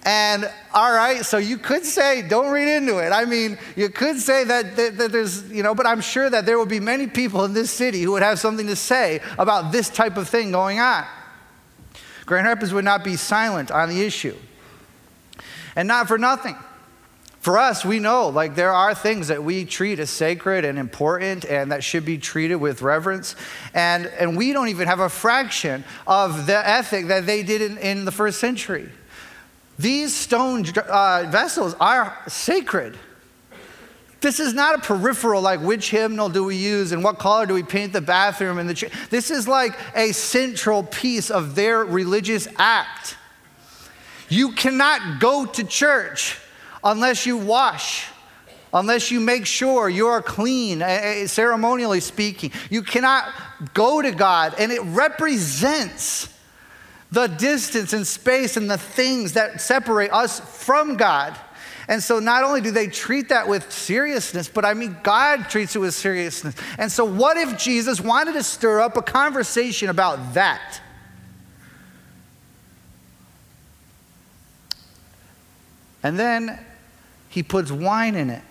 and 0.05 0.47
all 0.71 0.93
right, 0.93 1.25
so 1.25 1.37
you 1.37 1.57
could 1.57 1.83
say, 1.83 2.21
don't 2.21 2.51
read 2.51 2.67
into 2.67 2.99
it. 2.99 3.09
I 3.09 3.25
mean, 3.25 3.57
you 3.75 3.89
could 3.89 4.19
say 4.19 4.43
that, 4.43 4.75
that, 4.75 4.97
that, 4.99 5.11
there's, 5.11 5.49
you 5.49 5.63
know, 5.63 5.73
but 5.73 5.87
I'm 5.87 5.99
sure 5.99 6.29
that 6.29 6.45
there 6.45 6.59
will 6.59 6.67
be 6.67 6.79
many 6.79 7.07
people 7.07 7.43
in 7.43 7.53
this 7.53 7.71
city 7.71 8.03
who 8.03 8.11
would 8.11 8.21
have 8.21 8.39
something 8.39 8.67
to 8.67 8.75
say 8.75 9.19
about 9.39 9.71
this 9.71 9.89
type 9.89 10.15
of 10.15 10.29
thing 10.29 10.51
going 10.51 10.79
on. 10.79 11.05
Grand 12.27 12.45
Rapids 12.45 12.71
would 12.71 12.85
not 12.85 13.03
be 13.03 13.15
silent 13.15 13.71
on 13.71 13.89
the 13.89 14.03
issue. 14.03 14.35
And 15.75 15.87
not 15.87 16.07
for 16.07 16.19
nothing. 16.19 16.55
For 17.45 17.59
us, 17.59 17.85
we 17.85 17.99
know 17.99 18.29
like 18.29 18.55
there 18.55 18.73
are 18.73 18.95
things 18.95 19.27
that 19.27 19.43
we 19.43 19.65
treat 19.65 19.99
as 19.99 20.09
sacred 20.09 20.65
and 20.65 20.79
important 20.79 21.45
and 21.45 21.71
that 21.71 21.83
should 21.83 22.03
be 22.03 22.17
treated 22.17 22.55
with 22.55 22.81
reverence. 22.81 23.35
And, 23.75 24.07
and 24.07 24.35
we 24.35 24.51
don't 24.51 24.69
even 24.69 24.87
have 24.87 24.99
a 24.99 25.09
fraction 25.09 25.83
of 26.07 26.47
the 26.47 26.67
ethic 26.67 27.05
that 27.09 27.27
they 27.27 27.43
did 27.43 27.61
in, 27.61 27.77
in 27.77 28.03
the 28.03 28.11
first 28.11 28.39
century. 28.39 28.89
These 29.77 30.11
stone 30.11 30.65
uh, 30.75 31.27
vessels 31.29 31.75
are 31.79 32.17
sacred. 32.27 32.97
This 34.21 34.39
is 34.39 34.55
not 34.55 34.79
a 34.79 34.81
peripheral, 34.81 35.43
like 35.43 35.61
which 35.61 35.91
hymnal 35.91 36.29
do 36.29 36.45
we 36.45 36.55
use 36.55 36.93
and 36.93 37.03
what 37.03 37.19
color 37.19 37.45
do 37.45 37.53
we 37.53 37.61
paint 37.61 37.93
the 37.93 38.01
bathroom 38.01 38.57
and 38.57 38.67
the. 38.67 38.73
Ch- 38.73 39.09
this 39.11 39.29
is 39.29 39.47
like 39.47 39.77
a 39.95 40.13
central 40.13 40.81
piece 40.81 41.29
of 41.29 41.53
their 41.53 41.85
religious 41.85 42.47
act. 42.57 43.17
You 44.29 44.53
cannot 44.53 45.19
go 45.19 45.45
to 45.45 45.63
church 45.63 46.39
unless 46.85 47.25
you 47.25 47.35
wash, 47.35 48.07
unless 48.73 49.09
you 49.09 49.19
make 49.19 49.45
sure 49.45 49.89
you're 49.89 50.21
clean, 50.21 50.81
eh, 50.81 50.85
eh, 50.85 51.27
ceremonially 51.27 51.99
speaking. 51.99 52.51
You 52.69 52.83
cannot 52.83 53.33
go 53.73 54.01
to 54.01 54.11
God, 54.11 54.53
and 54.59 54.71
it 54.71 54.81
represents 54.83 56.29
the 57.11 57.27
distance 57.27 57.93
and 57.93 58.05
space 58.05 58.55
and 58.55 58.69
the 58.69 58.77
things 58.77 59.33
that 59.33 59.59
separate 59.61 60.11
us 60.11 60.39
from 60.39 60.95
God. 60.95 61.35
And 61.87 62.01
so 62.01 62.19
not 62.19 62.43
only 62.43 62.61
do 62.61 62.71
they 62.71 62.87
treat 62.87 63.29
that 63.29 63.47
with 63.47 63.71
seriousness, 63.71 64.47
but 64.47 64.65
I 64.65 64.73
mean, 64.73 64.97
God 65.03 65.49
treats 65.49 65.75
it 65.75 65.79
with 65.79 65.93
seriousness. 65.93 66.55
And 66.79 66.91
so, 66.91 67.05
what 67.05 67.37
if 67.37 67.59
Jesus 67.59 68.01
wanted 68.01 68.33
to 68.33 68.43
stir 68.43 68.81
up 68.81 68.97
a 68.97 69.03
conversation 69.03 69.89
about 69.89 70.33
that? 70.33 70.81
And 76.01 76.19
then 76.19 76.59
he 77.35 77.43
puts 77.43 77.69
wine 77.69 78.15
in 78.15 78.29
it. 78.29 78.41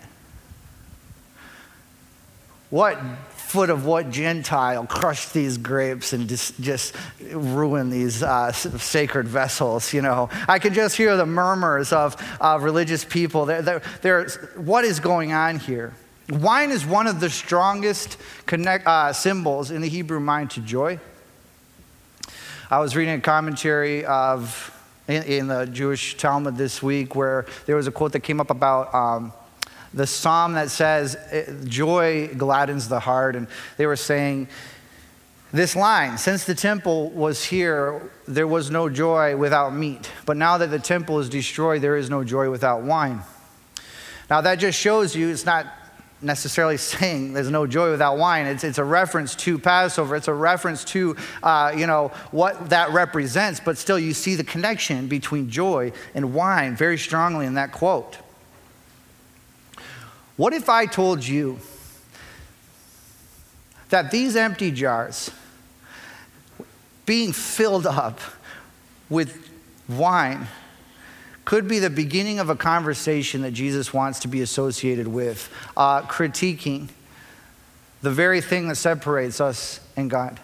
What 2.69 2.99
foot 3.31 3.71
of 3.71 3.83
what 3.83 4.11
Gentile 4.11 4.85
crushed 4.85 5.33
these 5.33 5.57
grapes 5.57 6.13
and 6.13 6.29
just, 6.29 6.61
just 6.61 6.93
ruin 7.31 7.89
these 7.89 8.21
uh, 8.21 8.51
sacred 8.51 9.27
vessels? 9.27 9.91
You 9.91 10.03
know, 10.03 10.29
I 10.47 10.59
can 10.59 10.75
just 10.75 10.95
hear 10.95 11.17
the 11.17 11.25
murmurs 11.25 11.91
of 11.91 12.15
religious 12.61 13.03
people. 13.03 13.47
They're, 13.47 13.63
they're, 13.63 13.81
they're, 14.03 14.29
what 14.55 14.85
is 14.85 14.99
going 14.99 15.33
on 15.33 15.57
here? 15.57 15.91
Wine 16.29 16.69
is 16.69 16.85
one 16.85 17.07
of 17.07 17.19
the 17.19 17.31
strongest 17.31 18.17
connect, 18.45 18.85
uh, 18.85 19.13
symbols 19.13 19.71
in 19.71 19.81
the 19.81 19.89
Hebrew 19.89 20.19
mind 20.19 20.51
to 20.51 20.61
joy. 20.61 20.99
I 22.69 22.77
was 22.77 22.95
reading 22.95 23.15
a 23.15 23.21
commentary 23.21 24.05
of 24.05 24.74
in, 25.07 25.23
in, 25.23 25.47
the 25.47 25.65
Jewish 25.65 26.17
Talmud 26.17 26.57
this 26.57 26.81
week 26.81 27.15
where 27.15 27.45
there 27.65 27.75
was 27.75 27.87
a 27.87 27.91
quote 27.91 28.11
that 28.13 28.21
came 28.21 28.39
up 28.39 28.49
about. 28.49 28.93
Um, 28.93 29.33
the 29.93 30.05
psalm 30.05 30.53
that 30.53 30.69
says, 30.69 31.15
eh, 31.31 31.45
Joy 31.63 32.29
gladdens 32.35 32.89
the 32.89 32.99
heart. 32.99 33.35
And 33.35 33.47
they 33.77 33.85
were 33.85 33.95
saying 33.95 34.49
this 35.53 35.75
line 35.75 36.17
Since 36.17 36.43
the 36.43 36.53
temple 36.53 37.09
was 37.11 37.45
here, 37.45 38.11
there 38.27 38.47
was 38.47 38.69
no 38.69 38.89
joy 38.89 39.37
without 39.37 39.73
meat. 39.73 40.11
But 40.25 40.37
now 40.37 40.57
that 40.57 40.69
the 40.69 40.79
temple 40.79 41.19
is 41.19 41.29
destroyed, 41.29 41.81
there 41.81 41.95
is 41.95 42.09
no 42.09 42.23
joy 42.23 42.51
without 42.51 42.83
wine. 42.83 43.21
Now, 44.29 44.41
that 44.41 44.55
just 44.55 44.79
shows 44.79 45.15
you 45.15 45.29
it's 45.29 45.45
not 45.45 45.67
necessarily 46.25 46.77
saying 46.95 47.33
there's 47.33 47.49
no 47.49 47.67
joy 47.67 47.91
without 47.91 48.17
wine. 48.17 48.45
It's, 48.47 48.63
it's 48.63 48.77
a 48.77 48.83
reference 48.83 49.35
to 49.35 49.57
Passover. 49.57 50.15
It's 50.15 50.27
a 50.27 50.33
reference 50.33 50.83
to, 50.85 51.15
uh, 51.43 51.73
you 51.75 51.87
know, 51.87 52.09
what 52.31 52.69
that 52.69 52.91
represents. 52.91 53.59
But 53.59 53.77
still, 53.77 53.99
you 53.99 54.13
see 54.13 54.35
the 54.35 54.43
connection 54.43 55.07
between 55.07 55.49
joy 55.49 55.93
and 56.13 56.33
wine 56.33 56.75
very 56.75 56.97
strongly 56.97 57.45
in 57.45 57.53
that 57.53 57.71
quote. 57.71 58.17
What 60.37 60.53
if 60.53 60.67
I 60.67 60.85
told 60.85 61.25
you 61.25 61.59
that 63.89 64.11
these 64.11 64.35
empty 64.35 64.71
jars, 64.71 65.31
being 67.05 67.31
filled 67.31 67.87
up 67.87 68.19
with 69.09 69.49
wine, 69.87 70.47
could 71.45 71.67
be 71.67 71.79
the 71.79 71.89
beginning 71.89 72.39
of 72.39 72.49
a 72.49 72.55
conversation 72.55 73.43
that 73.43 73.51
Jesus 73.51 73.93
wants 73.93 74.19
to 74.19 74.27
be 74.27 74.41
associated 74.41 75.07
with, 75.07 75.49
uh, 75.77 76.01
critiquing 76.01 76.89
the 78.01 78.11
very 78.11 78.41
thing 78.41 78.67
that 78.67 78.75
separates 78.75 79.39
us 79.39 79.79
and 79.95 80.09
God? 80.09 80.39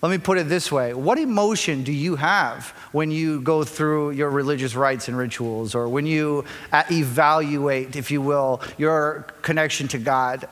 Let 0.00 0.10
me 0.10 0.18
put 0.18 0.38
it 0.38 0.48
this 0.48 0.70
way 0.70 0.94
What 0.94 1.18
emotion 1.18 1.82
do 1.82 1.92
you 1.92 2.16
have 2.16 2.68
when 2.92 3.10
you 3.10 3.40
go 3.40 3.64
through 3.64 4.10
your 4.10 4.30
religious 4.30 4.74
rites 4.74 5.08
and 5.08 5.16
rituals, 5.16 5.74
or 5.74 5.88
when 5.88 6.06
you 6.06 6.44
uh, 6.72 6.84
evaluate, 6.90 7.96
if 7.96 8.10
you 8.10 8.22
will, 8.22 8.60
your 8.78 9.26
connection 9.42 9.88
to 9.88 9.98
God? 9.98 10.48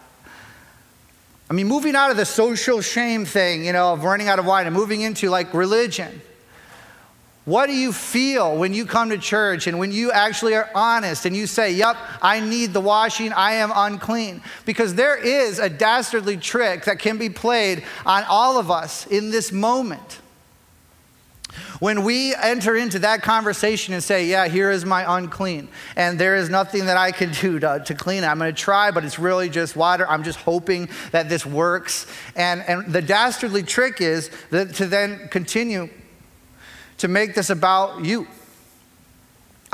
I 1.49 1.55
mean, 1.55 1.69
moving 1.69 1.95
out 1.95 2.11
of 2.11 2.17
the 2.17 2.25
social 2.25 2.81
shame 2.83 3.25
thing, 3.25 3.65
you 3.65 3.73
know, 3.73 3.93
of 3.93 4.03
running 4.03 4.27
out 4.27 4.41
of 4.41 4.47
wine 4.47 4.67
and 4.67 4.75
moving 4.75 5.03
into 5.03 5.31
like 5.31 5.55
religion. 5.55 6.21
What 7.47 7.67
do 7.67 7.77
you 7.77 7.93
feel 7.93 8.57
when 8.57 8.75
you 8.75 8.85
come 8.85 9.11
to 9.11 9.19
church 9.19 9.69
and 9.69 9.79
when 9.79 9.93
you 9.93 10.11
actually 10.11 10.57
are 10.57 10.69
honest 10.75 11.27
and 11.27 11.37
you 11.37 11.47
say, 11.47 11.73
Yep, 11.73 11.97
I 12.21 12.41
need 12.41 12.73
the 12.73 12.81
washing, 12.81 13.33
I 13.33 13.53
am 13.53 13.71
unclean? 13.73 14.43
Because 14.65 14.97
there 14.97 15.17
is 15.17 15.61
a 15.61 15.71
dastardly 15.71 16.37
trick 16.37 16.85
that 16.87 16.99
can 16.99 17.19
be 17.19 17.31
played 17.31 17.85
on 18.05 18.25
all 18.25 18.59
of 18.59 18.69
us 18.69 19.07
in 19.07 19.31
this 19.31 19.53
moment. 19.53 20.21
When 21.79 22.03
we 22.03 22.35
enter 22.35 22.75
into 22.75 22.99
that 23.01 23.23
conversation 23.23 23.95
and 23.95 24.03
say, 24.03 24.27
Yeah, 24.27 24.49
here 24.49 24.73
is 24.73 24.85
my 24.85 25.17
unclean, 25.17 25.69
and 25.95 26.19
there 26.19 26.35
is 26.35 26.51
nothing 26.51 26.87
that 26.87 26.97
I 26.97 27.13
can 27.13 27.31
do 27.31 27.61
to, 27.61 27.81
to 27.87 27.95
clean 27.95 28.25
it, 28.25 28.27
I'm 28.27 28.41
to 28.41 28.53
try, 28.53 28.91
but 28.91 29.05
it's 29.05 29.21
really 29.21 29.51
just 29.51 29.77
water. 29.77 30.05
I'm 30.09 30.25
just 30.25 30.41
hoping 30.41 30.89
that 31.13 31.29
this 31.29 31.47
works. 31.47 32.09
And, 32.35 32.65
and 32.67 32.93
the 32.93 33.03
dastardly 33.03 33.63
trick 33.63 34.01
is 34.01 34.33
that 34.51 34.75
to 34.75 34.87
then 34.87 35.29
continue 35.29 35.91
to 36.99 37.09
make 37.09 37.35
this 37.35 37.51
about 37.51 38.05
you. 38.05 38.27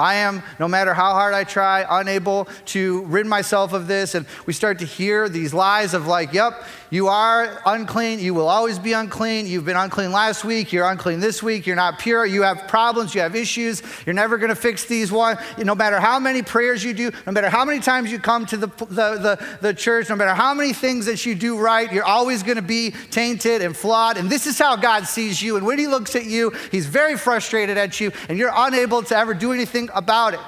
I 0.03 0.15
am, 0.15 0.43
no 0.59 0.67
matter 0.67 0.93
how 0.93 1.13
hard 1.13 1.33
I 1.33 1.45
try, 1.45 1.87
unable 1.89 2.49
to 2.67 3.05
rid 3.05 3.27
myself 3.27 3.73
of 3.73 3.87
this. 3.87 4.17
And 4.17 4.27
we 4.47 4.53
start 4.53 4.81
to 4.81 4.85
hear 4.85 5.29
these 5.29 5.55
lies 5.55 5.95
of, 5.95 6.07
like, 6.07 6.33
yep, 6.33 6.65
you 6.91 7.09
are 7.09 7.63
unclean. 7.65 8.19
You 8.19 8.35
will 8.35 8.49
always 8.49 8.79
be 8.79 8.93
unclean. 8.93 9.47
You've 9.47 9.65
been 9.65 9.77
unclean 9.77 10.13
last 10.13 10.45
week. 10.45 10.73
You're 10.73 10.91
unclean 10.91 11.21
this 11.21 11.43
week. 11.43 11.67
You're 11.67 11.77
not 11.77 11.99
pure. 11.99 12.27
You 12.27 12.43
have 12.43 12.69
problems. 12.69 13.15
You 13.15 13.23
have 13.23 13.35
issues. 13.35 13.83
You're 14.05 14.15
never 14.15 14.37
going 14.37 14.51
to 14.51 14.57
fix 14.57 14.85
these 14.85 15.11
one. 15.11 15.39
No 15.57 15.75
matter 15.75 16.01
how 16.01 16.19
many 16.19 16.43
prayers 16.43 16.85
you 16.85 16.93
do, 16.93 17.11
no 17.25 17.33
matter 17.33 17.49
how 17.49 17.65
many 17.65 17.79
times 17.79 18.11
you 18.11 18.19
come 18.19 18.45
to 18.47 18.57
the, 18.57 18.67
the, 18.67 18.85
the, 19.19 19.57
the 19.63 19.75
church, 19.75 20.11
no 20.11 20.17
matter 20.17 20.35
how 20.35 20.53
many 20.53 20.73
things 20.73 21.07
that 21.07 21.25
you 21.25 21.35
do 21.35 21.59
right, 21.59 21.91
you're 21.93 22.05
always 22.05 22.43
going 22.43 22.57
to 22.57 22.63
be 22.63 22.91
tainted 23.11 23.63
and 23.63 23.77
flawed. 23.77 24.19
And 24.19 24.29
this 24.29 24.47
is 24.47 24.59
how 24.59 24.77
God 24.77 25.07
sees 25.07 25.41
you. 25.41 25.57
And 25.57 25.65
when 25.65 25.79
He 25.79 25.87
looks 25.87 26.17
at 26.17 26.27
you, 26.27 26.51
He's 26.71 26.87
very 26.87 27.17
frustrated 27.17 27.79
at 27.79 28.01
you, 28.01 28.13
and 28.29 28.37
you're 28.37 28.53
unable 28.55 29.03
to 29.05 29.17
ever 29.17 29.33
do 29.33 29.53
anything 29.53 29.89
about 29.95 30.35
it. 30.35 30.41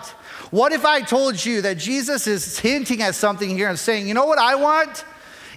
What 0.51 0.73
if 0.73 0.85
I 0.85 1.01
told 1.01 1.45
you 1.45 1.63
that 1.63 1.79
Jesus 1.79 2.27
is 2.27 2.59
hinting 2.59 3.03
at 3.03 3.15
something 3.15 3.51
here 3.51 3.69
and 3.69 3.79
saying, 3.79 4.07
you 4.07 4.15
know 4.15 4.27
what 4.27 4.39
I 4.39 4.55
want? 4.55 5.05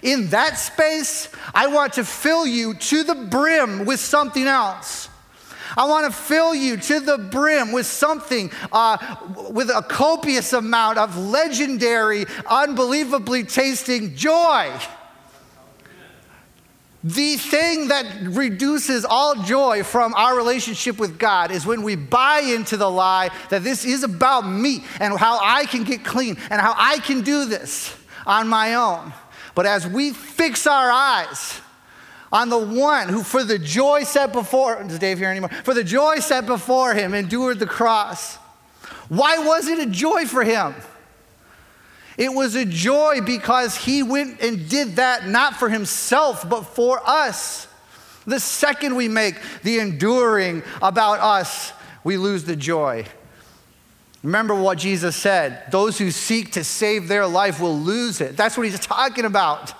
In 0.02 0.28
that 0.28 0.58
space, 0.58 1.28
I 1.54 1.68
want 1.68 1.94
to 1.94 2.04
fill 2.04 2.46
you 2.46 2.74
to 2.74 3.02
the 3.04 3.14
brim 3.14 3.84
with 3.84 4.00
something 4.00 4.46
else. 4.46 5.08
I 5.76 5.86
want 5.86 6.06
to 6.06 6.12
fill 6.12 6.54
you 6.54 6.76
to 6.76 7.00
the 7.00 7.18
brim 7.18 7.72
with 7.72 7.86
something, 7.86 8.50
uh, 8.72 9.16
with 9.50 9.70
a 9.70 9.82
copious 9.82 10.52
amount 10.52 10.98
of 10.98 11.16
legendary, 11.16 12.26
unbelievably 12.46 13.44
tasting 13.44 14.16
joy. 14.16 14.72
The 17.04 17.36
thing 17.36 17.88
that 17.88 18.06
reduces 18.22 19.04
all 19.04 19.36
joy 19.44 19.84
from 19.84 20.14
our 20.14 20.36
relationship 20.36 20.98
with 20.98 21.16
God 21.16 21.52
is 21.52 21.64
when 21.64 21.82
we 21.82 21.94
buy 21.94 22.40
into 22.40 22.76
the 22.76 22.90
lie 22.90 23.30
that 23.50 23.62
this 23.62 23.84
is 23.84 24.02
about 24.02 24.40
me 24.42 24.84
and 24.98 25.16
how 25.16 25.38
I 25.40 25.66
can 25.66 25.84
get 25.84 26.04
clean 26.04 26.36
and 26.50 26.60
how 26.60 26.74
I 26.76 26.98
can 26.98 27.20
do 27.20 27.44
this 27.44 27.96
on 28.26 28.48
my 28.48 28.74
own. 28.74 29.12
But 29.54 29.66
as 29.66 29.86
we 29.86 30.12
fix 30.12 30.66
our 30.66 30.90
eyes 30.90 31.60
on 32.32 32.48
the 32.48 32.58
one 32.58 33.08
who, 33.08 33.22
for 33.22 33.44
the 33.44 33.58
joy 33.58 34.02
set 34.02 34.32
before, 34.32 34.82
is 34.82 34.98
Dave 34.98 35.18
here 35.18 35.30
anymore? 35.30 35.50
For 35.64 35.74
the 35.74 35.84
joy 35.84 36.18
set 36.18 36.46
before 36.46 36.94
him, 36.94 37.14
endured 37.14 37.60
the 37.60 37.66
cross. 37.66 38.36
Why 39.08 39.38
was 39.38 39.68
it 39.68 39.78
a 39.78 39.86
joy 39.86 40.26
for 40.26 40.42
him? 40.42 40.74
It 42.18 42.34
was 42.34 42.56
a 42.56 42.64
joy 42.64 43.20
because 43.20 43.76
he 43.76 44.02
went 44.02 44.40
and 44.40 44.68
did 44.68 44.96
that 44.96 45.28
not 45.28 45.54
for 45.54 45.68
himself, 45.68 46.46
but 46.46 46.64
for 46.64 47.00
us. 47.08 47.68
The 48.26 48.40
second 48.40 48.96
we 48.96 49.06
make 49.06 49.36
the 49.62 49.78
enduring 49.78 50.64
about 50.82 51.20
us, 51.20 51.72
we 52.02 52.16
lose 52.16 52.42
the 52.42 52.56
joy. 52.56 53.06
Remember 54.24 54.52
what 54.52 54.78
Jesus 54.78 55.14
said 55.14 55.70
those 55.70 55.96
who 55.96 56.10
seek 56.10 56.52
to 56.52 56.64
save 56.64 57.06
their 57.06 57.26
life 57.26 57.60
will 57.60 57.78
lose 57.78 58.20
it. 58.20 58.36
That's 58.36 58.58
what 58.58 58.66
he's 58.66 58.80
talking 58.80 59.24
about. 59.24 59.72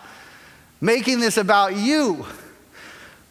Making 0.81 1.19
this 1.19 1.39
about 1.39 1.75
you, 1.75 2.25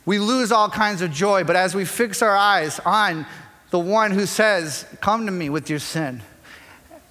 we 0.05 0.20
lose 0.20 0.51
all 0.51 0.70
kinds 0.70 1.01
of 1.01 1.12
joy. 1.12 1.45
But 1.45 1.55
as 1.55 1.74
we 1.74 1.86
fix 1.86 2.22
our 2.22 2.36
eyes 2.36 2.82
on 2.86 3.26
the 3.70 3.80
one 3.80 4.12
who 4.12 4.26
says, 4.26 4.86
Come 4.99 5.26
to 5.28 5.32
me 5.32 5.49
with 5.49 5.70
your 5.70 5.80
sin 5.80 6.22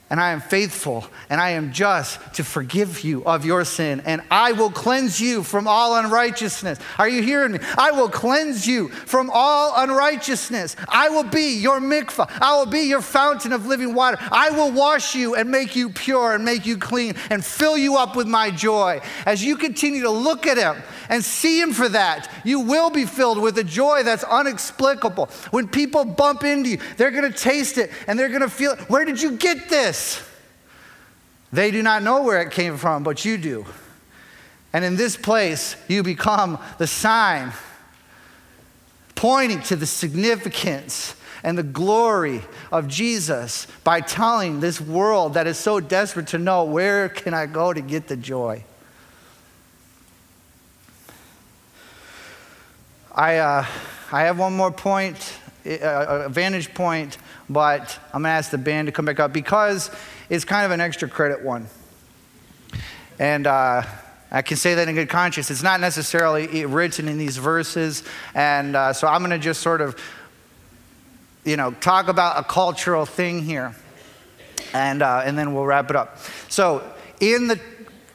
and 0.08 0.20
I 0.20 0.30
am 0.30 0.40
faithful 0.40 1.04
and 1.28 1.40
I 1.40 1.50
am 1.50 1.72
just 1.72 2.20
to 2.34 2.44
forgive 2.44 3.02
you 3.02 3.24
of 3.24 3.44
your 3.44 3.64
sin, 3.64 4.02
and 4.04 4.22
I 4.30 4.52
will 4.52 4.70
cleanse 4.70 5.20
you 5.20 5.42
from 5.42 5.66
all 5.66 5.96
unrighteousness. 5.96 6.78
Are 6.98 7.08
you 7.08 7.22
hearing 7.22 7.52
me? 7.52 7.58
I 7.76 7.90
will 7.90 8.08
cleanse 8.08 8.66
you 8.66 8.88
from 8.88 9.30
all 9.32 9.72
unrighteousness. 9.76 10.76
I 10.88 11.08
will 11.08 11.24
be 11.24 11.56
your 11.58 11.80
mikvah. 11.80 12.30
I 12.40 12.56
will 12.56 12.66
be 12.66 12.82
your 12.82 13.00
fountain 13.02 13.52
of 13.52 13.66
living 13.66 13.94
water. 13.94 14.18
I 14.20 14.50
will 14.50 14.70
wash 14.70 15.14
you 15.14 15.34
and 15.34 15.50
make 15.50 15.74
you 15.74 15.90
pure 15.90 16.34
and 16.34 16.44
make 16.44 16.66
you 16.66 16.78
clean 16.78 17.14
and 17.30 17.44
fill 17.44 17.76
you 17.76 17.96
up 17.96 18.14
with 18.14 18.28
my 18.28 18.50
joy. 18.50 19.00
As 19.24 19.42
you 19.42 19.56
continue 19.56 20.02
to 20.02 20.10
look 20.10 20.46
at 20.46 20.56
him 20.56 20.82
and 21.08 21.24
see 21.24 21.60
him 21.60 21.72
for 21.72 21.88
that, 21.88 22.30
you 22.44 22.60
will 22.60 22.90
be 22.90 23.04
filled 23.04 23.38
with 23.38 23.58
a 23.58 23.64
joy 23.64 24.02
that's 24.02 24.24
inexplicable. 24.24 25.26
When 25.50 25.68
people 25.68 26.04
bump 26.04 26.44
into 26.44 26.70
you, 26.70 26.78
they're 26.96 27.10
going 27.10 27.30
to 27.30 27.38
taste 27.38 27.78
it 27.78 27.90
and 28.06 28.18
they're 28.18 28.28
going 28.28 28.40
to 28.42 28.50
feel, 28.50 28.76
where 28.88 29.04
did 29.04 29.20
you 29.20 29.32
get 29.32 29.68
this. 29.68 30.22
They 31.52 31.70
do 31.70 31.82
not 31.82 32.02
know 32.02 32.22
where 32.22 32.42
it 32.42 32.50
came 32.50 32.76
from, 32.76 33.02
but 33.02 33.24
you 33.24 33.38
do. 33.38 33.66
And 34.72 34.84
in 34.84 34.96
this 34.96 35.16
place, 35.16 35.76
you 35.88 36.02
become 36.02 36.58
the 36.78 36.86
sign 36.86 37.52
pointing 39.14 39.62
to 39.62 39.76
the 39.76 39.86
significance 39.86 41.14
and 41.42 41.56
the 41.56 41.62
glory 41.62 42.42
of 42.70 42.88
Jesus 42.88 43.66
by 43.84 44.00
telling 44.00 44.60
this 44.60 44.80
world 44.80 45.34
that 45.34 45.46
is 45.46 45.56
so 45.56 45.80
desperate 45.80 46.28
to 46.28 46.38
know 46.38 46.64
where 46.64 47.08
can 47.08 47.32
I 47.32 47.46
go 47.46 47.72
to 47.72 47.80
get 47.80 48.08
the 48.08 48.16
joy. 48.16 48.64
I, 53.16 53.38
uh, 53.38 53.66
I 54.12 54.22
have 54.22 54.38
one 54.38 54.54
more 54.54 54.70
point, 54.70 55.32
a 55.64 56.28
vantage 56.28 56.72
point 56.74 57.18
but 57.48 57.98
I'm 58.12 58.22
going 58.22 58.30
to 58.30 58.36
ask 58.36 58.50
the 58.50 58.58
band 58.58 58.86
to 58.86 58.92
come 58.92 59.04
back 59.04 59.20
up 59.20 59.32
because 59.32 59.90
it's 60.28 60.44
kind 60.44 60.66
of 60.66 60.72
an 60.72 60.80
extra 60.80 61.08
credit 61.08 61.42
one. 61.42 61.66
And 63.18 63.46
uh, 63.46 63.82
I 64.30 64.42
can 64.42 64.56
say 64.56 64.74
that 64.74 64.88
in 64.88 64.94
good 64.94 65.08
conscience. 65.08 65.50
It's 65.50 65.62
not 65.62 65.80
necessarily 65.80 66.66
written 66.66 67.08
in 67.08 67.18
these 67.18 67.36
verses. 67.36 68.02
And 68.34 68.74
uh, 68.74 68.92
so 68.92 69.06
I'm 69.06 69.20
going 69.20 69.30
to 69.30 69.38
just 69.38 69.62
sort 69.62 69.80
of, 69.80 69.96
you 71.44 71.56
know, 71.56 71.70
talk 71.70 72.08
about 72.08 72.38
a 72.38 72.44
cultural 72.44 73.06
thing 73.06 73.42
here. 73.42 73.74
And, 74.72 75.02
uh, 75.02 75.22
and 75.24 75.38
then 75.38 75.54
we'll 75.54 75.64
wrap 75.64 75.90
it 75.90 75.96
up. 75.96 76.18
So, 76.48 76.92
in 77.20 77.46
the 77.46 77.58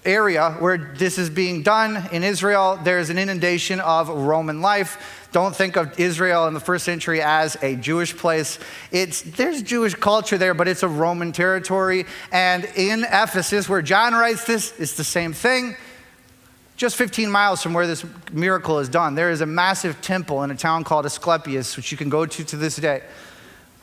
area 0.06 0.52
where 0.60 0.78
this 0.78 1.18
is 1.18 1.30
being 1.30 1.64
done 1.64 2.10
in 2.12 2.24
Israel, 2.24 2.80
there's 2.84 3.10
an 3.10 3.18
inundation 3.18 3.80
of 3.80 4.10
Roman 4.10 4.62
life. 4.62 5.28
Don't 5.32 5.56
think 5.56 5.78
of 5.78 5.97
Israel 5.99 6.47
in 6.47 6.54
the 6.54 6.60
first 6.60 6.84
century 6.84 7.22
as 7.22 7.56
a 7.62 7.76
Jewish 7.76 8.16
place. 8.16 8.60
It's, 8.91 9.22
there's 9.22 9.62
Jewish 9.62 9.95
culture 9.95 10.38
there, 10.38 10.54
but 10.54 10.68
it's 10.68 10.84
a 10.84 10.88
Roman 10.88 11.32
territory. 11.32 12.06
And 12.32 12.66
in 12.76 13.04
Ephesus, 13.04 13.70
where 13.70 13.82
John 13.82 14.14
writes 14.14 14.45
this, 14.45 14.74
it's 14.80 14.95
the 14.97 15.04
same 15.04 15.34
thing. 15.34 15.76
Just 16.76 16.95
15 16.95 17.30
miles 17.30 17.62
from 17.62 17.74
where 17.74 17.86
this 17.86 18.04
miracle 18.32 18.80
is 18.80 18.89
done, 18.89 19.14
there 19.14 19.30
is 19.30 19.41
a 19.41 19.45
massive 19.45 20.02
temple 20.02 20.43
in 20.43 20.49
a 20.49 20.56
town 20.56 20.84
called 20.84 21.06
Asclepius, 21.06 21.78
which 21.78 21.91
you 21.91 21.97
can 21.97 22.10
go 22.10 22.26
to 22.26 22.43
to 22.43 22.58
this 22.58 22.76
day, 22.78 23.04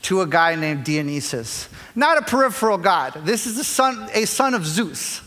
to 0.03 0.21
a 0.21 0.27
guy 0.27 0.57
named 0.57 0.85
Dionysus. 0.85 1.69
Not 1.95 2.19
a 2.19 2.23
peripheral 2.23 2.77
god. 2.77 3.21
This 3.25 3.47
is 3.47 3.65
son, 3.67 4.09
a 4.13 4.25
son 4.25 4.53
of 4.53 4.67
Zeus. 4.67 5.23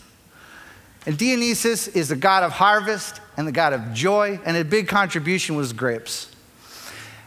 And 1.04 1.18
Dionysus 1.18 1.88
is 1.88 2.08
the 2.08 2.16
god 2.16 2.44
of 2.44 2.52
harvest 2.52 3.20
and 3.36 3.46
the 3.46 3.52
God 3.52 3.72
of 3.72 3.92
joy, 3.92 4.38
and 4.44 4.56
a 4.56 4.64
big 4.64 4.88
contribution 4.88 5.56
was 5.56 5.72
grapes. 5.72 6.30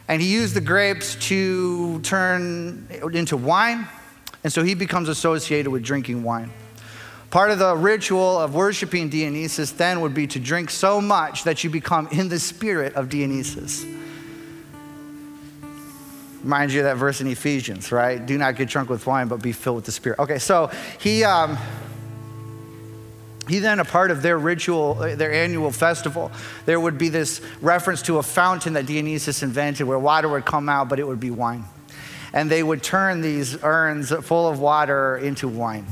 And 0.08 0.22
he 0.22 0.32
used 0.32 0.54
the 0.54 0.60
grapes 0.60 1.16
to 1.28 2.00
turn 2.00 2.86
into 3.12 3.36
wine, 3.36 3.88
and 4.44 4.52
so 4.52 4.62
he 4.62 4.74
becomes 4.74 5.08
associated 5.08 5.70
with 5.70 5.82
drinking 5.82 6.22
wine. 6.22 6.50
Part 7.30 7.50
of 7.50 7.58
the 7.58 7.76
ritual 7.76 8.38
of 8.38 8.54
worshiping 8.54 9.08
Dionysus 9.08 9.72
then 9.72 10.00
would 10.00 10.14
be 10.14 10.28
to 10.28 10.38
drink 10.38 10.70
so 10.70 11.00
much 11.00 11.42
that 11.44 11.64
you 11.64 11.70
become 11.70 12.06
in 12.12 12.28
the 12.28 12.38
spirit 12.38 12.94
of 12.94 13.08
Dionysus. 13.08 13.84
Reminds 16.42 16.72
you 16.72 16.80
of 16.80 16.84
that 16.84 16.96
verse 16.96 17.20
in 17.20 17.26
Ephesians, 17.26 17.90
right? 17.90 18.24
Do 18.24 18.38
not 18.38 18.54
get 18.54 18.68
drunk 18.68 18.88
with 18.88 19.04
wine, 19.04 19.26
but 19.26 19.42
be 19.42 19.50
filled 19.50 19.76
with 19.76 19.84
the 19.84 19.92
Spirit. 19.92 20.20
Okay, 20.20 20.38
so 20.38 20.70
he. 21.00 21.24
Um, 21.24 21.58
he 23.48 23.60
then, 23.60 23.78
a 23.78 23.84
part 23.84 24.10
of 24.10 24.22
their 24.22 24.38
ritual, 24.38 24.98
uh, 25.00 25.14
their 25.14 25.32
annual 25.32 25.70
festival, 25.70 26.32
there 26.64 26.80
would 26.80 26.98
be 26.98 27.08
this 27.08 27.40
reference 27.60 28.02
to 28.02 28.18
a 28.18 28.22
fountain 28.22 28.72
that 28.72 28.86
Dionysus 28.86 29.42
invented 29.42 29.86
where 29.86 29.98
water 29.98 30.28
would 30.28 30.44
come 30.44 30.68
out, 30.68 30.88
but 30.88 30.98
it 30.98 31.06
would 31.06 31.20
be 31.20 31.30
wine. 31.30 31.64
And 32.32 32.50
they 32.50 32.62
would 32.62 32.82
turn 32.82 33.20
these 33.20 33.62
urns 33.62 34.10
full 34.10 34.48
of 34.48 34.58
water 34.58 35.16
into 35.16 35.48
wine. 35.48 35.86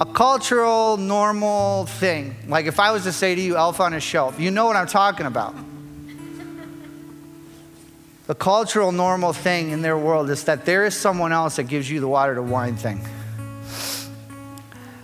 A 0.00 0.04
cultural, 0.04 0.96
normal 0.96 1.86
thing. 1.86 2.34
Like 2.48 2.66
if 2.66 2.80
I 2.80 2.90
was 2.90 3.04
to 3.04 3.12
say 3.12 3.34
to 3.34 3.40
you, 3.40 3.56
Elf 3.56 3.80
on 3.80 3.94
a 3.94 4.00
Shelf, 4.00 4.38
you 4.38 4.50
know 4.50 4.66
what 4.66 4.76
I'm 4.76 4.88
talking 4.88 5.26
about. 5.26 5.54
The 8.26 8.34
cultural, 8.34 8.90
normal 8.90 9.32
thing 9.32 9.70
in 9.70 9.80
their 9.80 9.96
world 9.96 10.28
is 10.28 10.44
that 10.44 10.66
there 10.66 10.84
is 10.84 10.96
someone 10.96 11.32
else 11.32 11.56
that 11.56 11.64
gives 11.64 11.88
you 11.88 12.00
the 12.00 12.08
water 12.08 12.34
to 12.34 12.42
wine 12.42 12.76
thing. 12.76 13.00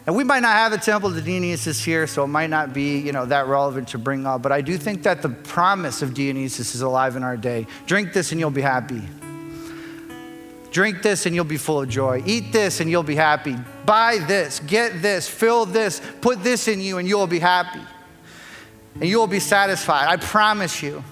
And 0.04 0.16
we 0.16 0.24
might 0.24 0.40
not 0.40 0.54
have 0.54 0.72
a 0.72 0.78
temple 0.78 1.12
to 1.12 1.20
Dionysus 1.20 1.84
here, 1.84 2.08
so 2.08 2.24
it 2.24 2.28
might 2.28 2.50
not 2.50 2.72
be, 2.72 2.98
you 2.98 3.12
know, 3.12 3.24
that 3.26 3.46
relevant 3.46 3.88
to 3.88 3.98
bring 3.98 4.26
up, 4.26 4.42
but 4.42 4.50
I 4.50 4.60
do 4.60 4.76
think 4.76 5.04
that 5.04 5.22
the 5.22 5.28
promise 5.28 6.02
of 6.02 6.12
Dionysus 6.12 6.74
is 6.74 6.82
alive 6.82 7.14
in 7.14 7.22
our 7.22 7.36
day. 7.36 7.68
Drink 7.86 8.12
this 8.12 8.32
and 8.32 8.40
you'll 8.40 8.50
be 8.50 8.62
happy. 8.62 9.02
Drink 10.72 11.02
this 11.02 11.26
and 11.26 11.34
you'll 11.34 11.44
be 11.44 11.56
full 11.58 11.82
of 11.82 11.88
joy. 11.88 12.22
Eat 12.26 12.50
this 12.50 12.80
and 12.80 12.90
you'll 12.90 13.02
be 13.04 13.14
happy. 13.14 13.56
Buy 13.86 14.18
this, 14.26 14.58
get 14.60 15.02
this, 15.02 15.28
fill 15.28 15.66
this, 15.66 16.00
put 16.20 16.42
this 16.42 16.66
in 16.66 16.80
you 16.80 16.98
and 16.98 17.06
you'll 17.06 17.26
be 17.26 17.38
happy. 17.38 17.80
And 18.94 19.04
you'll 19.04 19.26
be 19.26 19.40
satisfied. 19.40 20.08
I 20.08 20.16
promise 20.16 20.82
you. 20.82 21.04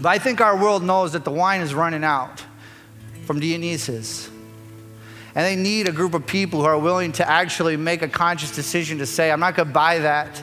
But 0.00 0.08
I 0.08 0.18
think 0.18 0.40
our 0.40 0.56
world 0.56 0.82
knows 0.82 1.12
that 1.12 1.24
the 1.24 1.30
wine 1.30 1.60
is 1.60 1.74
running 1.74 2.04
out 2.04 2.42
from 3.24 3.38
Dionysus. 3.38 4.30
And 5.38 5.46
they 5.46 5.54
need 5.54 5.86
a 5.86 5.92
group 5.92 6.14
of 6.14 6.26
people 6.26 6.62
who 6.62 6.66
are 6.66 6.76
willing 6.76 7.12
to 7.12 7.30
actually 7.30 7.76
make 7.76 8.02
a 8.02 8.08
conscious 8.08 8.50
decision 8.50 8.98
to 8.98 9.06
say, 9.06 9.30
I'm 9.30 9.38
not 9.38 9.54
going 9.54 9.68
to 9.68 9.72
buy 9.72 10.00
that. 10.00 10.42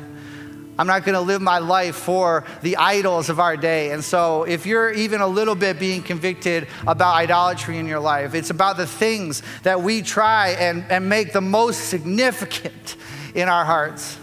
I'm 0.80 0.88
not 0.88 1.04
going 1.04 1.16
to 1.16 1.20
live 1.20 1.42
my 1.42 1.58
life 1.60 1.98
for 1.98 2.46
the 2.62 2.78
idols 2.78 3.28
of 3.28 3.38
our 3.38 3.58
day. 3.58 3.92
And 3.92 4.02
so, 4.02 4.44
if 4.44 4.66
you're 4.66 4.94
even 4.94 5.20
a 5.20 5.28
little 5.28 5.54
bit 5.54 5.80
being 5.80 6.02
convicted 6.02 6.70
about 6.88 7.14
idolatry 7.14 7.78
in 7.78 7.88
your 7.88 8.00
life, 8.00 8.34
it's 8.34 8.52
about 8.52 8.78
the 8.78 8.88
things 8.88 9.44
that 9.64 9.82
we 9.82 10.02
try 10.02 10.52
and, 10.52 10.86
and 10.90 11.10
make 11.10 11.34
the 11.34 11.42
most 11.42 11.90
significant 11.90 12.96
in 13.36 13.50
our 13.50 13.66
hearts. 13.66 14.18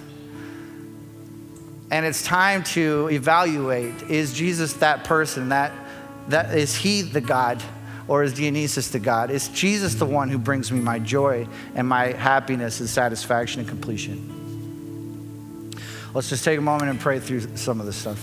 And 1.90 2.06
it's 2.06 2.24
time 2.24 2.62
to 2.64 3.10
evaluate 3.12 4.04
is 4.04 4.32
Jesus 4.32 4.72
that 4.74 5.04
person? 5.04 5.50
That, 5.50 5.70
that, 6.28 6.54
is 6.56 6.74
he 6.74 7.02
the 7.02 7.20
God? 7.20 7.62
Or 8.12 8.22
is 8.22 8.34
Dionysus 8.34 8.88
the 8.88 8.98
God? 8.98 9.30
Is 9.30 9.48
Jesus 9.48 9.94
the 9.94 10.04
one 10.04 10.28
who 10.28 10.36
brings 10.36 10.70
me 10.70 10.80
my 10.80 10.98
joy 10.98 11.48
and 11.74 11.88
my 11.88 12.08
happiness 12.08 12.78
and 12.80 12.86
satisfaction 12.86 13.60
and 13.60 13.68
completion? 13.70 15.70
Let's 16.12 16.28
just 16.28 16.44
take 16.44 16.58
a 16.58 16.60
moment 16.60 16.90
and 16.90 17.00
pray 17.00 17.20
through 17.20 17.56
some 17.56 17.80
of 17.80 17.86
this 17.86 17.96
stuff. 17.96 18.18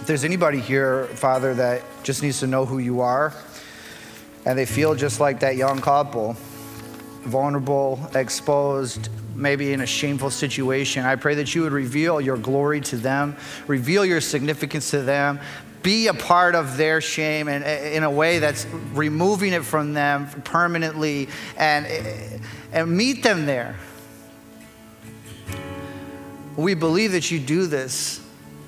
If 0.00 0.06
there's 0.06 0.24
anybody 0.24 0.60
here, 0.60 1.04
Father, 1.08 1.52
that 1.52 1.82
just 2.02 2.22
needs 2.22 2.40
to 2.40 2.46
know 2.46 2.64
who 2.64 2.78
you 2.78 3.02
are, 3.02 3.34
and 4.46 4.58
they 4.58 4.64
feel 4.64 4.94
just 4.94 5.20
like 5.20 5.40
that 5.40 5.56
young 5.56 5.82
couple, 5.82 6.34
vulnerable, 7.26 8.00
exposed, 8.14 9.08
maybe 9.34 9.72
in 9.72 9.80
a 9.80 9.86
shameful 9.86 10.30
situation. 10.30 11.04
I 11.04 11.16
pray 11.16 11.34
that 11.36 11.54
you 11.54 11.62
would 11.62 11.72
reveal 11.72 12.20
your 12.20 12.36
glory 12.36 12.80
to 12.82 12.96
them, 12.96 13.36
reveal 13.66 14.04
your 14.04 14.20
significance 14.20 14.90
to 14.90 15.02
them, 15.02 15.40
be 15.82 16.08
a 16.08 16.14
part 16.14 16.56
of 16.56 16.76
their 16.76 17.00
shame 17.00 17.46
and 17.46 17.62
eh, 17.62 17.90
in 17.90 18.02
a 18.02 18.10
way 18.10 18.40
that's 18.40 18.66
removing 18.92 19.52
it 19.52 19.64
from 19.64 19.94
them 19.94 20.28
permanently 20.42 21.28
and, 21.56 21.86
eh, 21.86 22.38
and 22.72 22.96
meet 22.96 23.22
them 23.22 23.46
there. 23.46 23.76
We 26.56 26.74
believe 26.74 27.12
that 27.12 27.30
you 27.30 27.38
do 27.38 27.66
this. 27.66 28.25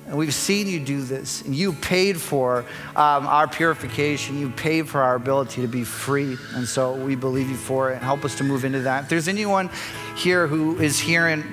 And 0.09 0.17
we've 0.17 0.33
seen 0.33 0.65
you 0.65 0.79
do 0.79 1.03
this. 1.03 1.43
And 1.43 1.53
you 1.53 1.71
paid 1.71 2.19
for 2.19 2.65
um, 2.95 3.27
our 3.27 3.47
purification. 3.47 4.39
You 4.39 4.49
paid 4.49 4.89
for 4.89 5.03
our 5.03 5.13
ability 5.13 5.61
to 5.61 5.67
be 5.67 5.83
free. 5.83 6.35
And 6.55 6.67
so 6.67 6.95
we 6.95 7.13
believe 7.13 7.47
you 7.47 7.55
for 7.55 7.91
it. 7.91 8.01
Help 8.01 8.25
us 8.25 8.35
to 8.39 8.43
move 8.43 8.65
into 8.65 8.81
that. 8.81 9.03
If 9.03 9.09
there's 9.09 9.27
anyone 9.27 9.69
here 10.17 10.47
who 10.47 10.79
is 10.79 10.99
hearing, 10.99 11.43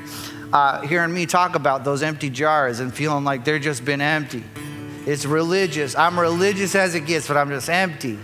uh, 0.55 0.81
hearing 0.87 1.13
me 1.13 1.27
talk 1.27 1.55
about 1.55 1.85
those 1.85 2.03
empty 2.03 2.31
jars 2.31 2.81
and 2.81 2.95
feeling 2.95 3.25
like 3.25 3.45
they're 3.45 3.59
just 3.59 3.85
been 3.85 4.01
empty, 4.01 4.43
it's 5.05 5.27
religious. 5.27 5.95
I'm 5.95 6.19
religious 6.19 6.75
as 6.75 6.95
it 6.95 7.05
gets, 7.05 7.29
but 7.29 7.37
I'm 7.37 7.51
just 7.51 7.69
empty. 7.69 8.19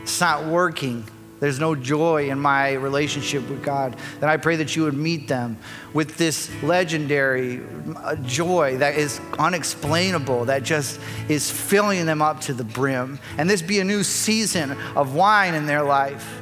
It's 0.00 0.18
not 0.18 0.46
working. 0.46 1.04
There's 1.40 1.58
no 1.58 1.74
joy 1.74 2.30
in 2.30 2.38
my 2.38 2.74
relationship 2.74 3.48
with 3.48 3.62
God. 3.62 3.96
Then 4.20 4.28
I 4.28 4.36
pray 4.36 4.56
that 4.56 4.76
you 4.76 4.84
would 4.84 4.94
meet 4.94 5.26
them 5.26 5.58
with 5.92 6.16
this 6.16 6.50
legendary 6.62 7.62
uh, 7.96 8.16
joy 8.16 8.76
that 8.76 8.94
is 8.94 9.20
unexplainable, 9.38 10.44
that 10.44 10.62
just 10.62 11.00
is 11.28 11.50
filling 11.50 12.06
them 12.06 12.22
up 12.22 12.40
to 12.42 12.54
the 12.54 12.64
brim. 12.64 13.18
And 13.38 13.48
this 13.48 13.62
be 13.62 13.80
a 13.80 13.84
new 13.84 14.04
season 14.04 14.72
of 14.94 15.14
wine 15.14 15.54
in 15.54 15.66
their 15.66 15.82
life 15.82 16.39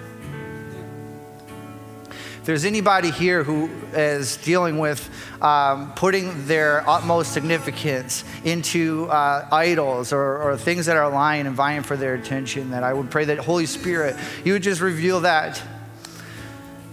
there's 2.49 2.65
anybody 2.65 3.11
here 3.11 3.45
who 3.45 3.69
is 3.93 4.39
dealing 4.39 4.79
with 4.79 5.07
um, 5.43 5.93
putting 5.93 6.47
their 6.47 6.83
utmost 6.89 7.35
significance 7.35 8.25
into 8.43 9.07
uh, 9.11 9.47
idols 9.53 10.15
or, 10.15 10.39
or 10.39 10.57
things 10.57 10.87
that 10.87 10.97
are 10.97 11.11
lying 11.11 11.47
and 11.47 11.55
vying 11.55 11.83
for 11.83 11.95
their 11.95 12.15
attention, 12.15 12.71
that 12.71 12.83
I 12.83 12.95
would 12.95 13.11
pray 13.11 13.27
that 13.27 13.37
Holy 13.37 13.67
Spirit, 13.67 14.17
you 14.47 14.55
would 14.55 14.63
just 14.63 14.81
reveal 14.81 15.21
that. 15.21 15.63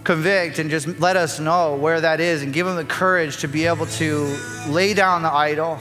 Convict 0.04 0.58
and 0.58 0.68
just 0.68 1.00
let 1.00 1.16
us 1.16 1.40
know 1.40 1.74
where 1.76 2.02
that 2.02 2.20
is 2.20 2.42
and 2.42 2.52
give 2.52 2.66
them 2.66 2.76
the 2.76 2.84
courage 2.84 3.38
to 3.38 3.48
be 3.48 3.64
able 3.64 3.86
to 3.86 4.38
lay 4.68 4.92
down 4.92 5.22
the 5.22 5.32
idol 5.32 5.78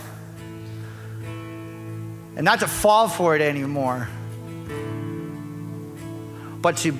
and 2.37 2.45
not 2.45 2.61
to 2.61 2.67
fall 2.67 3.09
for 3.09 3.35
it 3.35 3.41
anymore, 3.41 4.07
but 6.61 6.77
to 6.77 6.97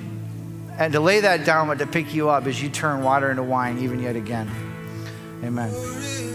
and 0.78 0.92
to 0.92 1.00
lay 1.00 1.20
that 1.20 1.44
down, 1.46 1.68
but 1.68 1.78
to 1.78 1.86
pick 1.86 2.14
you 2.14 2.28
up 2.28 2.46
as 2.46 2.62
you 2.62 2.68
turn 2.68 3.02
water 3.02 3.30
into 3.30 3.42
wine, 3.42 3.78
even 3.78 4.00
yet 4.00 4.16
again. 4.16 4.50
Amen. 5.42 6.25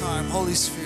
Love 0.00 0.24
you, 0.24 0.32
Lord. 0.32 0.81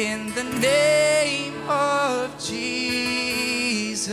In 0.00 0.32
the 0.32 0.44
name 0.44 1.68
of 1.68 2.32
Jesus. 2.42 4.08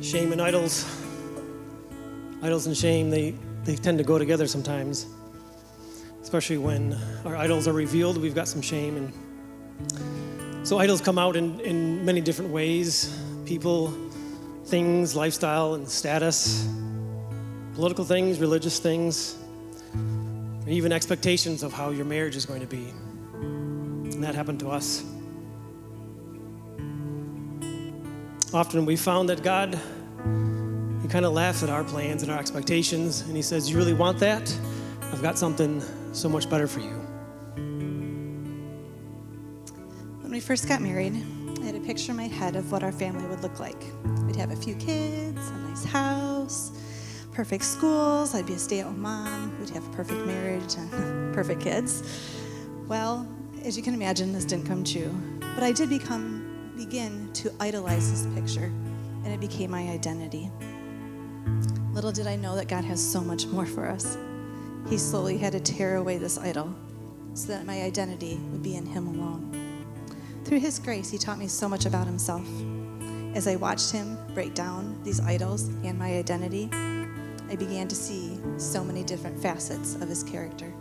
Shame 0.00 0.30
and 0.30 0.40
idols, 0.40 0.84
idols 2.42 2.68
and 2.68 2.76
shame, 2.76 3.10
they, 3.10 3.34
they 3.64 3.74
tend 3.74 3.98
to 3.98 4.04
go 4.04 4.18
together 4.18 4.46
sometimes. 4.46 5.06
Especially 6.22 6.58
when 6.58 6.96
our 7.24 7.34
idols 7.34 7.66
are 7.66 7.72
revealed, 7.72 8.18
we've 8.18 8.36
got 8.36 8.46
some 8.46 8.62
shame. 8.62 8.96
And 8.96 10.66
so 10.66 10.78
idols 10.78 11.00
come 11.00 11.18
out 11.18 11.34
in, 11.34 11.58
in 11.60 12.04
many 12.04 12.20
different 12.20 12.52
ways 12.52 13.20
people, 13.46 13.92
things, 14.66 15.14
lifestyle, 15.14 15.74
and 15.74 15.88
status, 15.88 16.68
political 17.74 18.04
things, 18.04 18.40
religious 18.40 18.78
things, 18.80 19.36
even 20.66 20.92
expectations 20.92 21.62
of 21.62 21.72
how 21.72 21.90
your 21.90 22.04
marriage 22.04 22.34
is 22.34 22.44
going 22.44 22.60
to 22.60 22.66
be. 22.66 22.92
And 23.34 24.24
that 24.24 24.34
happened 24.34 24.58
to 24.60 24.70
us. 24.70 25.04
Often 28.52 28.86
we 28.86 28.96
found 28.96 29.28
that 29.28 29.42
God, 29.42 29.74
He 31.02 31.08
kind 31.08 31.24
of 31.24 31.32
laughs 31.32 31.62
at 31.62 31.70
our 31.70 31.84
plans 31.84 32.22
and 32.22 32.32
our 32.32 32.38
expectations, 32.38 33.20
and 33.20 33.36
He 33.36 33.42
says, 33.42 33.70
You 33.70 33.76
really 33.76 33.94
want 33.94 34.18
that? 34.18 34.52
I've 35.12 35.22
got 35.22 35.38
something 35.38 35.82
so 36.12 36.28
much 36.28 36.50
better 36.50 36.66
for 36.66 36.80
you. 36.80 36.96
When 40.22 40.32
we 40.32 40.40
first 40.40 40.66
got 40.66 40.80
married, 40.80 41.22
I 41.66 41.70
had 41.70 41.82
a 41.82 41.84
picture 41.84 42.12
in 42.12 42.16
my 42.16 42.28
head 42.28 42.54
of 42.54 42.70
what 42.70 42.84
our 42.84 42.92
family 42.92 43.26
would 43.26 43.40
look 43.42 43.58
like. 43.58 43.82
We'd 44.24 44.36
have 44.36 44.52
a 44.52 44.56
few 44.56 44.76
kids, 44.76 45.48
a 45.48 45.58
nice 45.68 45.82
house, 45.82 46.70
perfect 47.32 47.64
schools. 47.64 48.36
I'd 48.36 48.46
be 48.46 48.52
a 48.52 48.58
stay 48.58 48.78
at 48.78 48.86
home 48.86 49.02
mom. 49.02 49.58
We'd 49.58 49.70
have 49.70 49.84
a 49.84 49.90
perfect 49.90 50.24
marriage 50.26 50.76
perfect 51.34 51.60
kids. 51.62 52.04
Well, 52.86 53.26
as 53.64 53.76
you 53.76 53.82
can 53.82 53.94
imagine, 53.94 54.32
this 54.32 54.44
didn't 54.44 54.66
come 54.66 54.84
true. 54.84 55.12
But 55.40 55.64
I 55.64 55.72
did 55.72 55.88
become, 55.88 56.72
begin 56.76 57.32
to 57.32 57.52
idolize 57.58 58.12
this 58.12 58.32
picture, 58.32 58.72
and 59.24 59.26
it 59.26 59.40
became 59.40 59.72
my 59.72 59.88
identity. 59.88 60.48
Little 61.92 62.12
did 62.12 62.28
I 62.28 62.36
know 62.36 62.54
that 62.54 62.68
God 62.68 62.84
has 62.84 63.04
so 63.04 63.20
much 63.20 63.46
more 63.46 63.66
for 63.66 63.88
us. 63.88 64.16
He 64.88 64.98
slowly 64.98 65.36
had 65.36 65.50
to 65.54 65.58
tear 65.58 65.96
away 65.96 66.16
this 66.18 66.38
idol 66.38 66.72
so 67.34 67.48
that 67.48 67.66
my 67.66 67.82
identity 67.82 68.38
would 68.52 68.62
be 68.62 68.76
in 68.76 68.86
Him 68.86 69.08
alone. 69.08 69.65
Through 70.46 70.60
His 70.60 70.78
grace, 70.78 71.10
He 71.10 71.18
taught 71.18 71.40
me 71.40 71.48
so 71.48 71.68
much 71.68 71.86
about 71.86 72.06
Himself. 72.06 72.46
As 73.34 73.48
I 73.48 73.56
watched 73.56 73.90
Him 73.90 74.16
break 74.32 74.54
down 74.54 74.96
these 75.02 75.18
idols 75.18 75.64
and 75.82 75.98
my 75.98 76.14
identity, 76.14 76.70
I 77.50 77.56
began 77.56 77.88
to 77.88 77.96
see 77.96 78.38
so 78.56 78.84
many 78.84 79.02
different 79.02 79.42
facets 79.42 79.96
of 79.96 80.08
His 80.08 80.22
character. 80.22 80.72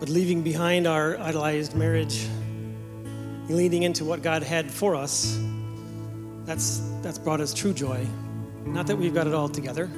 But 0.00 0.08
leaving 0.08 0.40
behind 0.40 0.86
our 0.86 1.18
idolized 1.18 1.74
marriage, 1.74 2.26
leading 3.50 3.82
into 3.82 4.06
what 4.06 4.22
God 4.22 4.42
had 4.42 4.70
for 4.70 4.94
us, 4.94 5.38
that's, 6.46 6.80
that's 7.02 7.18
brought 7.18 7.42
us 7.42 7.52
true 7.52 7.74
joy. 7.74 8.06
Not 8.64 8.86
that 8.86 8.96
we've 8.96 9.12
got 9.12 9.26
it 9.26 9.34
all 9.34 9.50
together, 9.50 9.90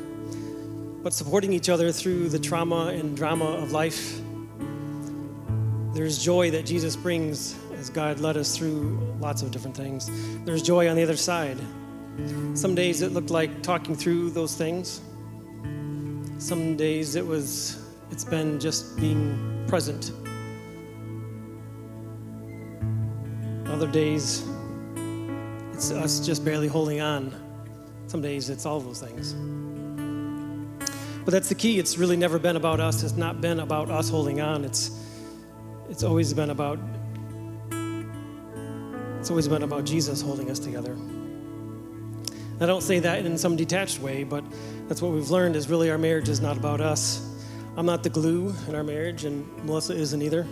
but 1.05 1.13
supporting 1.13 1.53
each 1.53 1.69
other 1.69 1.93
through 1.93 2.31
the 2.31 2.41
trauma 2.41 2.87
and 2.87 3.17
drama 3.17 3.45
of 3.45 3.71
life. 3.71 4.21
There's 5.95 6.23
joy 6.23 6.51
that 6.51 6.67
Jesus 6.67 6.97
brings 6.97 7.57
as 7.75 7.91
God 7.91 8.21
led 8.21 8.37
us 8.37 8.57
through 8.57 8.99
lots 9.21 9.43
of 9.43 9.51
different 9.51 9.77
things. 9.77 10.11
There's 10.45 10.63
joy 10.63 10.89
on 10.89 10.97
the 10.97 11.03
other 11.03 11.17
side. 11.17 11.59
Some 12.55 12.75
days 12.75 13.03
it 13.03 13.13
looked 13.13 13.31
like 13.31 13.63
talking 13.63 13.95
through 13.95 14.31
those 14.31 14.55
things. 14.55 15.01
Some 16.39 16.77
days 16.77 17.15
it 17.15 17.27
was 17.27 17.85
it's 18.11 18.25
been 18.25 18.61
just 18.61 18.97
being 18.97 19.65
present. 19.67 20.13
Other 23.67 23.87
days 23.87 24.47
it's 25.73 25.91
us 25.91 26.21
just 26.25 26.45
barely 26.45 26.69
holding 26.69 27.01
on. 27.01 27.35
Some 28.09 28.21
days 28.21 28.51
it's 28.51 28.67
all 28.67 28.81
those 28.81 29.01
things. 29.01 29.35
But 31.25 31.33
that's 31.33 31.49
the 31.49 31.55
key. 31.55 31.79
It's 31.79 31.99
really 31.99 32.17
never 32.17 32.39
been 32.39 32.57
about 32.57 32.81
us. 32.81 33.03
It's 33.03 33.17
not 33.17 33.41
been 33.41 33.61
about 33.61 33.91
us 33.91 34.09
holding 34.09 34.41
on. 34.41 34.65
It's 34.65 34.91
it's 35.89 36.03
always 36.03 36.33
been 36.35 36.51
about 36.51 36.79
it's 39.19 39.31
always 39.31 39.49
been 39.49 39.63
about 39.63 39.85
Jesus 39.85 40.23
holding 40.23 40.51
us 40.51 40.59
together. 40.59 40.97
I 42.61 42.67
don't 42.67 42.83
say 42.83 42.99
that 43.01 43.27
in 43.27 43.37
some 43.37 43.57
detached 43.57 44.01
way, 44.01 44.25
but 44.25 44.45
that's 44.87 45.03
what 45.03 45.13
we've 45.13 45.31
learned 45.31 45.57
is 45.57 45.69
really 45.69 45.91
our 45.91 45.99
marriage 45.99 46.29
is 46.29 46.41
not 46.41 46.57
about 46.57 46.81
us. 46.81 47.25
I'm 47.77 47.87
not 47.87 48.03
the 48.03 48.11
glue 48.11 48.55
in 48.67 48.75
our 48.75 48.83
marriage, 48.83 49.25
and 49.25 49.47
Melissa 49.65 49.95
isn't 49.95 50.23
either. 50.23 50.47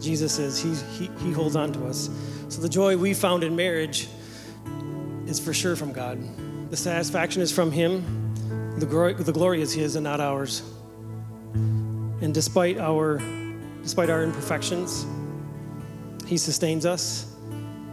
Jesus 0.00 0.38
is. 0.38 0.60
He, 0.60 0.74
he, 0.98 1.10
he 1.24 1.32
holds 1.32 1.56
on 1.56 1.72
to 1.72 1.86
us. 1.86 2.10
So 2.48 2.60
the 2.60 2.68
joy 2.68 2.96
we 2.96 3.14
found 3.14 3.44
in 3.44 3.56
marriage 3.56 4.08
is 5.26 5.40
for 5.40 5.54
sure 5.54 5.76
from 5.76 5.92
God. 5.92 6.18
The 6.70 6.76
satisfaction 6.76 7.42
is 7.42 7.52
from 7.52 7.70
Him. 7.70 8.04
The 8.78 9.14
the 9.16 9.32
glory 9.32 9.62
is 9.62 9.72
His 9.72 9.96
and 9.96 10.04
not 10.04 10.20
ours. 10.20 10.62
And 11.54 12.34
despite 12.34 12.78
our, 12.78 13.20
despite 13.86 14.10
our 14.10 14.24
imperfections, 14.24 15.06
He 16.26 16.36
sustains 16.36 16.84
us. 16.84 17.32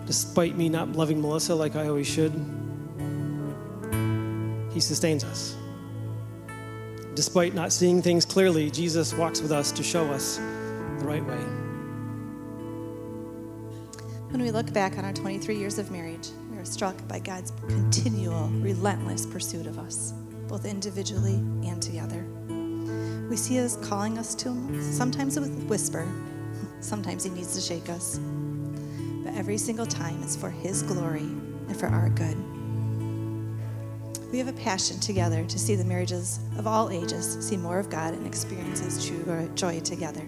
despite 0.07 0.57
me 0.57 0.67
not 0.67 0.91
loving 0.93 1.21
Melissa 1.21 1.53
like 1.53 1.75
I 1.75 1.87
always 1.87 2.07
should, 2.07 2.33
He 4.73 4.79
sustains 4.79 5.23
us. 5.23 5.55
Despite 7.13 7.53
not 7.53 7.71
seeing 7.71 8.01
things 8.01 8.25
clearly, 8.25 8.71
Jesus 8.71 9.13
walks 9.13 9.39
with 9.39 9.51
us 9.51 9.71
to 9.71 9.83
show 9.83 10.03
us 10.07 10.37
the 10.97 11.05
right 11.05 11.23
way. 11.23 11.43
When 14.31 14.41
we 14.41 14.49
look 14.49 14.73
back 14.73 14.97
on 14.97 15.05
our 15.05 15.13
23 15.13 15.55
years 15.55 15.77
of 15.77 15.91
marriage, 15.91 16.29
we 16.51 16.57
are 16.57 16.65
struck 16.65 17.07
by 17.07 17.19
God's 17.19 17.51
continual, 17.67 18.47
relentless 18.49 19.27
pursuit 19.27 19.67
of 19.67 19.77
us, 19.77 20.11
both 20.47 20.65
individually 20.65 21.35
and 21.35 21.79
together. 21.79 22.25
We 23.29 23.37
see 23.37 23.55
His 23.55 23.77
calling 23.77 24.17
us 24.17 24.35
to 24.35 24.49
Him, 24.49 24.81
sometimes 24.81 25.39
with 25.39 25.49
a 25.49 25.65
whisper, 25.65 26.07
sometimes 26.81 27.23
He 27.23 27.29
needs 27.29 27.55
to 27.55 27.61
shake 27.61 27.89
us. 27.89 28.19
But 29.23 29.33
every 29.35 29.57
single 29.57 29.85
time 29.85 30.21
it's 30.21 30.35
for 30.35 30.49
His 30.49 30.83
glory 30.83 31.19
and 31.19 31.75
for 31.75 31.87
our 31.87 32.09
good. 32.09 32.37
We 34.31 34.39
have 34.39 34.47
a 34.47 34.53
passion 34.53 34.99
together 34.99 35.45
to 35.45 35.59
see 35.59 35.75
the 35.75 35.85
marriages 35.85 36.39
of 36.57 36.65
all 36.67 36.89
ages 36.89 37.37
see 37.47 37.55
more 37.55 37.79
of 37.79 37.89
God 37.89 38.13
and 38.13 38.25
experience 38.25 38.79
His 38.79 39.05
true 39.05 39.49
joy 39.55 39.79
together. 39.79 40.25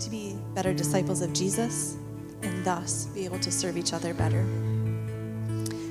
To 0.00 0.10
be 0.10 0.36
better 0.54 0.72
disciples 0.72 1.22
of 1.22 1.32
Jesus 1.32 1.96
and 2.42 2.64
thus 2.64 3.06
be 3.06 3.24
able 3.24 3.40
to 3.40 3.50
serve 3.50 3.76
each 3.76 3.92
other 3.92 4.14
better. 4.14 4.44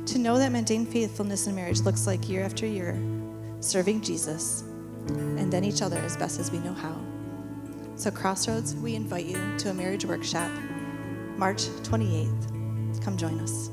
To 0.08 0.18
know 0.18 0.38
that 0.38 0.52
maintained 0.52 0.90
faithfulness 0.90 1.48
in 1.48 1.56
marriage 1.56 1.82
looks 1.82 2.08
like 2.08 2.28
year 2.30 2.44
after 2.44 2.66
year 2.66 3.00
serving 3.60 4.02
Jesus 4.02 4.64
and 5.10 5.52
then 5.52 5.64
each 5.64 5.82
other 5.82 5.98
as 5.98 6.18
best 6.18 6.40
as 6.40 6.52
we 6.52 6.60
know 6.60 6.74
how. 6.74 6.96
So, 7.96 8.12
Crossroads, 8.12 8.76
we 8.76 8.96
invite 8.96 9.26
you 9.26 9.58
to 9.58 9.72
a 9.72 9.74
marriage 9.74 10.06
workshop 10.06 10.52
March 11.38 11.66
28th. 11.84 13.04
Come 13.04 13.18
join 13.18 13.40
us. 13.40 13.70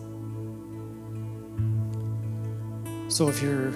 So 3.14 3.28
if 3.28 3.42
you're 3.42 3.72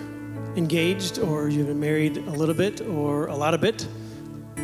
engaged 0.56 1.18
or 1.18 1.48
you've 1.48 1.66
been 1.68 1.80
married 1.80 2.16
a 2.16 2.30
little 2.30 2.55
bit 2.55 2.80
or 2.80 3.26
a 3.26 3.36
lot 3.36 3.55
of 3.55 3.60
bit, 3.60 3.86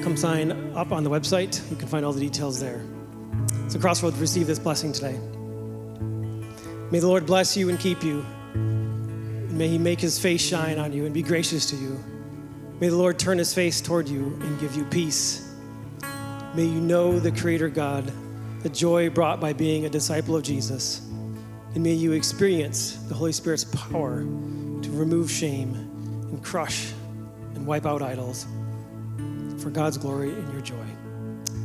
come 0.03 0.17
sign 0.17 0.53
up 0.75 0.91
on 0.91 1.05
the 1.05 1.11
website. 1.11 1.71
You 1.71 1.77
can 1.77 1.87
find 1.87 2.05
all 2.05 2.13
the 2.13 2.21
details 2.21 2.61
there. 2.61 2.83
So, 3.69 3.79
Crossroads, 3.79 4.19
receive 4.19 4.47
this 4.47 4.59
blessing 4.59 4.93
today. 4.93 5.19
May 6.91 6.99
the 6.99 7.09
Lord 7.09 7.27
bless 7.27 7.57
you 7.57 7.69
and 7.71 7.79
keep 7.79 8.03
you. 8.03 8.25
May 8.55 9.69
He 9.69 9.79
make 9.79 10.01
His 10.01 10.19
face 10.19 10.43
shine 10.43 10.79
on 10.79 10.93
you 10.93 11.05
and 11.05 11.15
be 11.15 11.23
gracious 11.23 11.71
to 11.71 11.77
you. 11.77 12.03
May 12.85 12.91
the 12.91 12.99
Lord 12.99 13.19
turn 13.19 13.39
His 13.39 13.55
face 13.55 13.81
toward 13.81 14.11
you 14.11 14.39
and 14.43 14.61
give 14.61 14.77
you 14.77 14.85
peace. 14.85 15.51
May 16.55 16.65
you 16.65 16.83
know 16.83 17.19
the 17.19 17.33
Creator 17.33 17.71
God, 17.71 18.13
the 18.63 18.69
joy 18.69 19.09
brought 19.09 19.41
by 19.41 19.55
being 19.55 19.87
a 19.87 19.89
disciple 19.89 20.37
of 20.37 20.43
Jesus. 20.43 20.99
And 21.75 21.83
may 21.83 21.95
you 21.95 22.13
experience 22.13 22.97
the 23.09 23.15
Holy 23.15 23.33
Spirit's 23.33 23.65
power 23.65 24.19
to 24.19 24.91
remove 24.91 25.31
shame 25.31 25.73
and 25.73 26.45
crush 26.45 26.93
and 27.55 27.67
wipe 27.67 27.87
out 27.87 28.03
idols 28.03 28.47
for 29.57 29.71
God's 29.71 29.97
glory 29.97 30.35
and 30.35 30.53
your 30.53 30.61
joy. 30.61 30.85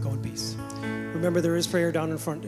Go 0.02 0.12
in 0.12 0.22
peace. 0.22 0.56
Remember, 1.14 1.42
there 1.42 1.58
is 1.58 1.68
prayer 1.68 1.92
down 1.92 2.12
in 2.12 2.18
front. 2.18 2.46